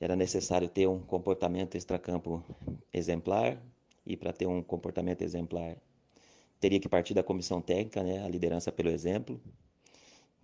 era 0.00 0.16
necessário 0.16 0.68
ter 0.68 0.88
um 0.88 0.98
comportamento 0.98 1.76
extracampo 1.76 2.44
exemplar 2.92 3.62
e 4.04 4.16
para 4.16 4.32
ter 4.32 4.46
um 4.46 4.62
comportamento 4.62 5.22
exemplar 5.22 5.76
teria 6.58 6.80
que 6.80 6.88
partir 6.88 7.14
da 7.14 7.22
comissão 7.22 7.60
técnica, 7.60 8.02
né, 8.02 8.24
a 8.24 8.28
liderança 8.28 8.72
pelo 8.72 8.88
exemplo. 8.88 9.40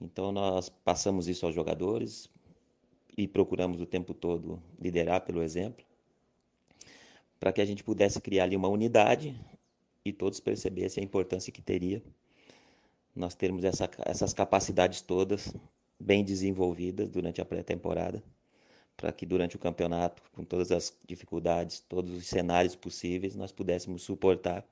Então 0.00 0.30
nós 0.30 0.68
passamos 0.68 1.28
isso 1.28 1.46
aos 1.46 1.54
jogadores 1.54 2.28
e 3.16 3.26
procuramos 3.26 3.80
o 3.80 3.86
tempo 3.86 4.14
todo 4.14 4.62
liderar 4.80 5.22
pelo 5.22 5.42
exemplo, 5.42 5.84
para 7.38 7.52
que 7.52 7.60
a 7.60 7.64
gente 7.64 7.84
pudesse 7.84 8.20
criar 8.20 8.44
ali 8.44 8.56
uma 8.56 8.68
unidade 8.68 9.38
e 10.04 10.12
todos 10.12 10.40
percebessem 10.40 11.02
a 11.02 11.04
importância 11.04 11.52
que 11.52 11.62
teria 11.62 12.02
nós 13.14 13.34
termos 13.34 13.64
essa, 13.64 13.88
essas 14.04 14.32
capacidades 14.32 15.00
todas 15.00 15.54
bem 15.98 16.24
desenvolvidas 16.24 17.10
durante 17.10 17.40
a 17.40 17.44
pré-temporada, 17.44 18.22
para 18.96 19.12
que 19.12 19.26
durante 19.26 19.56
o 19.56 19.58
campeonato, 19.58 20.22
com 20.32 20.44
todas 20.44 20.70
as 20.70 20.96
dificuldades, 21.06 21.80
todos 21.80 22.12
os 22.12 22.26
cenários 22.26 22.74
possíveis, 22.74 23.34
nós 23.34 23.52
pudéssemos 23.52 24.02
suportar 24.02 24.64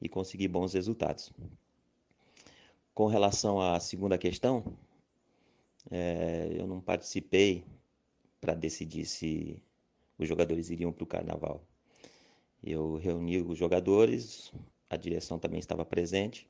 e 0.00 0.08
conseguir 0.08 0.48
bons 0.48 0.74
resultados. 0.74 1.32
Com 2.94 3.06
relação 3.06 3.60
à 3.60 3.78
segunda 3.78 4.18
questão, 4.18 4.76
é, 5.90 6.48
eu 6.58 6.66
não 6.66 6.80
participei 6.80 7.64
para 8.40 8.54
decidir 8.54 9.04
se 9.04 9.62
os 10.18 10.28
jogadores 10.28 10.70
iriam 10.70 10.92
para 10.92 11.04
o 11.04 11.06
carnaval. 11.06 11.62
Eu 12.62 12.96
reuni 12.96 13.40
os 13.40 13.56
jogadores, 13.56 14.52
a 14.90 14.96
direção 14.96 15.38
também 15.38 15.60
estava 15.60 15.84
presente. 15.84 16.48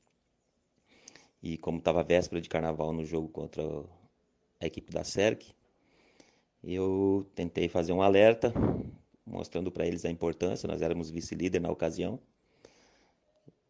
E 1.43 1.57
como 1.57 1.78
estava 1.78 2.03
véspera 2.03 2.41
de 2.41 2.49
carnaval 2.49 2.93
no 2.93 3.05
jogo 3.05 3.28
contra 3.28 3.62
a 4.61 4.66
equipe 4.66 4.93
da 4.93 5.05
SERC, 5.05 5.55
eu 6.62 7.30
tentei 7.34 7.68
fazer 7.68 7.93
um 7.93 8.03
alerta, 8.03 8.53
mostrando 9.24 9.70
para 9.70 9.86
eles 9.86 10.05
a 10.05 10.11
importância. 10.11 10.66
Nós 10.66 10.82
éramos 10.82 11.11
vice-líder 11.11 11.61
na 11.61 11.70
ocasião, 11.70 12.18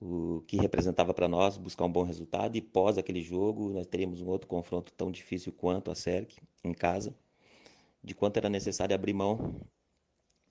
o 0.01 0.43
que 0.47 0.57
representava 0.57 1.13
para 1.13 1.29
nós 1.29 1.57
buscar 1.57 1.85
um 1.85 1.93
bom 1.93 2.03
resultado. 2.03 2.57
E 2.57 2.61
pós 2.61 2.99
aquele 2.99 3.23
jogo, 3.23 3.71
nós 3.71 3.87
teríamos 3.87 4.21
um 4.21 4.29
outro 4.29 4.49
confronto 4.49 4.93
tão 4.93 5.11
difícil 5.11 5.53
quanto 5.53 5.91
a 5.91 5.95
SERC 5.95 6.37
em 6.65 6.73
casa. 6.73 7.15
de 8.03 8.15
quanto 8.15 8.37
era 8.39 8.49
necessário 8.49 8.95
abrir 8.95 9.13
mão 9.13 9.61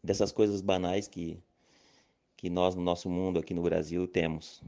dessas 0.04 0.32
coisas 0.32 0.62
banais 0.62 1.08
que, 1.08 1.42
que 2.36 2.50
nós, 2.50 2.76
no 2.76 2.82
nosso 2.82 3.10
mundo 3.10 3.40
aqui 3.40 3.54
no 3.54 3.62
Brasil, 3.64 4.08
temos. 4.08 4.62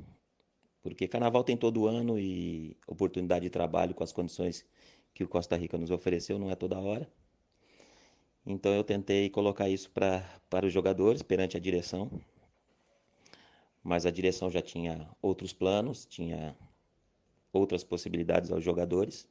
Porque 0.82 1.08
carnaval 1.08 1.44
tem 1.44 1.58
todo 1.58 1.88
ano 1.88 2.18
e 2.20 2.78
oportunidade 2.88 3.44
de 3.44 3.50
trabalho 3.50 3.94
com 3.94 4.04
as 4.04 4.14
condições 4.14 4.66
que 5.14 5.24
o 5.24 5.28
Costa 5.28 5.56
Rica 5.58 5.78
nos 5.78 5.92
ofereceu 5.92 6.40
não 6.40 6.50
é 6.50 6.56
toda 6.56 6.80
hora. 6.80 7.08
Então 8.46 8.74
eu 8.74 8.84
tentei 8.84 9.30
colocar 9.30 9.70
isso 9.70 9.92
para 9.92 10.66
os 10.66 10.74
jogadores 10.74 11.22
perante 11.22 11.58
a 11.58 11.60
direção, 11.60 12.10
mas 13.84 14.06
a 14.06 14.12
direção 14.12 14.50
já 14.50 14.62
tinha 14.62 15.10
outros 15.22 15.54
planos, 15.54 16.06
tinha 16.06 16.56
outras 17.52 17.84
possibilidades 17.84 18.52
aos 18.52 18.64
jogadores, 18.64 19.28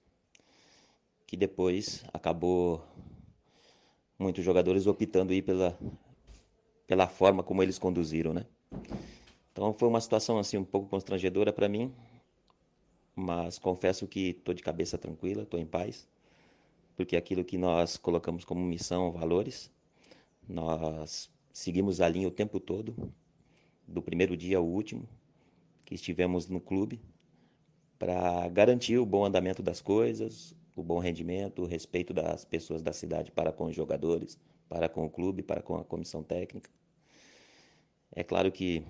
que 1.26 1.36
depois 1.36 2.04
acabou 2.12 2.82
muitos 4.18 4.44
jogadores 4.44 4.86
optando 4.86 5.32
ir 5.32 5.42
pela, 5.42 5.78
pela 6.86 7.06
forma 7.06 7.42
como 7.42 7.62
eles 7.62 7.78
conduziram, 7.78 8.32
né? 8.32 8.46
Então 9.52 9.72
foi 9.72 9.88
uma 9.88 10.00
situação 10.00 10.38
assim 10.38 10.56
um 10.56 10.64
pouco 10.64 10.88
constrangedora 10.88 11.52
para 11.52 11.68
mim, 11.68 11.92
mas 13.14 13.58
confesso 13.58 14.06
que 14.06 14.30
estou 14.30 14.54
de 14.54 14.62
cabeça 14.62 14.96
tranquila, 14.96 15.42
estou 15.42 15.58
em 15.58 15.66
paz, 15.66 16.08
porque 16.96 17.16
aquilo 17.16 17.44
que 17.44 17.58
nós 17.58 17.96
colocamos 17.96 18.44
como 18.44 18.60
missão, 18.64 19.12
valores, 19.12 19.70
nós 20.48 21.30
seguimos 21.52 22.00
a 22.00 22.08
linha 22.08 22.28
o 22.28 22.30
tempo 22.30 22.58
todo, 22.58 23.12
do 23.88 24.02
primeiro 24.02 24.36
dia 24.36 24.58
ao 24.58 24.66
último 24.66 25.08
que 25.84 25.94
estivemos 25.94 26.48
no 26.48 26.60
clube, 26.60 27.00
para 27.98 28.46
garantir 28.48 28.98
o 28.98 29.06
bom 29.06 29.24
andamento 29.24 29.62
das 29.62 29.80
coisas, 29.80 30.54
o 30.76 30.82
bom 30.82 30.98
rendimento, 30.98 31.62
o 31.62 31.66
respeito 31.66 32.12
das 32.12 32.44
pessoas 32.44 32.82
da 32.82 32.92
cidade 32.92 33.32
para 33.32 33.50
com 33.50 33.64
os 33.64 33.74
jogadores, 33.74 34.38
para 34.68 34.88
com 34.88 35.04
o 35.04 35.10
clube, 35.10 35.42
para 35.42 35.62
com 35.62 35.76
a 35.76 35.84
comissão 35.84 36.22
técnica. 36.22 36.70
É 38.14 38.22
claro 38.22 38.52
que 38.52 38.84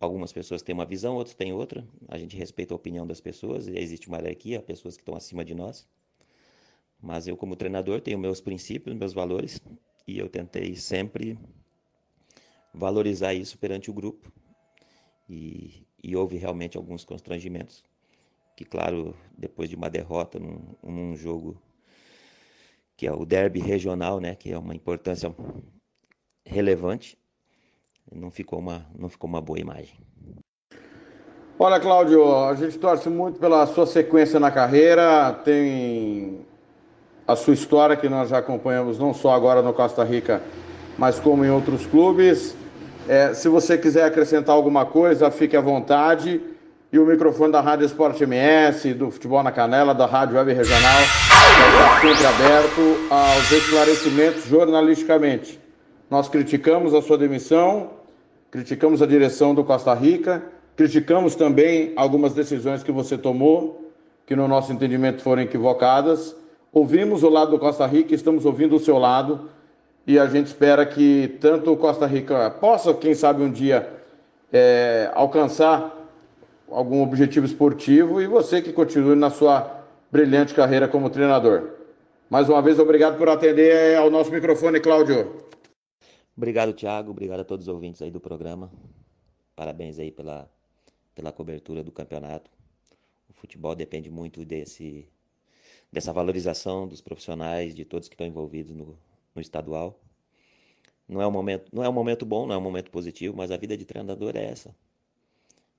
algumas 0.00 0.32
pessoas 0.32 0.62
têm 0.62 0.74
uma 0.74 0.86
visão, 0.86 1.16
outros 1.16 1.34
têm 1.34 1.52
outra. 1.52 1.86
A 2.08 2.16
gente 2.16 2.36
respeita 2.36 2.72
a 2.72 2.76
opinião 2.76 3.06
das 3.06 3.20
pessoas, 3.20 3.66
existe 3.68 4.08
uma 4.08 4.18
hierarquia, 4.18 4.62
pessoas 4.62 4.96
que 4.96 5.02
estão 5.02 5.16
acima 5.16 5.44
de 5.44 5.54
nós. 5.54 5.86
Mas 7.00 7.26
eu, 7.28 7.36
como 7.36 7.56
treinador, 7.56 8.00
tenho 8.00 8.18
meus 8.18 8.40
princípios, 8.40 8.96
meus 8.96 9.12
valores, 9.12 9.60
e 10.06 10.18
eu 10.18 10.28
tentei 10.28 10.74
sempre 10.76 11.38
valorizar 12.72 13.34
isso 13.34 13.58
perante 13.58 13.90
o 13.90 13.94
grupo. 13.94 14.32
E, 15.28 15.86
e 16.02 16.14
houve 16.14 16.36
realmente 16.36 16.76
alguns 16.76 17.04
constrangimentos, 17.04 17.82
que, 18.56 18.64
claro, 18.64 19.14
depois 19.36 19.68
de 19.68 19.76
uma 19.76 19.90
derrota 19.90 20.38
num, 20.38 20.60
num 20.82 21.16
jogo 21.16 21.60
que 22.96 23.06
é 23.06 23.12
o 23.12 23.26
derby 23.26 23.60
regional, 23.60 24.20
né, 24.20 24.34
que 24.34 24.50
é 24.50 24.58
uma 24.58 24.74
importância 24.74 25.34
relevante, 26.44 27.18
não 28.10 28.30
ficou 28.30 28.58
uma, 28.58 28.86
não 28.98 29.08
ficou 29.08 29.28
uma 29.28 29.40
boa 29.40 29.58
imagem. 29.58 29.98
Olha, 31.58 31.80
Cláudio, 31.80 32.34
a 32.44 32.54
gente 32.54 32.78
torce 32.78 33.08
muito 33.08 33.38
pela 33.38 33.66
sua 33.66 33.86
sequência 33.86 34.38
na 34.38 34.50
carreira, 34.50 35.32
tem 35.32 36.44
a 37.26 37.34
sua 37.34 37.54
história 37.54 37.96
que 37.96 38.08
nós 38.08 38.28
já 38.28 38.38
acompanhamos 38.38 38.98
não 38.98 39.12
só 39.12 39.32
agora 39.32 39.60
no 39.62 39.72
Costa 39.72 40.04
Rica, 40.04 40.42
mas 40.98 41.18
como 41.18 41.44
em 41.44 41.50
outros 41.50 41.86
clubes. 41.86 42.54
É, 43.08 43.32
se 43.34 43.48
você 43.48 43.78
quiser 43.78 44.04
acrescentar 44.04 44.54
alguma 44.54 44.84
coisa, 44.84 45.30
fique 45.30 45.56
à 45.56 45.60
vontade. 45.60 46.40
E 46.92 46.98
o 46.98 47.06
microfone 47.06 47.52
da 47.52 47.60
Rádio 47.60 47.86
Esporte 47.86 48.24
MS, 48.24 48.94
do 48.94 49.10
Futebol 49.10 49.42
na 49.42 49.52
Canela, 49.52 49.94
da 49.94 50.06
Rádio 50.06 50.36
Web 50.36 50.52
Regional, 50.52 51.02
está 51.02 52.00
sempre 52.00 52.26
aberto 52.26 52.80
aos 53.10 53.52
esclarecimentos 53.52 54.44
jornalisticamente. 54.46 55.60
Nós 56.10 56.28
criticamos 56.28 56.94
a 56.94 57.02
sua 57.02 57.18
demissão, 57.18 57.90
criticamos 58.50 59.02
a 59.02 59.06
direção 59.06 59.54
do 59.54 59.62
Costa 59.62 59.94
Rica, 59.94 60.42
criticamos 60.76 61.34
também 61.34 61.92
algumas 61.96 62.34
decisões 62.34 62.82
que 62.82 62.92
você 62.92 63.16
tomou, 63.16 63.92
que 64.24 64.34
no 64.34 64.48
nosso 64.48 64.72
entendimento 64.72 65.22
foram 65.22 65.42
equivocadas. 65.42 66.34
Ouvimos 66.72 67.22
o 67.22 67.28
lado 67.28 67.52
do 67.52 67.58
Costa 67.58 67.86
Rica, 67.86 68.14
estamos 68.14 68.44
ouvindo 68.44 68.76
o 68.76 68.80
seu 68.80 68.98
lado 68.98 69.48
e 70.06 70.18
a 70.18 70.26
gente 70.26 70.46
espera 70.46 70.86
que 70.86 71.36
tanto 71.40 71.76
Costa 71.76 72.06
Rica 72.06 72.50
possa, 72.50 72.94
quem 72.94 73.14
sabe 73.14 73.42
um 73.42 73.50
dia, 73.50 73.92
é, 74.52 75.10
alcançar 75.14 75.92
algum 76.68 77.02
objetivo 77.02 77.44
esportivo 77.44 78.22
e 78.22 78.26
você 78.26 78.62
que 78.62 78.72
continue 78.72 79.16
na 79.16 79.30
sua 79.30 79.84
brilhante 80.10 80.54
carreira 80.54 80.86
como 80.86 81.10
treinador. 81.10 81.70
Mais 82.30 82.48
uma 82.48 82.62
vez, 82.62 82.78
obrigado 82.78 83.18
por 83.18 83.28
atender 83.28 83.96
ao 83.96 84.10
nosso 84.10 84.30
microfone, 84.30 84.80
Cláudio. 84.80 85.44
Obrigado, 86.36 86.72
Thiago. 86.72 87.10
Obrigado 87.10 87.40
a 87.40 87.44
todos 87.44 87.66
os 87.66 87.72
ouvintes 87.72 88.02
aí 88.02 88.10
do 88.10 88.20
programa. 88.20 88.70
Parabéns 89.56 89.98
aí 89.98 90.12
pela, 90.12 90.48
pela 91.14 91.32
cobertura 91.32 91.82
do 91.82 91.90
campeonato. 91.90 92.50
O 93.28 93.32
futebol 93.32 93.74
depende 93.74 94.10
muito 94.10 94.44
desse, 94.44 95.08
dessa 95.90 96.12
valorização 96.12 96.86
dos 96.86 97.00
profissionais, 97.00 97.74
de 97.74 97.84
todos 97.84 98.08
que 98.08 98.14
estão 98.14 98.26
envolvidos 98.26 98.74
no, 98.74 98.98
no 99.36 99.42
estadual. 99.42 100.00
Não 101.08 101.22
é 101.22 101.26
um 101.26 101.30
momento, 101.30 101.70
não 101.72 101.84
é 101.84 101.88
um 101.88 101.92
momento 101.92 102.26
bom, 102.26 102.46
não 102.46 102.54
é 102.54 102.58
um 102.58 102.62
momento 102.62 102.90
positivo, 102.90 103.36
mas 103.36 103.52
a 103.52 103.56
vida 103.56 103.76
de 103.76 103.84
treinador 103.84 104.34
é 104.36 104.44
essa. 104.44 104.74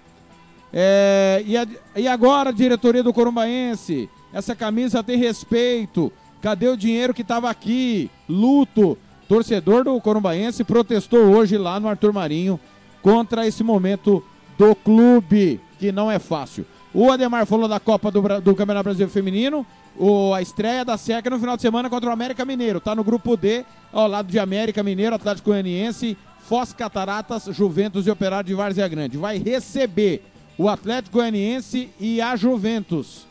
É, 0.73 1.43
e, 1.45 1.55
a, 1.55 1.67
e 1.95 2.07
agora, 2.07 2.51
diretoria 2.51 3.03
do 3.03 3.13
Corumbaense? 3.13 4.09
Essa 4.33 4.55
camisa 4.55 5.03
tem 5.03 5.17
respeito. 5.17 6.11
Cadê 6.41 6.67
o 6.67 6.77
dinheiro 6.77 7.13
que 7.13 7.21
estava 7.21 7.49
aqui? 7.49 8.11
Luto. 8.27 8.97
Torcedor 9.27 9.83
do 9.83 9.99
Corumbaense 9.99 10.63
protestou 10.63 11.19
hoje 11.19 11.57
lá 11.57 11.79
no 11.79 11.89
Arthur 11.89 12.13
Marinho 12.13 12.59
contra 13.07 13.47
esse 13.47 13.63
momento 13.63 14.21
do 14.57 14.75
clube, 14.75 15.61
que 15.79 15.93
não 15.93 16.11
é 16.11 16.19
fácil. 16.19 16.65
O 16.93 17.09
Ademar 17.09 17.45
falou 17.45 17.65
da 17.65 17.79
Copa 17.79 18.11
do, 18.11 18.21
do 18.41 18.53
Campeonato 18.53 18.83
Brasileiro 18.83 19.13
Feminino, 19.13 19.65
o, 19.95 20.33
a 20.33 20.41
estreia 20.41 20.83
da 20.83 20.97
SECA 20.97 21.29
no 21.29 21.39
final 21.39 21.55
de 21.55 21.61
semana 21.61 21.89
contra 21.89 22.09
o 22.09 22.11
América 22.11 22.43
Mineiro. 22.43 22.81
Tá 22.81 22.93
no 22.93 23.05
grupo 23.05 23.37
D, 23.37 23.63
ao 23.93 24.09
lado 24.09 24.27
de 24.27 24.37
América 24.37 24.83
Mineiro, 24.83 25.15
Atlético 25.15 25.51
Goianiense, 25.51 26.17
Foz 26.49 26.73
Cataratas, 26.73 27.45
Juventus 27.45 28.05
e 28.07 28.11
Operário 28.11 28.45
de 28.45 28.53
Várzea 28.53 28.89
Grande. 28.89 29.17
Vai 29.17 29.37
receber 29.37 30.25
o 30.57 30.67
Atlético 30.67 31.19
Goianiense 31.19 31.89
e 32.01 32.19
a 32.19 32.35
Juventus. 32.35 33.25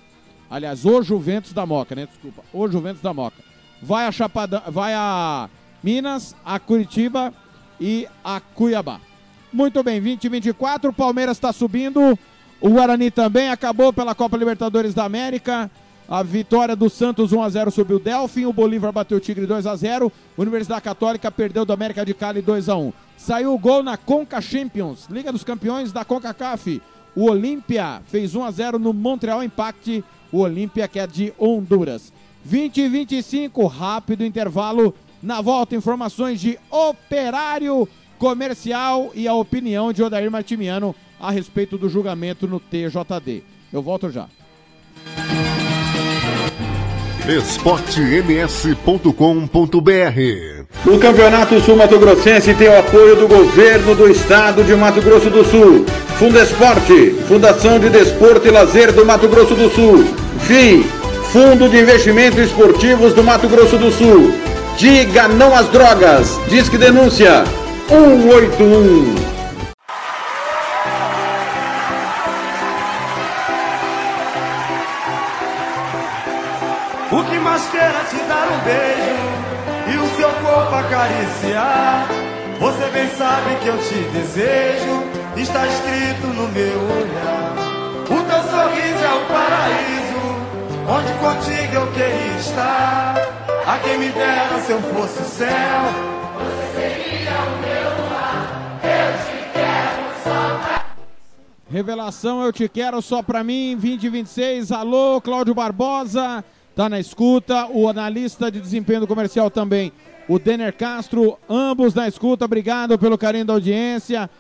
Aliás, 0.49 0.87
o 0.87 1.03
Juventus 1.03 1.53
da 1.53 1.67
Moca, 1.67 1.95
né? 1.95 2.07
Desculpa, 2.07 2.43
o 2.51 2.67
Juventus 2.67 3.03
da 3.03 3.13
Moca. 3.13 3.45
Vai 3.83 4.07
a 4.07 4.13
Chapada, 4.13 4.63
vai 4.69 4.95
a 4.95 5.51
Minas, 5.83 6.35
a 6.43 6.59
Curitiba 6.59 7.31
e 7.79 8.09
a 8.25 8.41
Cuiabá. 8.41 9.01
Muito 9.57 9.83
bem, 9.83 9.99
2024, 10.03 10.91
o 10.91 10.93
Palmeiras 10.93 11.39
está 11.39 11.51
subindo, 11.51 12.19
o 12.61 12.69
Guarani 12.69 13.11
também 13.11 13.49
acabou 13.49 13.91
pela 13.91 14.15
Copa 14.15 14.37
Libertadores 14.37 14.93
da 14.93 15.05
América. 15.05 15.71
A 16.07 16.23
vitória 16.23 16.77
do 16.77 16.91
Santos 16.91 17.33
1 17.33 17.43
a 17.43 17.49
0 17.49 17.71
sobre 17.71 17.95
o 17.95 17.99
Delfim, 17.99 18.45
o 18.45 18.53
Bolívar 18.53 18.93
bateu 18.93 19.17
o 19.17 19.21
Tigre 19.21 19.47
2 19.47 19.67
a 19.67 19.75
0, 19.75 20.13
Universidade 20.37 20.83
Católica 20.83 21.33
perdeu 21.33 21.65
do 21.65 21.73
América 21.73 22.05
de 22.05 22.13
Cali 22.13 22.43
2 22.43 22.69
a 22.69 22.77
1. 22.77 22.93
Saiu 23.17 23.55
o 23.55 23.59
gol 23.59 23.83
na 23.83 23.97
Conca 23.97 24.43
Champions, 24.43 25.07
Liga 25.09 25.33
dos 25.33 25.43
Campeões 25.43 25.91
da 25.91 26.05
CONCACAF. 26.05 26.83
O 27.15 27.31
Olímpia 27.31 28.03
fez 28.09 28.35
1 28.35 28.45
a 28.45 28.51
0 28.51 28.79
no 28.79 28.93
Montreal 28.93 29.43
Impact, 29.43 30.05
o 30.31 30.41
Olímpia 30.41 30.87
que 30.87 30.99
é 30.99 31.07
de 31.07 31.33
Honduras. 31.39 32.13
20 32.45 32.77
e 32.77 32.89
25, 32.91 33.67
rápido 33.67 34.23
intervalo. 34.23 34.95
Na 35.23 35.41
volta, 35.41 35.75
informações 35.75 36.43
de 36.43 36.59
Operário 36.71 37.89
Comercial 38.19 39.11
e 39.15 39.29
a 39.29 39.35
opinião 39.35 39.93
de 39.93 40.03
Odair 40.03 40.31
Martimiano 40.31 40.95
a 41.21 41.31
respeito 41.31 41.79
do 41.79 41.89
julgamento 41.89 42.47
no 42.47 42.61
TJD. 42.61 43.43
Eu 43.73 43.83
volto 43.83 44.11
já. 44.11 44.27
esportems.com.br 47.29 49.11
O 50.87 50.99
Campeonato 50.99 51.61
Sul 51.61 51.77
Mato 51.77 51.99
Grossense 51.99 52.55
tem 52.55 52.69
o 52.69 52.79
apoio 52.79 53.17
do 53.17 53.27
governo 53.27 53.97
do 53.97 54.09
estado 54.09 54.63
de 54.63 54.75
Mato 54.77 55.03
Grosso 55.03 55.29
do 55.29 55.45
Sul. 55.45 55.85
Fundesporte, 56.19 57.11
Fundação 57.27 57.79
de 57.79 57.91
Desporto 57.91 58.47
e 58.47 58.51
Lazer 58.51 58.93
do 58.93 59.05
Mato 59.05 59.29
Grosso 59.29 59.55
do 59.55 59.69
Sul. 59.69 60.05
FII, 60.41 60.85
Fundo 61.33 61.69
de 61.69 61.81
Investimentos 61.81 62.39
Esportivos 62.39 63.13
do 63.13 63.25
Mato 63.25 63.49
Grosso 63.49 63.77
do 63.77 63.91
Sul. 63.91 64.33
Diga 64.79 65.27
não 65.27 65.55
às 65.55 65.69
drogas. 65.69 66.39
Disque 66.49 66.79
denúncia 66.79 67.45
181. 67.89 69.15
O 77.13 77.25
que 77.25 77.39
mais 77.39 77.65
queira 77.71 78.05
te 78.11 78.17
dar 78.25 78.49
um 78.51 78.59
beijo 78.65 79.47
e 79.87 79.97
o 79.99 80.17
seu 80.17 80.29
corpo 80.29 80.75
acariciar. 80.75 82.09
Você 82.59 82.87
bem 82.91 83.09
sabe 83.11 83.55
que 83.63 83.69
eu 83.69 83.79
te 83.79 83.95
desejo, 84.11 85.05
está 85.37 85.67
escrito 85.67 86.27
no 86.27 86.49
meu 86.49 86.81
olhar. 86.99 87.55
O 88.05 88.23
teu 88.25 88.43
sorriso 88.51 89.05
é 89.05 89.15
o 89.15 89.21
paraíso, 89.27 90.23
onde 90.89 91.13
contigo 91.21 91.75
eu 91.75 91.87
queria 91.93 92.37
estar. 92.41 93.15
A 93.65 93.79
quem 93.79 93.99
me 93.99 94.09
dera 94.09 94.59
se 94.61 94.73
eu 94.73 94.81
fosse 94.81 95.21
o 95.21 95.25
céu. 95.25 96.17
Você 96.39 96.81
seria 96.81 97.31
o 97.31 97.59
meu 97.61 97.76
Revelação, 101.69 102.45
eu 102.45 102.53
te 102.53 102.69
quero 102.69 103.03
só 103.03 103.25
pra 103.25 103.43
mim, 103.43 103.73
2026. 103.73 104.71
Alô, 104.71 105.21
Cláudio 105.21 105.53
Barbosa, 105.53 106.45
tá 106.77 106.89
na 106.89 107.01
escuta. 107.01 107.67
O 107.67 107.89
analista 107.89 108.49
de 108.53 108.61
desempenho 108.61 109.01
do 109.01 109.07
comercial 109.07 109.51
também, 109.51 109.93
o 110.29 110.39
Denner 110.39 110.73
Castro, 110.73 111.37
ambos 111.49 111.93
na 111.93 112.07
escuta. 112.07 112.45
Obrigado 112.45 112.97
pelo 112.97 113.19
carinho 113.19 113.45
da 113.45 113.55
audiência. 113.55 114.31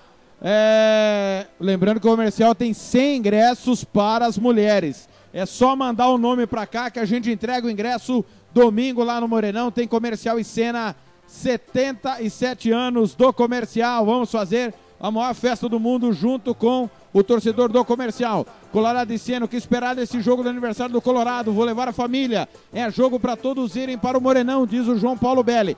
É, 0.41 1.47
Lembrando 1.59 1.99
que 1.99 2.07
o 2.07 2.11
comercial 2.11 2.55
tem 2.55 2.73
100 2.73 3.17
ingressos 3.17 3.83
para 3.83 4.25
as 4.25 4.39
mulheres. 4.39 5.09
É 5.33 5.45
só 5.45 5.75
mandar 5.75 6.09
o 6.11 6.19
nome 6.19 6.47
pra 6.47 6.65
cá 6.65 6.93
que 6.93 7.01
a 7.01 7.05
gente 7.05 7.29
entrega 7.29 7.67
o 7.67 7.71
ingresso 7.71 8.25
domingo 8.55 9.03
lá 9.03 9.21
no 9.21 9.27
Morenão. 9.27 9.73
Tem 9.73 9.89
comercial 9.89 10.39
e 10.39 10.45
cena 10.45 10.95
77 11.27 12.71
anos 12.71 13.17
do 13.17 13.33
comercial. 13.33 14.07
Vamos 14.07 14.31
fazer 14.31 14.73
a 15.01 15.11
maior 15.11 15.35
festa 15.35 15.69
do 15.69 15.79
mundo 15.79 16.13
junto 16.13 16.55
com 16.55 16.89
o 17.13 17.23
torcedor 17.23 17.71
do 17.71 17.85
comercial. 17.85 18.47
Colorado 18.73 19.13
e 19.13 19.19
Ciano, 19.19 19.49
que 19.49 19.57
esperar 19.57 19.95
desse 19.95 20.21
jogo 20.21 20.43
do 20.43 20.49
aniversário 20.49 20.93
do 20.93 21.01
Colorado? 21.01 21.53
Vou 21.53 21.65
levar 21.65 21.89
a 21.89 21.93
família. 21.93 22.49
É 22.73 22.91
jogo 22.91 23.21
para 23.21 23.37
todos 23.37 23.77
irem 23.77 23.99
para 23.99 24.19
o 24.19 24.21
Morenão, 24.21 24.67
diz 24.67 24.87
o 24.87 24.99
João 24.99 25.17
Paulo 25.17 25.43
Belli. 25.43 25.77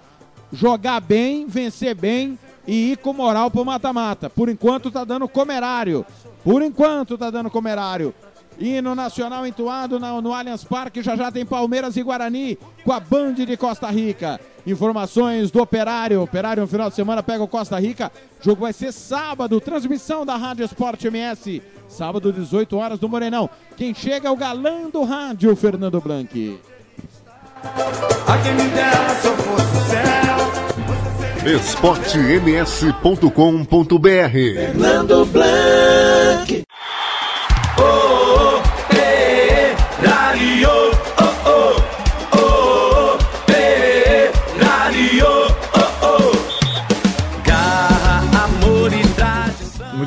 Jogar 0.52 1.00
bem, 1.00 1.46
vencer 1.46 1.94
bem 1.94 2.38
e 2.66 2.92
ir 2.92 2.98
com 2.98 3.12
moral 3.12 3.50
pro 3.50 3.64
mata-mata. 3.64 4.30
Por 4.30 4.48
enquanto 4.48 4.90
tá 4.90 5.04
dando 5.04 5.28
comerário. 5.28 6.04
Por 6.42 6.62
enquanto 6.62 7.18
tá 7.18 7.30
dando 7.30 7.50
comerário. 7.50 8.14
Hino 8.58 8.94
Nacional 8.94 9.46
entoado 9.46 10.00
no, 10.00 10.20
no 10.20 10.32
Allianz 10.32 10.64
Parque, 10.64 11.02
já 11.02 11.16
já 11.16 11.30
tem 11.30 11.46
Palmeiras 11.46 11.96
e 11.96 12.02
Guarani 12.02 12.58
com 12.84 12.92
a 12.92 13.00
Band 13.00 13.34
de 13.34 13.56
Costa 13.56 13.88
Rica. 13.90 14.40
Informações 14.66 15.50
do 15.50 15.62
Operário. 15.62 16.22
Operário 16.22 16.62
no 16.62 16.68
final 16.68 16.90
de 16.90 16.96
semana 16.96 17.22
pega 17.22 17.42
o 17.42 17.48
Costa 17.48 17.78
Rica. 17.78 18.12
Jogo 18.40 18.62
vai 18.62 18.72
ser 18.72 18.92
sábado, 18.92 19.60
transmissão 19.60 20.26
da 20.26 20.36
Rádio 20.36 20.64
Esporte 20.64 21.06
MS. 21.06 21.62
Sábado, 21.88 22.32
18 22.32 22.76
horas 22.76 22.98
do 22.98 23.08
Morenão. 23.08 23.48
Quem 23.76 23.94
chega 23.94 24.28
é 24.28 24.30
o 24.30 24.36
galã 24.36 24.90
do 24.90 25.04
rádio, 25.04 25.54
Fernando 25.56 26.00
Blanc. 26.00 26.60
Céu. 29.88 31.54
esportems.com.br 31.54 34.32
Fernando 34.54 35.24
Blanc. 35.26 36.62
Oh, 37.80 38.17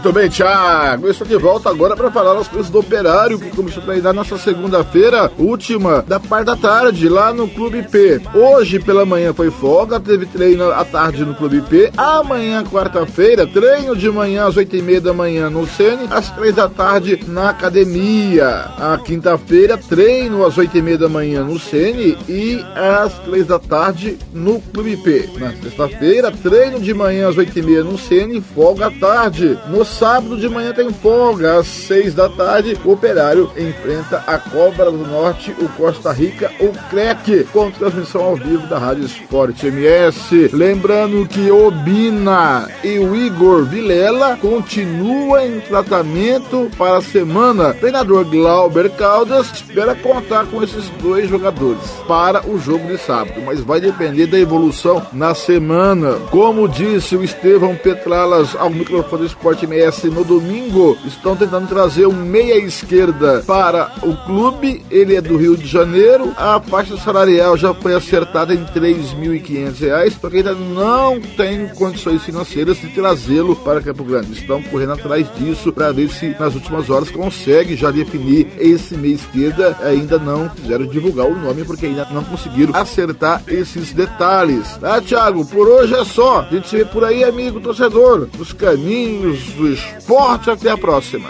Muito 0.03 0.13
bem, 0.13 0.27
Thiago. 0.27 1.05
Eu 1.05 1.11
estou 1.11 1.27
de 1.27 1.37
volta 1.37 1.69
agora 1.69 1.95
para 1.95 2.09
falar 2.09 2.35
as 2.35 2.47
coisas 2.47 2.71
do 2.71 2.79
Operário, 2.79 3.37
que 3.37 3.51
começou 3.51 3.83
a 3.83 3.85
treinar 3.85 4.15
nessa 4.15 4.35
segunda-feira, 4.35 5.31
última, 5.37 6.01
da 6.01 6.19
parte 6.19 6.47
da 6.47 6.55
tarde, 6.55 7.07
lá 7.07 7.31
no 7.31 7.47
Clube 7.47 7.83
P. 7.83 8.19
Hoje, 8.33 8.79
pela 8.79 9.05
manhã, 9.05 9.31
foi 9.31 9.51
folga, 9.51 9.99
teve 9.99 10.25
treino 10.25 10.71
à 10.71 10.83
tarde 10.83 11.23
no 11.23 11.35
Clube 11.35 11.61
P. 11.61 11.91
Amanhã, 11.95 12.63
quarta-feira, 12.63 13.45
treino 13.45 13.95
de 13.95 14.09
manhã 14.09 14.47
às 14.47 14.57
oito 14.57 14.75
e 14.75 14.81
meia 14.81 14.99
da 14.99 15.13
manhã 15.13 15.51
no 15.51 15.67
Sene, 15.67 16.07
às 16.09 16.31
três 16.31 16.55
da 16.55 16.67
tarde 16.67 17.19
na 17.27 17.51
academia. 17.51 18.71
A 18.79 18.97
quinta-feira, 18.97 19.77
treino 19.77 20.43
às 20.43 20.57
oito 20.57 20.75
e 20.75 20.81
meia 20.81 20.97
da 20.97 21.09
manhã 21.09 21.43
no 21.43 21.59
Sene 21.59 22.17
e 22.27 22.59
às 22.75 23.19
três 23.19 23.45
da 23.45 23.59
tarde 23.59 24.17
no 24.33 24.59
Clube 24.59 24.97
P. 24.97 25.29
Na 25.37 25.51
sexta-feira, 25.51 26.31
treino 26.31 26.79
de 26.79 26.91
manhã 26.91 27.29
às 27.29 27.37
oito 27.37 27.59
e 27.59 27.61
meia 27.61 27.83
no 27.83 27.99
Sene, 27.99 28.41
folga 28.41 28.87
à 28.87 28.91
tarde. 28.91 29.59
No 29.69 29.90
sábado 29.91 30.37
de 30.37 30.47
manhã 30.47 30.73
tem 30.73 30.91
folga, 30.91 31.59
às 31.59 31.67
seis 31.67 32.13
da 32.13 32.29
tarde, 32.29 32.77
o 32.83 32.91
Operário 32.91 33.51
enfrenta 33.57 34.23
a 34.25 34.37
Cobra 34.37 34.89
do 34.89 35.05
Norte, 35.05 35.55
o 35.59 35.67
Costa 35.69 36.11
Rica, 36.11 36.51
o 36.59 36.71
CREC, 36.89 37.45
com 37.51 37.69
transmissão 37.69 38.23
ao 38.23 38.35
vivo 38.35 38.65
da 38.67 38.79
Rádio 38.79 39.05
Esporte 39.05 39.67
MS. 39.67 40.49
Lembrando 40.53 41.27
que 41.27 41.51
o 41.51 41.69
Bina 41.69 42.69
e 42.83 42.99
o 42.99 43.15
Igor 43.15 43.65
Vilela 43.65 44.37
continuam 44.37 45.39
em 45.39 45.59
tratamento 45.59 46.71
para 46.77 46.97
a 46.97 47.01
semana. 47.01 47.69
O 47.69 47.73
treinador 47.73 48.25
Glauber 48.25 48.89
Caldas 48.91 49.51
espera 49.51 49.95
contar 49.95 50.45
com 50.45 50.63
esses 50.63 50.89
dois 51.01 51.29
jogadores 51.29 51.81
para 52.07 52.47
o 52.47 52.57
jogo 52.57 52.87
de 52.87 52.97
sábado, 52.97 53.41
mas 53.45 53.59
vai 53.59 53.81
depender 53.81 54.27
da 54.27 54.39
evolução 54.39 55.05
na 55.11 55.35
semana. 55.35 56.13
Como 56.29 56.67
disse 56.67 57.15
o 57.15 57.23
Estevão 57.23 57.75
Petralas 57.75 58.55
ao 58.55 58.69
microfone 58.69 59.23
do 59.23 59.27
Esporte 59.27 59.65
MS 59.65 59.80
no 60.09 60.23
domingo, 60.23 60.97
estão 61.05 61.35
tentando 61.35 61.67
trazer 61.67 62.05
um 62.05 62.13
meia 62.13 62.57
esquerda 62.57 63.43
para 63.45 63.91
o 64.03 64.15
clube. 64.25 64.83
Ele 64.89 65.15
é 65.15 65.21
do 65.21 65.37
Rio 65.37 65.57
de 65.57 65.67
Janeiro. 65.67 66.31
A 66.37 66.59
faixa 66.59 66.97
salarial 66.97 67.57
já 67.57 67.73
foi 67.73 67.95
acertada 67.95 68.53
em 68.53 68.57
R$ 68.57 68.67
3.500, 68.73 70.13
porque 70.19 70.37
ainda 70.37 70.53
não 70.53 71.19
tem 71.19 71.67
condições 71.69 72.23
financeiras 72.23 72.77
de 72.79 72.89
trazê-lo 72.89 73.55
para 73.55 73.81
Campo 73.81 74.03
Grande. 74.03 74.33
Estão 74.33 74.61
correndo 74.63 74.93
atrás 74.93 75.27
disso 75.35 75.71
para 75.71 75.91
ver 75.91 76.09
se 76.09 76.35
nas 76.39 76.55
últimas 76.55 76.89
horas 76.89 77.09
consegue 77.09 77.75
já 77.75 77.91
definir 77.91 78.47
esse 78.57 78.95
meia 78.95 79.15
esquerda. 79.15 79.77
Ainda 79.81 80.19
não 80.19 80.49
quiseram 80.49 80.85
divulgar 80.85 81.27
o 81.27 81.37
nome 81.37 81.63
porque 81.63 81.85
ainda 81.85 82.07
não 82.11 82.23
conseguiram 82.23 82.75
acertar 82.75 83.43
esses 83.47 83.93
detalhes. 83.93 84.77
Tá, 84.77 85.01
Thiago? 85.01 85.45
Por 85.45 85.67
hoje 85.67 85.93
é 85.95 86.03
só. 86.03 86.41
A 86.41 86.53
gente 86.53 86.69
se 86.69 86.77
vê 86.77 86.85
por 86.85 87.03
aí, 87.03 87.23
amigo 87.23 87.59
torcedor, 87.59 88.27
nos 88.37 88.53
caminhos 88.53 89.39
do 89.53 89.70
esporte. 89.73 90.49
Até 90.49 90.69
a 90.71 90.77
próxima. 90.77 91.29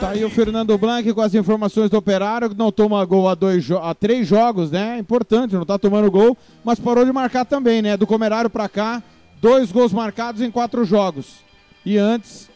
Tá 0.00 0.10
aí 0.10 0.24
o 0.24 0.30
Fernando 0.30 0.78
Blanc 0.78 1.12
com 1.12 1.20
as 1.20 1.34
informações 1.34 1.90
do 1.90 1.96
Operário, 1.96 2.48
que 2.50 2.56
não 2.56 2.70
toma 2.70 3.04
gol 3.04 3.28
há, 3.28 3.34
dois 3.34 3.64
jo- 3.64 3.78
há 3.78 3.92
três 3.94 4.28
jogos, 4.28 4.70
né? 4.70 4.96
Importante, 4.98 5.54
não 5.56 5.66
tá 5.66 5.76
tomando 5.76 6.08
gol, 6.10 6.36
mas 6.64 6.78
parou 6.78 7.04
de 7.04 7.12
marcar 7.12 7.44
também, 7.44 7.82
né? 7.82 7.96
Do 7.96 8.06
Comerário 8.06 8.48
pra 8.48 8.68
cá, 8.68 9.02
dois 9.42 9.72
gols 9.72 9.92
marcados 9.92 10.40
em 10.40 10.50
quatro 10.52 10.84
jogos. 10.84 11.38
E 11.84 11.98
antes, 11.98 12.48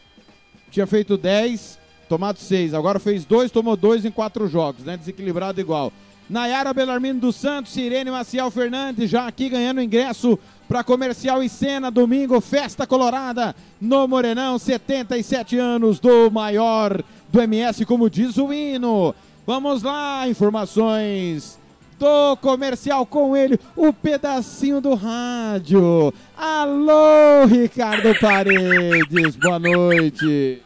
tinha 0.71 0.87
feito 0.87 1.17
10, 1.17 1.77
tomado 2.07 2.37
6. 2.37 2.73
Agora 2.73 2.99
fez 2.99 3.25
dois, 3.25 3.51
tomou 3.51 3.75
dois 3.75 4.05
em 4.05 4.11
quatro 4.11 4.47
jogos, 4.47 4.83
né? 4.83 4.97
Desequilibrado 4.97 5.59
igual. 5.59 5.91
Nayara 6.29 6.73
Belarmino 6.73 7.19
dos 7.19 7.35
Santos, 7.35 7.73
Sirene 7.73 8.09
Maciel 8.09 8.49
Fernandes, 8.49 9.09
já 9.09 9.27
aqui 9.27 9.49
ganhando 9.49 9.81
ingresso 9.81 10.39
para 10.67 10.83
Comercial 10.83 11.43
e 11.43 11.49
Cena, 11.49 11.91
domingo, 11.91 12.39
Festa 12.39 12.87
Colorada, 12.87 13.55
no 13.79 14.07
Morenão, 14.07 14.57
77 14.57 15.57
anos 15.57 15.99
do 15.99 16.31
maior 16.31 17.03
do 17.29 17.41
MS, 17.41 17.85
como 17.85 18.09
diz 18.09 18.37
o 18.37 18.53
hino. 18.53 19.13
Vamos 19.45 19.83
lá, 19.83 20.27
informações 20.27 21.59
do 21.99 22.35
comercial 22.37 23.05
com 23.05 23.35
ele, 23.35 23.59
o 23.75 23.93
pedacinho 23.93 24.81
do 24.81 24.93
rádio. 24.93 26.13
Alô, 26.35 27.45
Ricardo 27.47 28.17
Paredes, 28.19 29.35
boa 29.35 29.59
noite. 29.59 30.61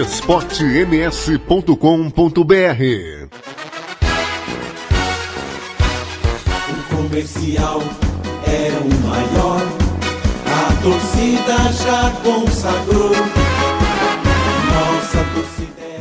esportems.com.br 0.00 1.74
O 6.68 6.96
comercial 6.96 7.80
é 8.46 8.72
o 8.80 8.88
maior, 9.06 9.62
a 10.46 10.82
torcida 10.82 11.72
já 11.72 12.10
consagrou. 12.24 13.53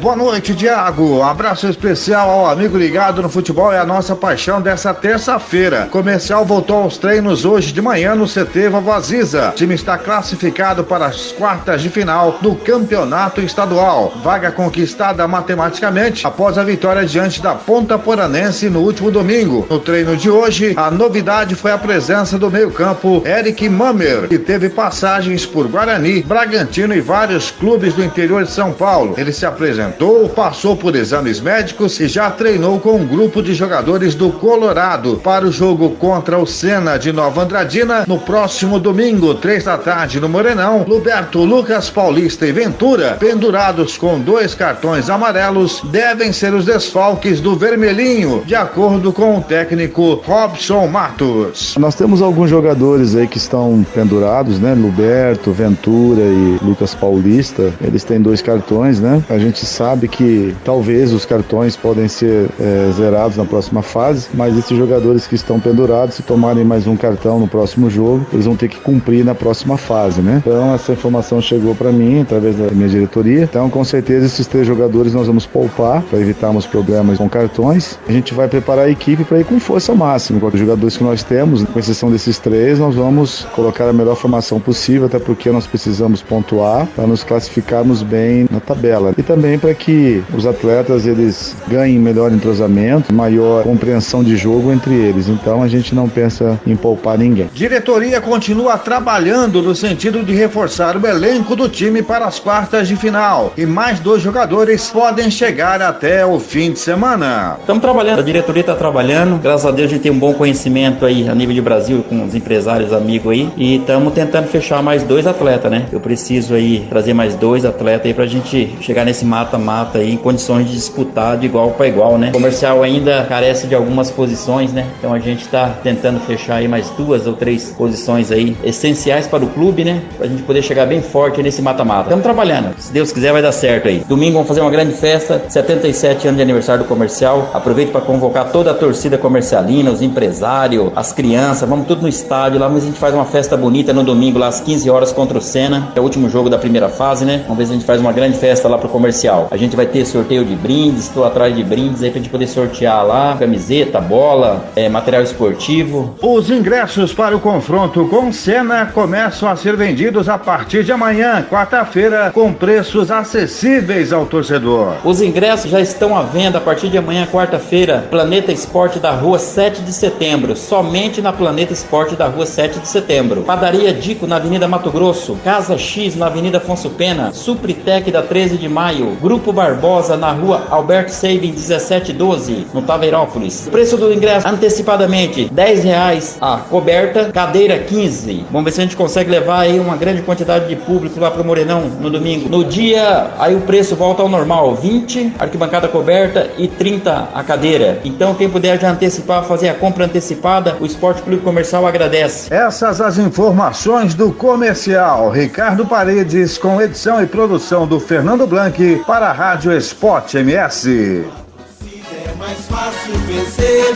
Boa 0.04 0.18
noite, 0.18 0.54
Diago. 0.54 1.20
Um 1.20 1.24
abraço 1.24 1.66
especial 1.66 2.30
ao 2.30 2.48
amigo 2.48 2.78
ligado 2.78 3.22
no 3.22 3.30
futebol 3.30 3.72
é 3.72 3.80
a 3.80 3.86
nossa 3.86 4.14
paixão 4.14 4.62
dessa 4.62 4.94
terça-feira. 4.94 5.88
Comercial 5.90 6.44
voltou 6.44 6.76
aos 6.76 6.98
treinos 6.98 7.46
hoje 7.46 7.72
de 7.72 7.82
manhã 7.82 8.14
no 8.14 8.28
CT 8.28 8.68
Vovoziza. 8.68 9.52
O 9.52 9.54
time 9.54 9.74
está 9.74 9.98
classificado 9.98 10.84
para 10.84 11.06
as 11.06 11.32
quartas 11.32 11.82
de 11.82 11.90
final 11.90 12.38
do 12.42 12.54
campeonato 12.54 13.40
estadual. 13.40 14.12
Vaga 14.22 14.52
conquistada 14.52 15.26
matematicamente 15.26 16.28
após 16.28 16.58
a 16.58 16.66
vitória 16.66 17.06
diante 17.06 17.42
da 17.42 17.56
Ponta 17.56 17.98
Poranense 17.98 18.70
no 18.70 18.82
último 18.82 19.10
domingo. 19.10 19.66
No 19.70 19.80
treino 19.80 20.18
de 20.18 20.30
hoje, 20.30 20.74
a 20.76 20.92
novidade 20.92 21.56
foi 21.56 21.72
a 21.72 21.78
presença 21.78 22.38
do 22.38 22.52
meio-campo 22.52 23.24
Eric 23.26 23.70
Mamer, 23.70 24.28
que 24.28 24.38
teve 24.38 24.68
passagens 24.68 25.46
por 25.46 25.66
Guarani, 25.70 26.24
Bragantino 26.24 26.94
e 26.94 27.00
vários 27.00 27.52
clubes 27.52 27.94
do 27.94 28.04
interior 28.04 28.44
de 28.44 28.52
São 28.52 28.74
Paulo. 28.74 29.16
Ele 29.18 29.32
se 29.32 29.46
apresentou, 29.46 29.93
passou 30.36 30.76
por 30.76 30.96
exames 30.96 31.40
médicos 31.40 32.00
e 32.00 32.08
já 32.08 32.30
treinou 32.30 32.80
com 32.80 32.98
um 32.98 33.06
grupo 33.06 33.42
de 33.42 33.54
jogadores 33.54 34.16
do 34.16 34.30
Colorado 34.32 35.22
para 35.24 35.46
o 35.46 35.52
jogo 35.52 35.92
contra 35.92 36.38
o 36.38 36.46
Senna 36.46 36.98
de 36.98 37.14
Nova 37.14 37.44
Andradina 37.44 38.04
no 38.08 38.18
próximo 38.18 38.80
domingo, 38.80 39.36
três 39.36 39.64
da 39.64 39.78
tarde 39.78 40.20
no 40.20 40.28
Morenão. 40.28 40.84
Luberto, 40.88 41.44
Lucas 41.44 41.90
Paulista 41.90 42.46
e 42.46 42.52
Ventura, 42.52 43.16
pendurados 43.20 43.96
com 43.96 44.20
dois 44.20 44.56
cartões 44.56 45.10
amarelos, 45.10 45.82
devem 45.86 46.34
ser 46.34 46.54
os 46.54 46.66
desfalques 46.66 47.40
do 47.40 47.56
Vermelhinho, 47.56 48.44
de 48.46 48.56
acordo 48.56 49.14
com 49.14 49.38
o 49.38 49.42
técnico 49.42 50.22
Robson 50.26 50.88
Matos. 50.88 51.76
Nós 51.78 51.96
temos 51.96 52.22
alguns 52.22 52.50
jogadores 52.50 53.16
aí 53.16 53.28
que 53.28 53.38
estão 53.38 53.86
pendurados, 53.94 54.60
né? 54.60 54.74
Luberto, 54.74 55.52
Ventura 55.52 56.22
e 56.22 56.58
Lucas 56.62 56.94
Paulista. 56.94 57.72
Eles 57.82 58.04
têm 58.04 58.20
dois 58.20 58.42
cartões, 58.42 59.00
né? 59.00 59.24
A 59.30 59.38
gente 59.38 59.66
sabe 59.66 59.83
que 60.08 60.56
talvez 60.64 61.12
os 61.14 61.26
cartões 61.26 61.76
podem 61.76 62.08
ser 62.08 62.50
é, 62.60 62.92
zerados 62.92 63.38
na 63.38 63.46
próxima 63.46 63.82
fase, 63.82 64.28
mas 64.34 64.58
esses 64.58 64.78
jogadores 64.78 65.28
que 65.28 65.36
estão 65.36 65.60
pendurados, 65.60 66.16
se 66.16 66.24
tomarem 66.24 66.64
mais 66.64 66.88
um 66.88 66.96
cartão 66.96 67.40
no 67.40 67.48
próximo 67.48 67.90
jogo, 67.90 68.26
eles 68.32 68.46
vão 68.46 68.56
ter 68.56 68.68
que 68.68 68.80
cumprir 68.80 69.26
na 69.26 69.34
próxima 69.34 69.78
fase, 69.78 70.22
né? 70.22 70.42
Então 70.46 70.74
essa 70.74 70.94
informação 70.94 71.42
chegou 71.42 71.76
para 71.76 71.92
mim 71.92 72.22
através 72.22 72.56
da 72.56 72.72
minha 72.72 72.88
diretoria. 72.88 73.44
Então 73.44 73.70
com 73.70 73.84
certeza 73.84 74.26
esses 74.26 74.48
três 74.48 74.68
jogadores 74.68 75.14
nós 75.14 75.28
vamos 75.28 75.46
poupar 75.46 76.02
para 76.04 76.20
evitarmos 76.20 76.66
problemas 76.66 77.18
com 77.18 77.30
cartões. 77.30 77.98
A 78.08 78.12
gente 78.12 78.34
vai 78.34 78.48
preparar 78.48 78.86
a 78.86 78.90
equipe 78.90 79.24
para 79.24 79.40
ir 79.40 79.46
com 79.46 79.60
força 79.60 79.94
máxima 79.94 80.40
com 80.40 80.48
os 80.48 80.60
jogadores 80.60 80.98
que 80.98 81.04
nós 81.04 81.24
temos, 81.24 81.64
com 81.64 81.80
exceção 81.80 82.12
desses 82.12 82.38
três, 82.38 82.80
nós 82.80 82.96
vamos 82.96 83.46
colocar 83.56 83.88
a 83.88 83.94
melhor 83.94 84.16
formação 84.16 84.60
possível, 84.60 85.06
até 85.06 85.20
porque 85.20 85.50
nós 85.52 85.66
precisamos 85.66 86.22
pontuar 86.22 86.88
para 86.96 87.08
nos 87.08 87.24
classificarmos 87.24 88.04
bem 88.04 88.46
na 88.52 88.60
tabela. 88.60 89.14
E 89.18 89.24
também 89.24 89.58
para 89.58 89.73
que 89.74 90.24
os 90.34 90.46
atletas 90.46 91.06
eles 91.06 91.56
ganhem 91.68 92.00
melhor 92.00 92.32
entrosamento, 92.32 93.14
maior 93.14 93.64
compreensão 93.64 94.24
de 94.24 94.36
jogo 94.36 94.72
entre 94.72 94.94
eles. 94.94 95.28
Então 95.28 95.62
a 95.62 95.68
gente 95.68 95.94
não 95.96 96.08
pensa 96.08 96.60
em 96.66 96.76
poupar 96.76 97.18
ninguém. 97.18 97.50
Diretoria 97.54 98.22
continua 98.22 98.78
trabalhando 98.78 99.62
no 99.62 99.76
sentido 99.76 100.24
de 100.24 100.34
reforçar 100.34 100.98
o 100.98 101.08
elenco 101.08 101.56
do 101.56 101.70
time 101.70 102.02
para 102.02 102.26
as 102.26 102.40
quartas 102.40 102.88
de 102.88 102.96
final 102.96 103.54
e 103.58 103.66
mais 103.66 104.00
dois 104.00 104.22
jogadores 104.22 104.90
podem 104.90 105.30
chegar 105.30 105.82
até 105.82 106.26
o 106.26 106.40
fim 106.40 106.72
de 106.72 106.80
semana. 106.80 107.58
Estamos 107.60 107.82
trabalhando, 107.82 108.20
a 108.20 108.24
diretoria 108.24 108.62
está 108.62 108.76
trabalhando. 108.76 109.42
Graças 109.42 109.66
a 109.66 109.72
Deus 109.72 109.90
a 109.90 109.94
gente 109.94 110.04
tem 110.04 110.12
um 110.12 110.20
bom 110.20 110.34
conhecimento 110.34 111.06
aí 111.06 111.28
a 111.28 111.36
nível 111.36 111.56
de 111.56 111.62
Brasil 111.62 112.04
com 112.08 112.24
os 112.24 112.36
empresários 112.36 112.94
amigos 112.94 113.32
aí. 113.32 113.50
E 113.58 113.78
estamos 113.78 114.14
tentando 114.14 114.48
fechar 114.48 114.82
mais 114.82 115.04
dois 115.04 115.28
atletas, 115.28 115.72
né? 115.72 115.86
Eu 115.92 116.00
preciso 116.00 116.54
aí 116.54 116.86
trazer 116.90 117.14
mais 117.14 117.36
dois 117.36 117.66
atletas 117.66 118.08
aí 118.08 118.14
pra 118.14 118.26
gente 118.26 118.76
chegar 118.82 119.06
nesse 119.06 119.26
mata-mata 119.64 120.00
aí 120.00 120.14
em 120.14 120.18
condições 120.18 120.68
de 120.68 120.74
disputar 120.74 121.38
de 121.38 121.46
igual 121.46 121.72
para 121.72 121.88
igual, 121.88 122.18
né? 122.18 122.30
O 122.30 122.34
comercial 122.34 122.84
ainda 122.84 123.26
carece 123.28 123.66
de 123.66 123.74
algumas 123.74 124.12
posições, 124.12 124.74
né? 124.74 124.86
Então 125.00 125.14
a 125.14 125.20
gente 125.20 125.42
está 125.42 125.70
tentando 125.82 126.20
fechar 126.20 126.56
aí 126.56 126.68
mais 126.68 126.90
duas 126.92 127.26
ou 127.26 127.34
três 127.34 127.74
posições 127.78 128.32
aí 128.32 128.56
essenciais 128.64 129.26
para 129.26 129.44
o 129.44 129.48
clube, 129.48 129.86
né? 129.86 130.02
Pra 130.18 130.28
gente 130.28 130.44
poder 130.44 130.62
chegar 130.62 130.86
bem 130.86 131.02
forte 131.02 131.42
nesse 131.42 131.62
mata-mata. 131.62 132.04
Estamos 132.04 132.24
trabalhando. 132.24 132.76
Se 132.78 132.92
Deus 132.92 133.12
quiser 133.12 133.32
vai 133.32 133.42
dar 133.42 133.52
certo 133.52 133.88
aí. 133.88 134.04
Domingo 134.08 134.34
vamos 134.34 134.48
fazer 134.48 134.62
uma 134.62 134.70
grande 134.70 134.94
festa, 134.94 135.42
77 135.48 136.28
anos 136.28 136.38
de 136.38 136.44
aniversário 136.44 136.84
do 136.84 136.88
comercial. 136.88 137.50
Aproveito 137.54 137.92
para 137.92 138.02
convocar 138.02 138.52
toda 138.52 138.72
a 138.72 138.74
torcida 138.74 139.18
comercialina, 139.18 139.90
os 139.90 140.02
empresários, 140.02 140.92
as 140.96 141.14
crianças, 141.14 141.68
vamos 141.68 141.88
tudo 141.88 142.02
no 142.02 142.08
estádio 142.08 142.60
lá, 142.60 142.68
mas 142.68 142.84
a 142.84 142.86
gente 142.88 143.00
faz 143.00 143.14
uma 143.14 143.26
festa 143.26 143.56
bonita 143.56 143.94
no 143.94 144.04
domingo 144.04 144.38
lá 144.38 144.48
às 144.48 144.60
15 144.60 144.90
horas 144.90 145.14
contra 145.14 145.38
o 145.38 145.42
Senna, 145.42 145.92
é 145.96 146.00
o 146.00 146.04
último 146.04 146.30
jogo 146.30 146.50
da 146.50 146.58
primeira 146.58 146.90
fase, 146.90 147.24
né? 147.26 147.44
Vamos 147.44 147.58
ver 147.58 147.66
se 147.66 147.72
a 147.72 147.76
gente 147.76 147.86
faz 147.86 148.00
uma 148.02 148.12
grande 148.12 148.38
festa 148.38 148.68
lá 148.68 148.78
pro 148.78 148.90
comercial. 148.90 149.43
A 149.52 149.58
gente 149.58 149.76
vai 149.76 149.86
ter 149.86 150.06
sorteio 150.06 150.46
de 150.46 150.56
brindes, 150.56 151.08
estou 151.08 151.26
atrás 151.26 151.56
de 151.56 151.64
brindes 151.64 152.04
aí 152.04 152.12
pra 152.12 152.20
gente 152.20 152.30
poder 152.30 152.48
sortear 152.48 153.06
lá, 153.06 153.36
camiseta, 153.38 154.00
bola, 154.00 154.66
é, 154.76 154.90
material 154.90 155.24
esportivo. 155.24 156.16
Os 156.22 156.50
ingressos 156.50 157.14
para 157.14 157.36
o 157.36 157.40
confronto 157.40 158.08
com 158.08 158.32
Senna 158.32 158.86
começam 158.88 159.50
a 159.50 159.56
ser 159.56 159.76
vendidos 159.76 160.30
a 160.30 160.38
partir 160.38 160.84
de 160.84 160.92
amanhã, 160.92 161.46
quarta-feira, 161.50 162.32
com 162.34 162.54
preços 162.54 163.12
acessíveis 163.12 164.14
ao 164.14 164.26
torcedor. 164.26 164.94
Os 165.04 165.22
ingressos 165.22 165.70
já 165.70 165.82
estão 165.82 166.18
à 166.18 166.24
venda 166.24 166.58
a 166.58 166.62
partir 166.62 166.90
de 166.90 166.98
amanhã, 166.98 167.26
quarta-feira, 167.26 168.06
Planeta 168.10 168.52
Esporte 168.52 169.00
da 169.00 169.12
Rua 169.12 169.40
7 169.40 169.82
de 169.82 169.94
Setembro, 169.94 170.56
somente 170.56 171.22
na 171.22 171.34
Planeta 171.34 171.74
Esporte 171.74 172.16
da 172.16 172.28
Rua 172.28 172.46
7 172.46 172.80
de 172.80 172.88
Setembro. 172.88 173.42
Padaria 173.44 173.94
Dico 173.94 174.28
na 174.28 174.38
Avenida 174.38 174.68
Mato 174.68 174.92
Grosso, 174.92 175.38
Casa 175.44 175.78
X 175.78 176.16
na 176.16 176.28
Avenida 176.28 176.58
Afonso 176.58 176.90
Pena, 176.92 177.32
Supritec 177.34 178.12
da 178.12 178.22
13 178.22 178.58
de 178.58 178.70
Maio, 178.70 179.18
Grupo 179.22 179.33
Barbosa 179.40 180.18
na 180.18 180.32
Rua 180.32 180.64
Alberto 180.70 181.12
Seibin 181.12 181.52
1712, 181.52 182.68
no 182.74 182.82
Taveirópolis. 182.82 183.68
Preço 183.72 183.98
do 183.98 184.14
ingresso 184.14 184.48
antecipadamente, 184.48 185.50
10 185.52 185.84
reais 185.84 186.38
a 186.42 186.58
coberta, 186.58 187.32
cadeira 187.32 187.80
15. 187.80 188.46
Vamos 188.52 188.66
ver 188.66 188.72
se 188.72 188.82
a 188.82 188.84
gente 188.84 188.96
consegue 188.96 189.30
levar 189.30 189.62
aí 189.62 189.80
uma 189.80 189.96
grande 189.96 190.22
quantidade 190.22 190.68
de 190.68 190.76
público 190.76 191.20
lá 191.20 191.32
pro 191.32 191.44
Morenão 191.44 191.82
no 192.00 192.10
domingo. 192.10 192.50
No 192.50 192.64
dia, 192.64 193.32
aí 193.40 193.56
o 193.56 193.62
preço 193.62 193.96
volta 193.96 194.22
ao 194.22 194.30
normal, 194.30 194.76
20 194.76 195.34
arquibancada 195.40 195.88
coberta 195.88 196.50
e 196.58 196.68
30 196.68 197.30
a 197.34 197.44
cadeira. 197.44 198.00
Então 198.04 198.34
quem 198.36 198.50
puder 198.50 198.80
já 198.80 198.92
antecipar, 198.92 199.44
fazer 199.44 199.70
a 199.70 199.74
compra 199.74 200.06
antecipada, 200.06 200.78
o 200.80 200.86
Esporte 200.86 201.22
Clube 201.22 201.42
Comercial 201.42 201.86
agradece. 201.86 202.54
Essas 202.54 203.02
as 203.02 203.18
informações 203.18 204.14
do 204.14 204.32
comercial. 204.32 205.30
Ricardo 205.30 205.86
Paredes 205.86 206.58
com 206.58 206.82
edição 206.82 207.22
e 207.22 207.28
produção 207.28 207.86
do 207.88 208.00
Fernando 208.00 208.48
Blanc 208.48 209.04
para 209.06 209.23
a 209.24 209.32
Rádio 209.32 209.72
Sport 209.78 210.34
MS. 210.34 210.90
é 210.90 212.36
mais 212.38 212.60
fácil 212.66 213.14
vencer. 213.20 213.96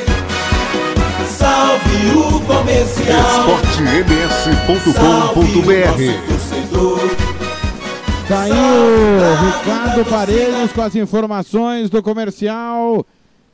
Salve 1.27 2.11
o 2.15 2.39
comercial. 2.45 3.49
esportems.com.br. 3.49 4.87
Tá 8.25 8.41
aí 8.41 8.51
o 8.51 9.35
Ricardo 9.45 10.05
Paredes 10.05 10.71
com 10.71 10.81
as 10.81 10.95
informações 10.95 11.89
do 11.89 12.01
comercial. 12.01 13.05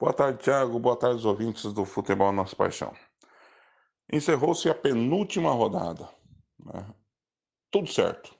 Boa 0.00 0.12
tarde, 0.12 0.42
Thiago. 0.42 0.78
Boa 0.78 0.96
tarde, 0.96 1.16
os 1.16 1.24
ouvintes 1.26 1.70
do 1.72 1.84
Futebol 1.84 2.32
Nossa 2.32 2.54
Paixão. 2.56 2.94
Encerrou-se 4.10 4.68
a 4.70 4.74
penúltima 4.74 5.52
rodada. 5.52 6.08
né? 6.64 6.86
Tudo 7.70 7.92
certo. 7.92 8.34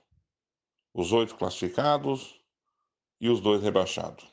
Os 0.93 1.13
oito 1.13 1.35
classificados 1.35 2.41
e 3.21 3.29
os 3.29 3.39
dois 3.39 3.61
rebaixados. 3.61 4.25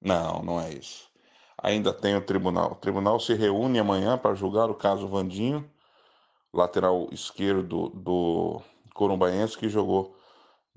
Não, 0.00 0.42
não 0.42 0.58
é 0.60 0.72
isso. 0.72 1.10
Ainda 1.62 1.92
tem 1.92 2.16
o 2.16 2.24
tribunal. 2.24 2.72
O 2.72 2.76
tribunal 2.76 3.20
se 3.20 3.34
reúne 3.34 3.78
amanhã 3.78 4.16
para 4.16 4.34
julgar 4.34 4.70
o 4.70 4.74
caso 4.74 5.06
Vandinho, 5.06 5.70
lateral 6.52 7.08
esquerdo 7.12 7.90
do 7.90 8.62
Corumbaense, 8.94 9.58
que 9.58 9.68
jogou 9.68 10.16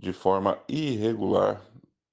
de 0.03 0.11
forma 0.11 0.61
irregular 0.67 1.61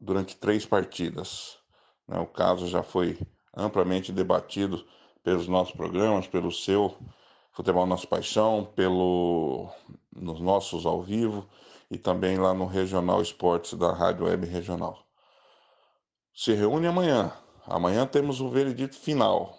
durante 0.01 0.37
três 0.37 0.65
partidas. 0.65 1.59
né? 2.07 2.21
O 2.21 2.27
caso 2.27 2.69
já 2.69 2.85
foi 2.85 3.19
amplamente 3.53 4.13
debatido 4.13 4.87
pelos 5.25 5.49
nossos 5.49 5.75
programas, 5.75 6.29
pelo 6.29 6.53
seu 6.53 6.97
Futebol 7.51 7.85
Nossa 7.87 8.07
Paixão, 8.07 8.65
pelo 8.77 9.69
nos 10.15 10.41
nossos 10.41 10.87
ao 10.87 11.03
vivo 11.03 11.49
e 11.91 11.99
também 11.99 12.39
lá 12.39 12.55
no 12.55 12.65
Regional 12.65 13.21
Esportes 13.21 13.75
da 13.75 13.93
Rádio 13.93 14.27
Web 14.27 14.47
Regional. 14.47 15.05
Se 16.33 16.53
reúne 16.53 16.87
amanhã. 16.87 17.33
Amanhã 17.67 18.07
temos 18.07 18.41
o 18.41 18.49
veredito 18.49 18.97
final. 18.97 19.59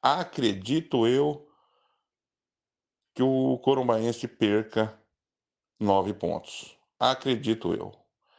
Acredito 0.00 1.04
eu 1.04 1.48
que 3.12 3.24
o 3.24 3.58
Corumbaense 3.58 4.28
perca 4.28 4.96
nove 5.80 6.14
pontos. 6.14 6.71
Acredito 7.02 7.74
eu. 7.74 7.90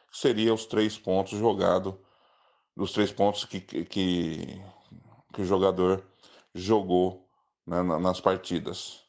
Seria 0.10 0.54
os 0.54 0.66
três 0.66 0.98
pontos 0.98 1.38
jogados, 1.38 1.96
dos 2.74 2.94
três 2.94 3.12
pontos 3.12 3.44
que, 3.44 3.60
que, 3.60 3.84
que 5.34 5.42
o 5.42 5.46
jogador 5.46 6.02
jogou 6.56 7.28
né, 7.68 7.84
na- 7.84 8.00
nas 8.00 8.22
partidas. 8.22 9.04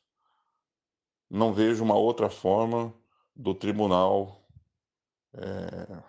Não 1.31 1.53
vejo 1.53 1.85
uma 1.85 1.95
outra 1.95 2.29
forma 2.29 2.93
do 3.37 3.55
tribunal 3.55 4.45
é, 5.35 6.03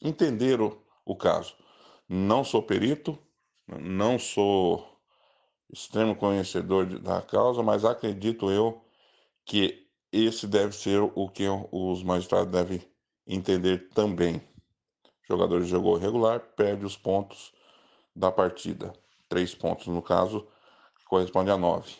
entender 0.00 0.60
o, 0.60 0.80
o 1.04 1.16
caso. 1.16 1.56
Não 2.08 2.44
sou 2.44 2.62
perito, 2.62 3.18
não 3.66 4.16
sou 4.16 4.96
extremo 5.72 6.16
conhecedor 6.16 6.86
da 7.00 7.22
causa, 7.22 7.62
mas 7.64 7.84
acredito 7.84 8.50
eu 8.50 8.80
que 9.44 9.85
esse 10.12 10.46
deve 10.46 10.74
ser 10.74 11.00
o 11.00 11.28
que 11.28 11.44
os 11.70 12.02
magistrados 12.02 12.50
devem 12.52 12.82
entender 13.26 13.88
também. 13.90 14.36
O 14.36 15.26
jogador 15.26 15.62
jogou 15.62 15.96
regular, 15.96 16.40
perde 16.40 16.84
os 16.84 16.96
pontos 16.96 17.52
da 18.14 18.30
partida. 18.30 18.92
Três 19.28 19.54
pontos, 19.54 19.86
no 19.88 20.00
caso, 20.00 20.46
que 20.98 21.04
corresponde 21.04 21.50
a 21.50 21.56
nove. 21.56 21.94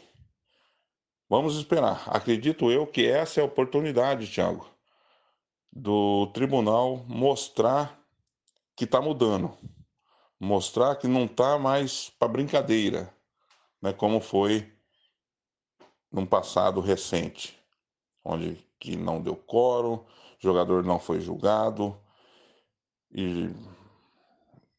Vamos 1.28 1.56
esperar. 1.56 2.04
Acredito 2.08 2.70
eu 2.70 2.86
que 2.86 3.04
essa 3.04 3.40
é 3.40 3.42
a 3.42 3.46
oportunidade, 3.46 4.30
Thiago, 4.30 4.68
do 5.72 6.28
tribunal 6.28 7.04
mostrar 7.08 8.00
que 8.76 8.84
está 8.84 9.00
mudando. 9.00 9.56
Mostrar 10.38 10.96
que 10.96 11.08
não 11.08 11.24
está 11.24 11.58
mais 11.58 12.10
para 12.10 12.28
brincadeira, 12.28 13.12
né, 13.82 13.92
como 13.92 14.20
foi 14.20 14.72
num 16.12 16.26
passado 16.26 16.80
recente, 16.80 17.55
onde 18.27 18.59
que 18.78 18.97
não 18.97 19.23
deu 19.23 19.36
quórum, 19.36 19.94
o 19.94 20.05
jogador 20.40 20.82
não 20.82 20.98
foi 20.98 21.20
julgado 21.20 21.97
e 23.12 23.48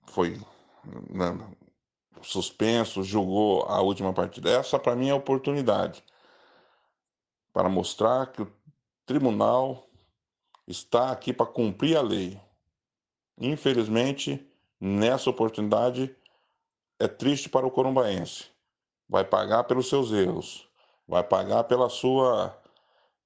foi 0.06 0.40
né, 1.10 1.38
suspenso, 2.22 3.04
julgou 3.04 3.64
a 3.64 3.82
última 3.82 4.12
partida. 4.12 4.50
Essa 4.50 4.78
para 4.78 4.96
mim 4.96 5.08
é 5.08 5.12
a 5.12 5.16
oportunidade 5.16 6.04
para 7.54 7.70
mostrar 7.70 8.28
que 8.28 8.42
o 8.42 8.52
tribunal 9.06 9.88
está 10.68 11.12
aqui 11.12 11.32
para 11.32 11.46
cumprir 11.46 11.96
a 11.98 12.02
lei. 12.02 12.40
Infelizmente, 13.40 14.46
nessa 14.80 15.30
oportunidade 15.30 16.14
é 17.00 17.08
triste 17.08 17.48
para 17.48 17.66
o 17.66 17.72
corumbaense. 17.72 18.46
Vai 19.08 19.24
pagar 19.24 19.64
pelos 19.64 19.88
seus 19.88 20.12
erros, 20.12 20.68
vai 21.08 21.24
pagar 21.24 21.64
pela 21.64 21.88
sua 21.88 22.56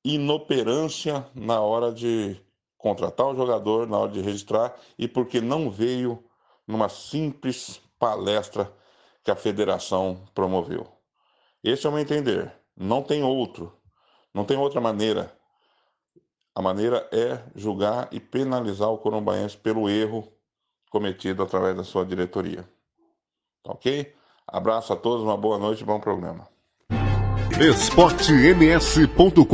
inoperância 0.03 1.27
na 1.35 1.61
hora 1.61 1.91
de 1.91 2.39
contratar 2.77 3.27
o 3.27 3.35
jogador, 3.35 3.87
na 3.87 3.97
hora 3.97 4.11
de 4.11 4.21
registrar 4.21 4.75
e 4.97 5.07
porque 5.07 5.39
não 5.39 5.69
veio 5.69 6.23
numa 6.67 6.89
simples 6.89 7.81
palestra 7.99 8.71
que 9.23 9.29
a 9.29 9.35
federação 9.35 10.23
promoveu. 10.33 10.87
Esse 11.63 11.85
é 11.85 11.89
o 11.89 11.93
meu 11.93 12.01
entender. 12.01 12.51
Não 12.75 13.03
tem 13.03 13.23
outro. 13.23 13.71
Não 14.33 14.43
tem 14.43 14.57
outra 14.57 14.81
maneira. 14.81 15.31
A 16.55 16.61
maneira 16.61 17.07
é 17.11 17.43
julgar 17.55 18.09
e 18.11 18.19
penalizar 18.19 18.89
o 18.89 18.97
corumbaense 18.97 19.55
pelo 19.55 19.87
erro 19.87 20.27
cometido 20.89 21.43
através 21.43 21.77
da 21.77 21.83
sua 21.83 22.05
diretoria. 22.05 22.67
Tá 23.63 23.71
ok? 23.71 24.13
Abraço 24.47 24.91
a 24.91 24.95
todos, 24.95 25.23
uma 25.23 25.37
boa 25.37 25.57
noite 25.57 25.81
e 25.81 25.85
bom 25.85 25.99
programa. 25.99 26.50
esportems.com.br 27.61 29.45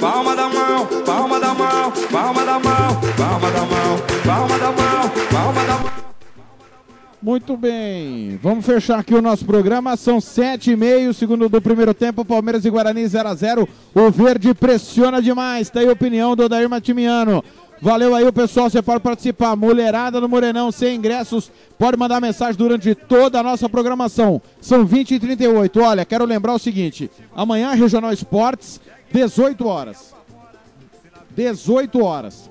Palma 0.00 0.34
da 0.34 0.48
mão, 0.48 0.86
palma 1.04 1.38
da 1.38 1.54
mão, 1.54 1.92
palma 2.10 2.44
da 2.46 2.58
mão, 2.58 3.00
palma 3.18 3.50
da 3.50 3.60
mão, 3.60 3.98
palma 4.24 4.58
da 4.58 4.72
mão, 4.72 5.10
palma 5.30 5.64
da 5.64 5.74
mão. 5.74 5.90
Muito 7.22 7.54
bem, 7.54 8.40
vamos 8.42 8.64
fechar 8.64 8.98
aqui 8.98 9.14
o 9.14 9.20
nosso 9.20 9.44
programa. 9.44 9.94
São 9.98 10.22
sete 10.22 10.70
e 10.70 10.76
meio, 10.76 11.12
segundo 11.12 11.50
do 11.50 11.60
primeiro 11.60 11.92
tempo, 11.92 12.24
Palmeiras 12.24 12.64
e 12.64 12.70
Guarani 12.70 13.06
0 13.06 13.28
a 13.28 13.34
0 13.34 13.68
O 13.94 14.10
verde 14.10 14.54
pressiona 14.54 15.20
demais. 15.20 15.68
Tá 15.68 15.80
aí 15.80 15.88
a 15.90 15.92
opinião 15.92 16.34
do 16.34 16.44
Odair 16.44 16.66
Matimiano. 16.66 17.44
Valeu 17.82 18.14
aí 18.14 18.26
o 18.26 18.32
pessoal, 18.32 18.68
você 18.68 18.82
pode 18.82 19.00
participar. 19.00 19.56
Mulherada 19.56 20.20
no 20.20 20.28
Morenão, 20.28 20.70
sem 20.70 20.96
ingressos, 20.96 21.50
pode 21.78 21.96
mandar 21.96 22.20
mensagem 22.20 22.56
durante 22.56 22.94
toda 22.94 23.40
a 23.40 23.42
nossa 23.42 23.68
programação. 23.70 24.40
São 24.60 24.84
20 24.84 25.14
e 25.14 25.20
38. 25.20 25.80
Olha, 25.80 26.04
quero 26.04 26.26
lembrar 26.26 26.52
o 26.52 26.58
seguinte: 26.58 27.10
amanhã, 27.34 27.72
Regional 27.72 28.12
Esportes, 28.12 28.80
18 29.10 29.66
horas. 29.66 30.14
18 31.34 32.04
horas. 32.04 32.50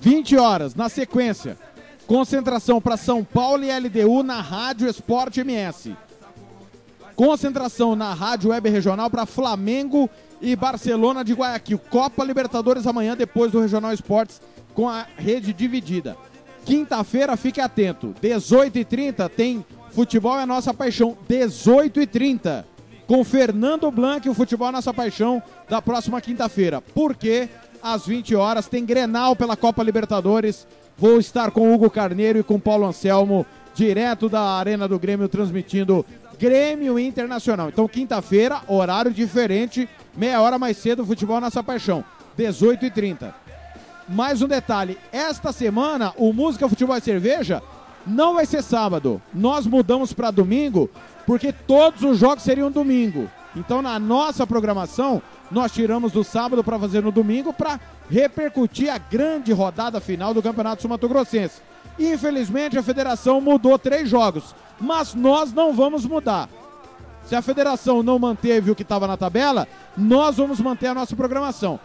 20 0.00 0.36
horas, 0.38 0.74
na 0.74 0.88
sequência. 0.88 1.58
Concentração 2.06 2.80
para 2.80 2.96
São 2.96 3.22
Paulo 3.22 3.64
e 3.64 3.70
LDU 3.70 4.22
na 4.22 4.40
Rádio 4.40 4.88
Esporte 4.88 5.40
MS. 5.40 5.94
Concentração 7.18 7.96
na 7.96 8.14
Rádio 8.14 8.50
Web 8.50 8.70
Regional 8.70 9.10
para 9.10 9.26
Flamengo 9.26 10.08
e 10.40 10.54
Barcelona 10.54 11.24
de 11.24 11.32
Guayaquil. 11.32 11.76
Copa 11.90 12.22
Libertadores 12.22 12.86
amanhã, 12.86 13.16
depois 13.16 13.50
do 13.50 13.60
Regional 13.60 13.92
Esportes, 13.92 14.40
com 14.72 14.88
a 14.88 15.04
rede 15.16 15.52
dividida. 15.52 16.16
Quinta-feira, 16.64 17.36
fique 17.36 17.60
atento. 17.60 18.14
18h30 18.22 19.28
tem 19.30 19.66
Futebol 19.90 20.38
é 20.38 20.46
Nossa 20.46 20.72
Paixão. 20.72 21.18
18h30 21.28 22.64
com 23.08 23.24
Fernando 23.24 23.90
Blanc, 23.90 24.28
o 24.28 24.34
Futebol 24.34 24.68
é 24.68 24.72
Nossa 24.72 24.94
Paixão, 24.94 25.42
da 25.68 25.82
próxima 25.82 26.20
quinta-feira. 26.20 26.80
Porque 26.80 27.48
às 27.82 28.06
20 28.06 28.36
horas 28.36 28.68
tem 28.68 28.84
Grenal 28.84 29.34
pela 29.34 29.56
Copa 29.56 29.82
Libertadores. 29.82 30.68
Vou 30.96 31.18
estar 31.18 31.50
com 31.50 31.74
Hugo 31.74 31.90
Carneiro 31.90 32.38
e 32.38 32.44
com 32.44 32.60
Paulo 32.60 32.86
Anselmo, 32.86 33.44
direto 33.74 34.28
da 34.28 34.40
Arena 34.40 34.86
do 34.86 35.00
Grêmio, 35.00 35.28
transmitindo 35.28 36.06
Grêmio 36.38 36.98
Internacional. 36.98 37.68
Então, 37.68 37.88
quinta-feira, 37.88 38.62
horário 38.68 39.12
diferente, 39.12 39.88
meia 40.16 40.40
hora 40.40 40.58
mais 40.58 40.76
cedo, 40.76 41.04
Futebol 41.04 41.40
Nossa 41.40 41.62
Paixão, 41.62 42.04
18h30. 42.38 43.34
Mais 44.08 44.40
um 44.40 44.46
detalhe, 44.46 44.96
esta 45.12 45.52
semana, 45.52 46.14
o 46.16 46.32
Música 46.32 46.68
Futebol 46.68 46.96
e 46.96 47.00
Cerveja 47.00 47.62
não 48.06 48.34
vai 48.34 48.46
ser 48.46 48.62
sábado. 48.62 49.20
Nós 49.34 49.66
mudamos 49.66 50.12
para 50.12 50.30
domingo 50.30 50.88
porque 51.26 51.52
todos 51.52 52.02
os 52.02 52.18
jogos 52.18 52.44
seriam 52.44 52.70
domingo. 52.70 53.28
Então, 53.56 53.82
na 53.82 53.98
nossa 53.98 54.46
programação, 54.46 55.20
nós 55.50 55.72
tiramos 55.72 56.12
do 56.12 56.22
sábado 56.22 56.62
para 56.62 56.78
fazer 56.78 57.02
no 57.02 57.10
domingo 57.10 57.52
para 57.52 57.80
repercutir 58.08 58.92
a 58.92 58.98
grande 58.98 59.52
rodada 59.52 60.00
final 60.00 60.32
do 60.32 60.42
Campeonato 60.42 60.82
Sumato-Grossense. 60.82 61.60
Infelizmente, 61.98 62.78
a 62.78 62.82
federação 62.82 63.40
mudou 63.40 63.78
três 63.78 64.08
jogos, 64.08 64.54
mas 64.80 65.14
nós 65.14 65.52
não 65.52 65.72
vamos 65.72 66.04
mudar. 66.04 66.48
Se 67.24 67.36
a 67.36 67.42
federação 67.42 68.02
não 68.02 68.18
manteve 68.18 68.70
o 68.70 68.74
que 68.74 68.82
estava 68.82 69.06
na 69.06 69.16
tabela, 69.16 69.68
nós 69.96 70.36
vamos 70.36 70.60
manter 70.60 70.86
a 70.86 70.94
nossa 70.94 71.14
programação. 71.14 71.78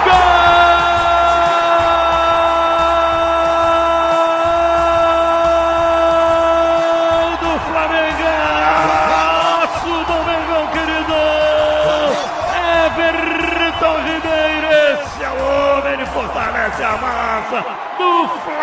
Gol 0.03 1.56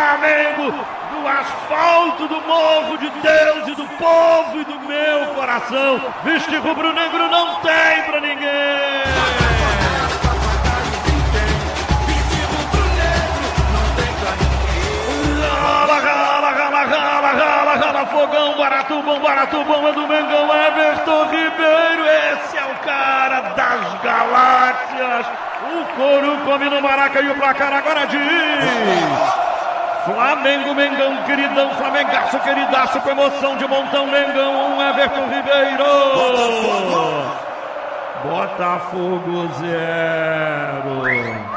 Flamengo, 0.04 0.70
do 0.70 1.26
asfalto, 1.26 2.28
do 2.28 2.38
morro 2.42 2.98
de 2.98 3.08
Deus 3.08 3.68
e 3.68 3.74
do 3.74 3.88
povo 3.96 4.60
e 4.60 4.64
do 4.64 4.78
meu 4.80 5.34
coração. 5.34 5.98
Viste 6.22 6.54
rubro-negro 6.56 7.26
não 7.30 7.54
tem 7.60 8.02
pra 8.04 8.20
ninguém! 8.20 8.44
Fogão, 18.04 18.54
barato 18.54 19.64
bom, 19.64 19.88
é 19.88 19.92
do 19.92 20.06
Mengão, 20.06 20.48
Everton 20.54 21.24
Ribeiro, 21.24 22.04
esse 22.04 22.56
é 22.56 22.64
o 22.64 22.74
cara 22.84 23.40
das 23.40 24.02
galáxias. 24.02 25.26
O 25.72 25.84
couro 25.96 26.38
come 26.44 26.68
no 26.68 26.82
Maraca 26.82 27.20
e 27.20 27.30
o 27.30 27.34
placar 27.34 27.72
agora 27.72 28.06
diz. 28.06 29.53
Flamengo, 30.04 30.74
Mengão, 30.74 31.16
queridão, 31.24 31.70
Flamengaço, 31.70 32.38
queridaço, 32.40 33.00
com 33.00 33.10
emoção 33.10 33.56
de 33.56 33.66
montão, 33.66 34.06
Mengão, 34.06 34.76
um 34.76 34.82
Everton 34.82 35.26
Ribeiro. 35.28 35.84
Botafogo 38.22 39.48
zero. 39.60 41.53